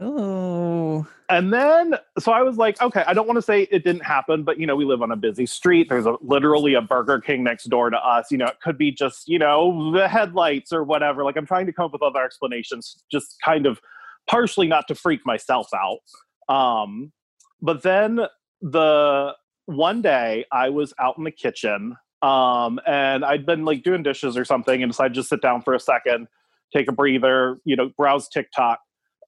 Oh. 0.00 1.06
and 1.28 1.52
then 1.52 1.94
so 2.20 2.30
i 2.30 2.40
was 2.40 2.56
like 2.56 2.80
okay 2.80 3.02
i 3.08 3.12
don't 3.12 3.26
want 3.26 3.36
to 3.36 3.42
say 3.42 3.62
it 3.62 3.82
didn't 3.82 4.04
happen 4.04 4.44
but 4.44 4.60
you 4.60 4.64
know 4.64 4.76
we 4.76 4.84
live 4.84 5.02
on 5.02 5.10
a 5.10 5.16
busy 5.16 5.44
street. 5.44 5.88
There's 5.88 6.06
a, 6.06 6.14
literally 6.20 6.74
a 6.74 6.80
burger 6.80 7.20
king 7.20 7.42
next 7.42 7.64
door 7.64 7.90
to 7.90 7.96
us. 7.96 8.30
You 8.30 8.38
know 8.38 8.46
it 8.46 8.60
could 8.62 8.78
be 8.78 8.92
just 8.92 9.28
you 9.28 9.40
know 9.40 9.90
the 9.92 10.06
headlights 10.06 10.72
or 10.72 10.84
whatever. 10.84 11.24
Like 11.24 11.36
i'm 11.36 11.46
trying 11.46 11.66
to 11.66 11.72
come 11.72 11.86
up 11.86 11.92
with 11.92 12.02
other 12.02 12.22
explanations 12.22 13.02
just 13.10 13.36
kind 13.44 13.66
of 13.66 13.80
partially 14.28 14.68
not 14.68 14.86
to 14.86 14.94
freak 14.94 15.20
myself 15.26 15.68
out. 15.74 16.54
Um 16.54 17.12
but 17.60 17.82
then 17.82 18.20
the 18.62 19.34
one 19.66 20.02
day 20.02 20.44
i 20.52 20.68
was 20.68 20.92
out 20.98 21.16
in 21.18 21.24
the 21.24 21.30
kitchen 21.30 21.96
um 22.22 22.80
and 22.86 23.24
i'd 23.24 23.46
been 23.46 23.64
like 23.64 23.82
doing 23.82 24.02
dishes 24.02 24.36
or 24.36 24.44
something 24.44 24.82
and 24.82 24.90
decided 24.90 25.14
to 25.14 25.20
just 25.20 25.28
sit 25.28 25.40
down 25.40 25.62
for 25.62 25.74
a 25.74 25.80
second 25.80 26.26
take 26.74 26.88
a 26.88 26.92
breather 26.92 27.60
you 27.64 27.76
know 27.76 27.90
browse 27.96 28.28
tiktok 28.28 28.80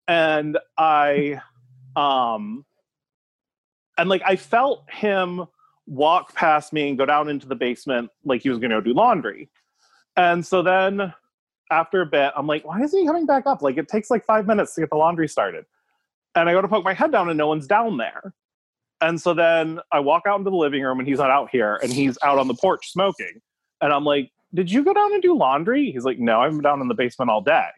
and 0.08 0.58
i 0.78 1.40
um 1.94 2.64
and 3.98 4.08
like 4.08 4.22
i 4.26 4.34
felt 4.34 4.84
him 4.90 5.46
walk 5.90 6.34
past 6.34 6.72
me 6.72 6.88
and 6.88 6.96
go 6.96 7.04
down 7.04 7.28
into 7.28 7.48
the 7.48 7.54
basement 7.54 8.08
like 8.24 8.42
he 8.42 8.48
was 8.48 8.60
to 8.60 8.68
go 8.68 8.80
do 8.80 8.94
laundry. 8.94 9.50
And 10.16 10.46
so 10.46 10.62
then 10.62 11.12
after 11.72 12.00
a 12.00 12.06
bit 12.06 12.32
i'm 12.36 12.48
like 12.48 12.64
why 12.64 12.80
is 12.80 12.92
he 12.92 13.06
coming 13.06 13.26
back 13.26 13.46
up? 13.46 13.60
Like 13.62 13.76
it 13.76 13.88
takes 13.88 14.10
like 14.10 14.24
five 14.24 14.46
minutes 14.46 14.74
to 14.74 14.80
get 14.80 14.90
the 14.90 14.96
laundry 14.96 15.28
started. 15.28 15.66
And 16.34 16.48
i 16.48 16.52
go 16.52 16.62
to 16.62 16.68
poke 16.68 16.84
my 16.84 16.94
head 16.94 17.12
down 17.12 17.28
and 17.28 17.36
no 17.36 17.48
one's 17.48 17.66
down 17.66 17.96
there 17.96 18.34
and 19.00 19.20
so 19.20 19.34
then 19.34 19.80
i 19.92 20.00
walk 20.00 20.22
out 20.26 20.38
into 20.38 20.50
the 20.50 20.56
living 20.56 20.82
room 20.82 20.98
and 20.98 21.08
he's 21.08 21.18
not 21.18 21.30
out 21.30 21.48
here 21.50 21.78
and 21.82 21.92
he's 21.92 22.18
out 22.22 22.38
on 22.38 22.48
the 22.48 22.54
porch 22.54 22.90
smoking. 22.90 23.40
And 23.80 23.92
i'm 23.92 24.04
like 24.04 24.30
did 24.52 24.70
you 24.70 24.84
go 24.84 24.92
down 24.92 25.12
and 25.12 25.22
do 25.22 25.36
laundry? 25.36 25.90
He's 25.90 26.04
like 26.04 26.18
no 26.18 26.40
i've 26.40 26.52
been 26.52 26.62
down 26.62 26.80
in 26.80 26.88
the 26.88 26.94
basement 26.94 27.30
all 27.30 27.40
day. 27.40 27.68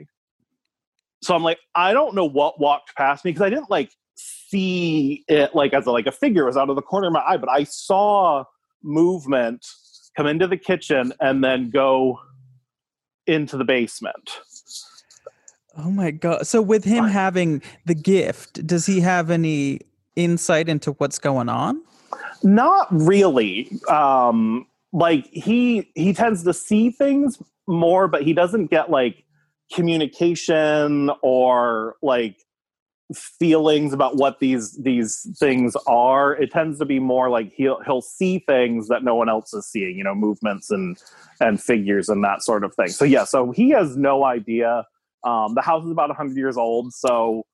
So 1.23 1.35
i'm 1.35 1.43
like 1.43 1.59
i 1.75 1.93
don't 1.93 2.15
know 2.15 2.25
what 2.25 2.61
walked 2.61 2.95
past 2.97 3.25
me 3.25 3.31
because 3.31 3.43
i 3.43 3.51
didn't 3.51 3.71
like 3.71 3.91
see 4.15 5.25
it 5.29 5.55
like 5.55 5.73
as 5.73 5.87
a, 5.87 5.91
like 5.91 6.07
a 6.07 6.13
figure. 6.13 6.45
Was 6.45 6.57
out 6.57 6.71
of 6.71 6.77
the 6.77 6.83
corner 6.83 7.09
of 7.09 7.13
my 7.13 7.23
eye 7.27 7.37
but 7.37 7.49
i 7.51 7.65
saw 7.65 8.45
movement 8.83 9.67
come 10.17 10.27
into 10.27 10.47
the 10.47 10.57
kitchen 10.57 11.13
and 11.21 11.43
then 11.43 11.71
go 11.71 12.19
into 13.27 13.57
the 13.57 13.65
basement. 13.65 14.31
Oh 15.77 15.91
my 15.91 16.11
god. 16.11 16.47
So 16.47 16.61
with 16.61 16.85
him 16.85 17.05
having 17.05 17.63
the 17.87 17.95
gift, 17.95 18.67
does 18.67 18.85
he 18.87 19.01
have 19.01 19.31
any 19.31 19.81
insight 20.17 20.69
into 20.69 20.93
what's 20.93 21.19
going 21.19 21.49
on? 21.49 21.81
not 22.43 22.89
really. 22.91 23.71
Um 23.89 24.67
like 24.93 25.27
he 25.27 25.91
he 25.95 26.13
tends 26.13 26.45
to 26.45 26.53
see 26.53 26.91
things 26.91 27.39
more 27.67 28.09
but 28.09 28.23
he 28.23 28.33
doesn't 28.33 28.67
get 28.67 28.91
like 28.91 29.25
communication 29.73 31.11
or 31.23 31.97
like 32.03 32.37
feelings 33.15 33.93
about 33.93 34.17
what 34.17 34.39
these 34.41 34.77
these 34.83 35.27
things 35.39 35.77
are. 35.87 36.35
It 36.35 36.51
tends 36.51 36.79
to 36.79 36.85
be 36.85 36.99
more 36.99 37.31
like 37.31 37.53
he'll 37.53 37.81
he'll 37.83 38.03
see 38.03 38.41
things 38.41 38.89
that 38.89 39.03
no 39.05 39.15
one 39.15 39.29
else 39.29 39.53
is 39.55 39.67
seeing 39.67 39.97
you 39.97 40.05
know 40.05 40.15
movements 40.15 40.71
and 40.71 40.97
and 41.41 41.63
figures 41.63 42.09
and 42.09 42.23
that 42.25 42.43
sort 42.43 42.65
of 42.65 42.75
thing. 42.75 42.89
So 42.89 43.05
yeah 43.05 43.25
so 43.25 43.51
he 43.53 43.71
has 43.71 43.97
no 43.97 44.25
idea. 44.25 44.85
Um 45.25 45.55
the 45.55 45.63
house 45.63 45.85
is 45.85 45.91
about 45.91 46.09
100 46.09 46.37
years 46.37 46.57
old 46.57 46.93
so 46.93 47.45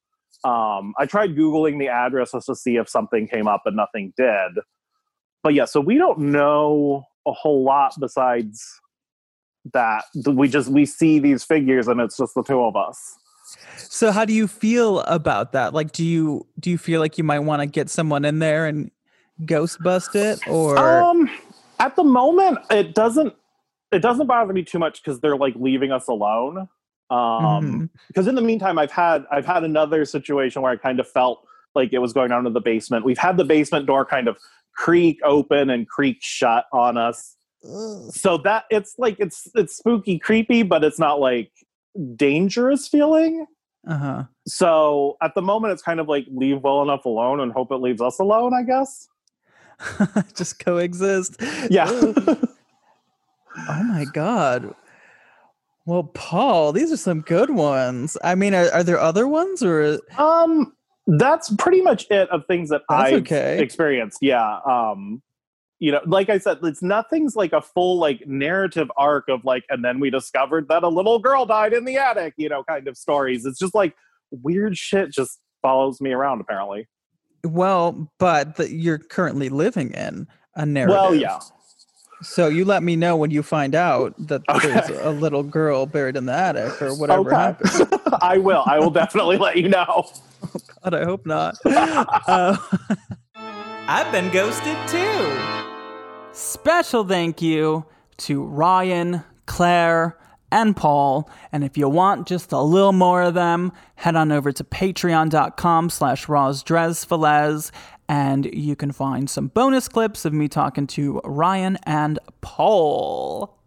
um 0.44 0.94
i 0.98 1.04
tried 1.06 1.34
googling 1.34 1.78
the 1.78 1.88
address 1.88 2.32
just 2.32 2.46
to 2.46 2.54
see 2.54 2.76
if 2.76 2.88
something 2.88 3.26
came 3.26 3.48
up 3.48 3.62
but 3.64 3.74
nothing 3.74 4.12
did. 4.16 4.52
But 5.42 5.54
yeah 5.54 5.64
so 5.64 5.80
we 5.80 5.98
don't 5.98 6.18
know 6.18 7.04
a 7.26 7.32
whole 7.32 7.64
lot 7.64 7.94
besides 8.00 8.80
that. 9.72 10.04
We 10.26 10.48
just 10.48 10.68
we 10.68 10.86
see 10.86 11.18
these 11.18 11.44
figures 11.44 11.88
and 11.88 12.00
it's 12.00 12.16
just 12.16 12.34
the 12.34 12.42
two 12.42 12.62
of 12.62 12.76
us. 12.76 13.16
So 13.76 14.10
how 14.10 14.24
do 14.24 14.32
you 14.32 14.46
feel 14.46 15.00
about 15.00 15.52
that? 15.52 15.74
Like 15.74 15.92
do 15.92 16.04
you 16.04 16.46
do 16.58 16.70
you 16.70 16.78
feel 16.78 17.00
like 17.00 17.18
you 17.18 17.24
might 17.24 17.40
want 17.40 17.60
to 17.62 17.66
get 17.66 17.90
someone 17.90 18.24
in 18.24 18.38
there 18.38 18.66
and 18.66 18.90
ghost 19.46 19.80
bust 19.84 20.16
it 20.16 20.40
or 20.48 20.76
um 20.76 21.30
at 21.78 21.94
the 21.94 22.02
moment 22.02 22.58
it 22.72 22.92
doesn't 22.92 23.32
it 23.92 24.00
doesn't 24.00 24.26
bother 24.26 24.52
me 24.52 24.64
too 24.64 24.80
much 24.80 25.00
because 25.00 25.20
they're 25.20 25.36
like 25.36 25.54
leaving 25.54 25.92
us 25.92 26.08
alone 26.08 26.68
um 27.10 27.88
because 28.08 28.26
in 28.26 28.34
the 28.34 28.42
meantime 28.42 28.78
i've 28.78 28.90
had 28.90 29.24
i've 29.30 29.46
had 29.46 29.64
another 29.64 30.04
situation 30.04 30.60
where 30.60 30.72
i 30.72 30.76
kind 30.76 31.00
of 31.00 31.08
felt 31.08 31.42
like 31.74 31.92
it 31.92 31.98
was 31.98 32.12
going 32.12 32.30
down 32.30 32.44
to 32.44 32.50
the 32.50 32.60
basement. 32.60 33.04
We've 33.04 33.18
had 33.18 33.36
the 33.36 33.44
basement 33.44 33.86
door 33.86 34.04
kind 34.04 34.28
of 34.28 34.36
creak 34.74 35.20
open 35.24 35.70
and 35.70 35.88
creak 35.88 36.18
shut 36.20 36.66
on 36.72 36.96
us. 36.96 37.36
So 38.10 38.38
that 38.38 38.64
it's 38.70 38.94
like 38.98 39.16
it's 39.18 39.48
it's 39.54 39.76
spooky 39.76 40.18
creepy 40.18 40.62
but 40.62 40.84
it's 40.84 40.98
not 40.98 41.18
like 41.20 41.50
dangerous 42.14 42.86
feeling. 42.88 43.46
Uh-huh. 43.86 44.24
so 44.46 45.16
at 45.22 45.34
the 45.34 45.40
moment 45.40 45.72
it's 45.72 45.82
kind 45.82 45.98
of 45.98 46.08
like 46.08 46.26
leave 46.30 46.60
well 46.62 46.82
enough 46.82 47.06
alone 47.06 47.40
and 47.40 47.52
hope 47.52 47.70
it 47.70 47.76
leaves 47.76 48.02
us 48.02 48.18
alone 48.18 48.52
i 48.52 48.62
guess. 48.62 49.08
Just 50.34 50.58
coexist. 50.58 51.40
yeah. 51.70 51.88
Oh 53.70 53.82
my 53.82 54.04
god. 54.12 54.72
Well, 55.88 56.04
Paul, 56.04 56.72
these 56.72 56.92
are 56.92 56.98
some 56.98 57.22
good 57.22 57.48
ones. 57.48 58.18
I 58.22 58.34
mean, 58.34 58.52
are, 58.52 58.70
are 58.72 58.84
there 58.84 59.00
other 59.00 59.26
ones 59.26 59.62
or 59.62 59.98
Um, 60.18 60.74
that's 61.06 61.50
pretty 61.56 61.80
much 61.80 62.06
it 62.10 62.28
of 62.28 62.44
things 62.44 62.68
that 62.68 62.82
I've 62.90 63.22
okay. 63.22 63.58
experienced. 63.58 64.18
Yeah. 64.20 64.58
Um, 64.66 65.22
you 65.78 65.90
know, 65.90 66.02
like 66.04 66.28
I 66.28 66.36
said, 66.36 66.58
it's 66.62 66.82
nothing's 66.82 67.36
like 67.36 67.54
a 67.54 67.62
full 67.62 67.96
like 67.96 68.26
narrative 68.26 68.92
arc 68.98 69.30
of 69.30 69.46
like, 69.46 69.64
and 69.70 69.82
then 69.82 69.98
we 69.98 70.10
discovered 70.10 70.68
that 70.68 70.82
a 70.82 70.88
little 70.88 71.20
girl 71.20 71.46
died 71.46 71.72
in 71.72 71.86
the 71.86 71.96
attic. 71.96 72.34
You 72.36 72.50
know, 72.50 72.62
kind 72.64 72.86
of 72.86 72.98
stories. 72.98 73.46
It's 73.46 73.58
just 73.58 73.74
like 73.74 73.96
weird 74.30 74.76
shit 74.76 75.10
just 75.10 75.40
follows 75.62 76.02
me 76.02 76.12
around. 76.12 76.42
Apparently. 76.42 76.86
well, 77.44 78.12
but 78.18 78.56
that 78.56 78.72
you're 78.72 78.98
currently 78.98 79.48
living 79.48 79.92
in 79.92 80.26
a 80.54 80.66
narrative. 80.66 80.94
Well, 80.94 81.14
yeah. 81.14 81.38
So 82.22 82.48
you 82.48 82.64
let 82.64 82.82
me 82.82 82.96
know 82.96 83.16
when 83.16 83.30
you 83.30 83.42
find 83.42 83.74
out 83.74 84.14
that 84.18 84.42
Okay. 84.48 84.68
there's 84.72 84.90
a 85.04 85.10
little 85.10 85.42
girl 85.42 85.86
buried 85.86 86.16
in 86.16 86.26
the 86.26 86.32
attic 86.32 86.80
or 86.82 86.94
whatever 86.94 87.28
okay. 87.32 87.36
happened. 87.36 87.88
I 88.20 88.38
will. 88.38 88.64
I 88.66 88.78
will 88.78 88.90
definitely 88.90 89.36
let 89.38 89.56
you 89.56 89.68
know. 89.68 89.86
Oh 90.06 90.60
God, 90.84 90.94
I 90.94 91.04
hope 91.04 91.26
not. 91.26 91.56
Uh, 91.64 92.56
I've 93.90 94.10
been 94.12 94.30
ghosted 94.30 94.76
too. 94.88 95.38
Special 96.32 97.04
thank 97.04 97.40
you 97.40 97.86
to 98.18 98.42
Ryan, 98.44 99.24
Claire, 99.46 100.18
and 100.52 100.76
Paul. 100.76 101.30
And 101.52 101.64
if 101.64 101.78
you 101.78 101.88
want 101.88 102.26
just 102.28 102.52
a 102.52 102.60
little 102.60 102.92
more 102.92 103.22
of 103.22 103.34
them, 103.34 103.72
head 103.96 104.14
on 104.16 104.30
over 104.32 104.52
to 104.52 104.64
patreon.com 104.64 105.90
slash 105.90 106.26
rozdrezfalez 106.26 107.70
and 108.08 108.46
you 108.54 108.74
can 108.74 108.90
find 108.92 109.28
some 109.28 109.48
bonus 109.48 109.88
clips 109.88 110.24
of 110.24 110.32
me 110.32 110.48
talking 110.48 110.86
to 110.88 111.20
Ryan 111.24 111.78
and 111.84 112.18
Paul. 112.40 113.58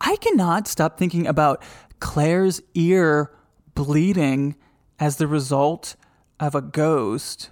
I 0.00 0.16
cannot 0.16 0.68
stop 0.68 0.98
thinking 0.98 1.26
about 1.26 1.62
Claire's 2.00 2.60
ear 2.74 3.32
bleeding 3.74 4.56
as 5.00 5.16
the 5.16 5.26
result 5.26 5.96
of 6.38 6.54
a 6.54 6.60
ghost. 6.60 7.50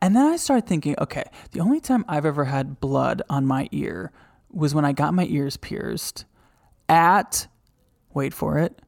And 0.00 0.14
then 0.16 0.26
I 0.26 0.36
started 0.36 0.66
thinking, 0.66 0.94
okay, 0.98 1.24
the 1.52 1.60
only 1.60 1.80
time 1.80 2.04
I've 2.08 2.26
ever 2.26 2.44
had 2.44 2.80
blood 2.80 3.22
on 3.28 3.46
my 3.46 3.68
ear 3.72 4.12
was 4.50 4.74
when 4.74 4.84
I 4.84 4.92
got 4.92 5.14
my 5.14 5.26
ears 5.26 5.56
pierced 5.56 6.24
at, 6.88 7.46
wait 8.14 8.32
for 8.32 8.58
it, 8.58 8.80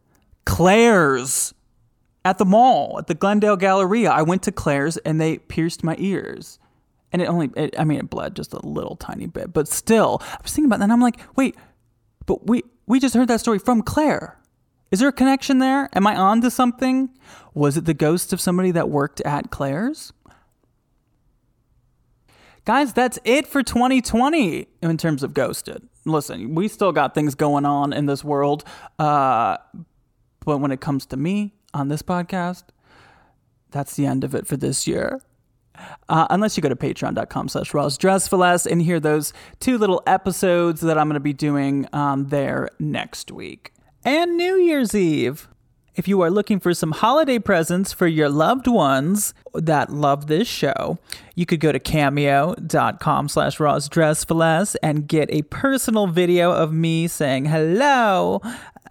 Claire's 0.45 1.53
at 2.29 2.37
the 2.37 2.45
mall, 2.45 2.97
at 2.99 3.07
the 3.07 3.15
Glendale 3.15 3.57
Galleria. 3.57 4.11
I 4.11 4.21
went 4.21 4.43
to 4.43 4.53
Claire's 4.53 4.99
and 4.99 5.19
they 5.19 5.39
pierced 5.39 5.83
my 5.83 5.97
ears. 5.99 6.59
And 7.11 7.23
it 7.23 7.25
only, 7.25 7.49
it, 7.57 7.75
I 7.79 7.85
mean, 7.85 7.99
it 8.01 8.11
bled 8.11 8.37
just 8.37 8.53
a 8.53 8.67
little 8.67 8.97
tiny 8.97 9.27
bit, 9.27 9.55
but 9.55 9.67
still, 9.67 10.19
I 10.21 10.37
was 10.43 10.53
thinking 10.53 10.67
about 10.67 10.81
that 10.81 10.85
and 10.85 10.93
I'm 10.93 11.01
like, 11.01 11.19
wait, 11.37 11.57
but 12.27 12.47
we, 12.47 12.65
we 12.87 13.01
just 13.01 13.15
heard 13.15 13.29
that 13.29 13.41
story 13.41 13.59
from 13.59 13.81
Claire. 13.81 14.39
Is 14.91 15.01
there 15.01 15.09
a 15.09 15.13
connection 15.13 15.59
there? 15.59 15.89
Am 15.95 16.07
I 16.07 16.17
on 16.17 16.43
to 16.43 16.51
something? 16.51 17.09
Was 17.55 17.79
it 17.79 17.87
the 17.87 17.95
ghost 17.95 18.35
of 18.35 18.43
somebody 18.43 18.73
that 18.73 18.91
worked 18.91 19.23
at 19.23 19.51
Claire's? 19.51 20.13
Guys, 22.67 22.93
that's 22.93 23.19
it 23.25 23.47
for 23.47 23.63
2020 23.63 24.69
in 24.83 24.99
terms 24.99 25.23
of 25.23 25.33
Ghosted. 25.33 25.89
Listen, 26.05 26.55
we 26.55 26.69
still 26.69 26.93
got 26.93 27.15
things 27.15 27.35
going 27.35 27.65
on 27.65 27.95
in 27.95 28.05
this 28.05 28.23
world. 28.23 28.65
Uh, 28.99 29.57
but 30.45 30.59
when 30.59 30.71
it 30.71 30.83
comes 30.83 31.07
to 31.07 31.17
me 31.17 31.55
on 31.75 31.89
this 31.89 32.03
podcast, 32.03 32.65
that's 33.71 33.97
the 33.97 34.07
end 34.07 34.25
of 34.25 34.35
it 34.35 34.47
for 34.47 34.57
this 34.57 34.87
year. 34.87 35.21
Uh, 36.09 36.27
unless 36.31 36.57
you 36.57 36.63
go 36.63 36.69
to 36.69 36.77
patreon.com 36.77 37.49
slash 37.49 37.71
rozdrezfalez 37.73 38.67
and 38.67 38.83
hear 38.83 38.99
those 38.99 39.33
two 39.61 39.79
little 39.79 40.03
episodes 40.07 40.81
that 40.81 40.99
I'm 40.99 41.07
going 41.09 41.15
to 41.15 41.21
be 41.21 41.33
doing 41.33 41.87
um, 41.93 42.29
there 42.29 42.69
next 42.79 43.31
week. 43.31 43.73
And 44.05 44.37
New 44.37 44.57
Year's 44.57 44.95
Eve. 44.95 45.49
If 45.95 46.07
you 46.07 46.21
are 46.21 46.31
looking 46.31 46.61
for 46.61 46.75
some 46.75 46.93
holiday 46.93 47.41
presents 47.41 47.93
for 47.93 48.07
your 48.07 48.29
loved 48.29 48.69
ones 48.69 49.35
that 49.53 49.91
love 49.91 50.29
this 50.29 50.47
show, 50.47 50.99
you 51.35 51.45
could 51.45 51.59
go 51.59 51.73
to 51.73 51.81
cameo.com 51.81 53.29
slash 53.29 53.59
rozdrezfalez 53.59 54.77
and 54.81 55.09
get 55.09 55.29
a 55.33 55.43
personal 55.43 56.07
video 56.07 56.53
of 56.53 56.73
me 56.73 57.09
saying 57.09 57.47
hello, 57.47 58.41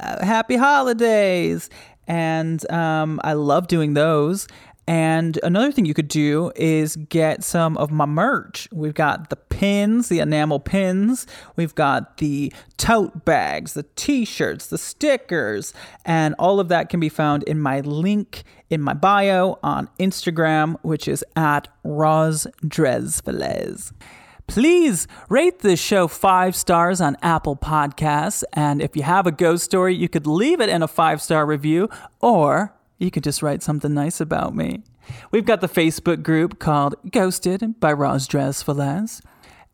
uh, 0.02 0.26
happy 0.26 0.58
holidays. 0.58 1.70
And 2.08 2.70
um, 2.72 3.20
I 3.24 3.34
love 3.34 3.68
doing 3.68 3.94
those. 3.94 4.48
And 4.90 5.38
another 5.44 5.74
thing 5.74 5.86
you 5.86 5.94
could 5.94 6.08
do 6.08 6.54
is 6.56 6.96
get 6.96 7.44
some 7.44 7.76
of 7.78 7.92
my 7.92 8.06
merch. 8.06 8.70
We've 8.72 8.94
got 8.94 9.30
the 9.30 9.36
pins, 9.36 10.08
the 10.08 10.20
enamel 10.20 10.62
pins. 10.62 11.28
We've 11.58 11.76
got 11.76 12.16
the 12.18 12.54
tote 12.78 13.26
bags, 13.26 13.74
the 13.74 13.84
t 13.98 14.24
shirts, 14.24 14.68
the 14.68 14.78
stickers, 14.78 15.74
and 16.06 16.36
all 16.40 16.62
of 16.62 16.70
that 16.70 16.88
can 16.88 17.02
be 17.02 17.10
found 17.10 17.44
in 17.44 17.60
my 17.60 17.82
link 17.82 18.46
in 18.70 18.82
my 18.82 18.94
bio 18.94 19.60
on 19.62 19.90
Instagram, 20.00 20.78
which 20.84 21.10
is 21.10 21.26
at 21.36 21.68
rozdrezfalez. 21.86 23.92
Please 24.48 25.08
rate 25.28 25.60
this 25.60 25.80
show 25.80 26.08
five 26.08 26.56
stars 26.56 27.02
on 27.02 27.18
Apple 27.22 27.58
Podcasts. 27.58 28.44
And 28.54 28.82
if 28.82 28.96
you 28.96 29.04
have 29.04 29.28
a 29.28 29.32
ghost 29.32 29.66
story, 29.66 29.94
you 29.94 30.08
could 30.08 30.26
leave 30.26 30.62
it 30.62 30.70
in 30.70 30.82
a 30.82 30.88
five 30.88 31.22
star 31.22 31.46
review 31.46 31.90
or 32.22 32.74
you 32.98 33.12
could 33.12 33.24
just 33.24 33.44
write 33.44 33.62
something 33.62 33.94
nice 33.94 34.22
about 34.22 34.56
me. 34.56 34.84
We've 35.32 35.46
got 35.46 35.62
the 35.62 35.68
Facebook 35.68 36.24
group 36.24 36.60
called 36.60 36.96
Ghosted 37.12 37.80
by 37.80 37.94
rozdrezfalez. 37.94 39.22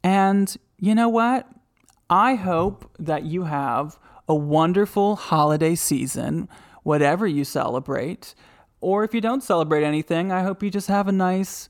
And 0.04 0.58
you 0.80 0.96
know 0.96 1.08
what? 1.08 1.48
I 2.10 2.36
hope 2.36 2.92
that 3.00 3.24
you 3.24 3.44
have 3.44 3.98
a 4.28 4.36
wonderful 4.36 5.16
holiday 5.16 5.76
season, 5.76 6.50
whatever 6.82 7.28
you 7.28 7.46
celebrate. 7.46 8.36
Or 8.82 9.04
if 9.04 9.14
you 9.14 9.22
don't 9.22 9.44
celebrate 9.44 9.84
anything, 9.84 10.32
I 10.32 10.42
hope 10.42 10.62
you 10.62 10.70
just 10.70 10.88
have 10.88 11.08
a 11.08 11.14
nice, 11.14 11.70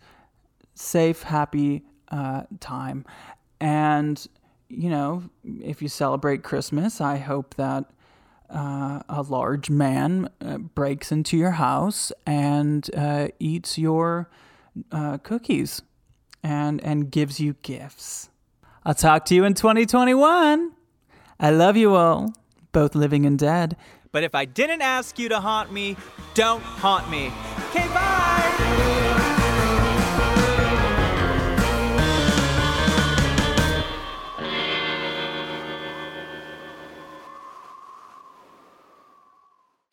safe, 0.73 1.23
happy 1.23 1.83
uh, 2.13 2.43
time. 2.59 3.05
And, 3.59 4.25
you 4.69 4.89
know, 4.89 5.23
if 5.61 5.81
you 5.81 5.87
celebrate 5.87 6.43
Christmas, 6.43 7.01
I 7.01 7.17
hope 7.17 7.55
that 7.55 7.85
uh, 8.49 9.01
a 9.09 9.23
large 9.23 9.69
man 9.69 10.29
uh, 10.39 10.59
breaks 10.59 11.11
into 11.11 11.35
your 11.37 11.51
house 11.51 12.11
and 12.25 12.89
uh, 12.95 13.29
eats 13.39 13.77
your 13.77 14.29
uh, 14.91 15.17
cookies 15.19 15.81
and 16.43 16.81
and 16.83 17.09
gives 17.09 17.39
you 17.39 17.55
gifts. 17.61 18.29
I'll 18.85 18.93
talk 18.93 19.25
to 19.25 19.35
you 19.35 19.45
in 19.45 19.53
2021. 19.53 20.73
I 21.39 21.49
love 21.49 21.77
you 21.77 21.95
all, 21.95 22.33
both 22.73 22.95
living 22.95 23.25
and 23.25 23.39
dead. 23.39 23.77
But 24.11 24.23
if 24.23 24.35
I 24.35 24.45
didn't 24.45 24.81
ask 24.81 25.17
you 25.17 25.29
to 25.29 25.39
haunt 25.39 25.71
me, 25.71 25.95
don't 26.35 26.61
haunt 26.61 27.09
me. 27.09 27.31
Okay, 27.69 27.87
bye. 27.87 29.32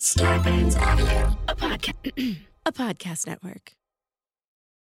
Starburns 0.00 0.80
Audio. 0.80 1.36
a 1.46 1.54
podcast 1.54 2.36
a 2.66 2.72
podcast 2.72 3.26
network 3.26 3.72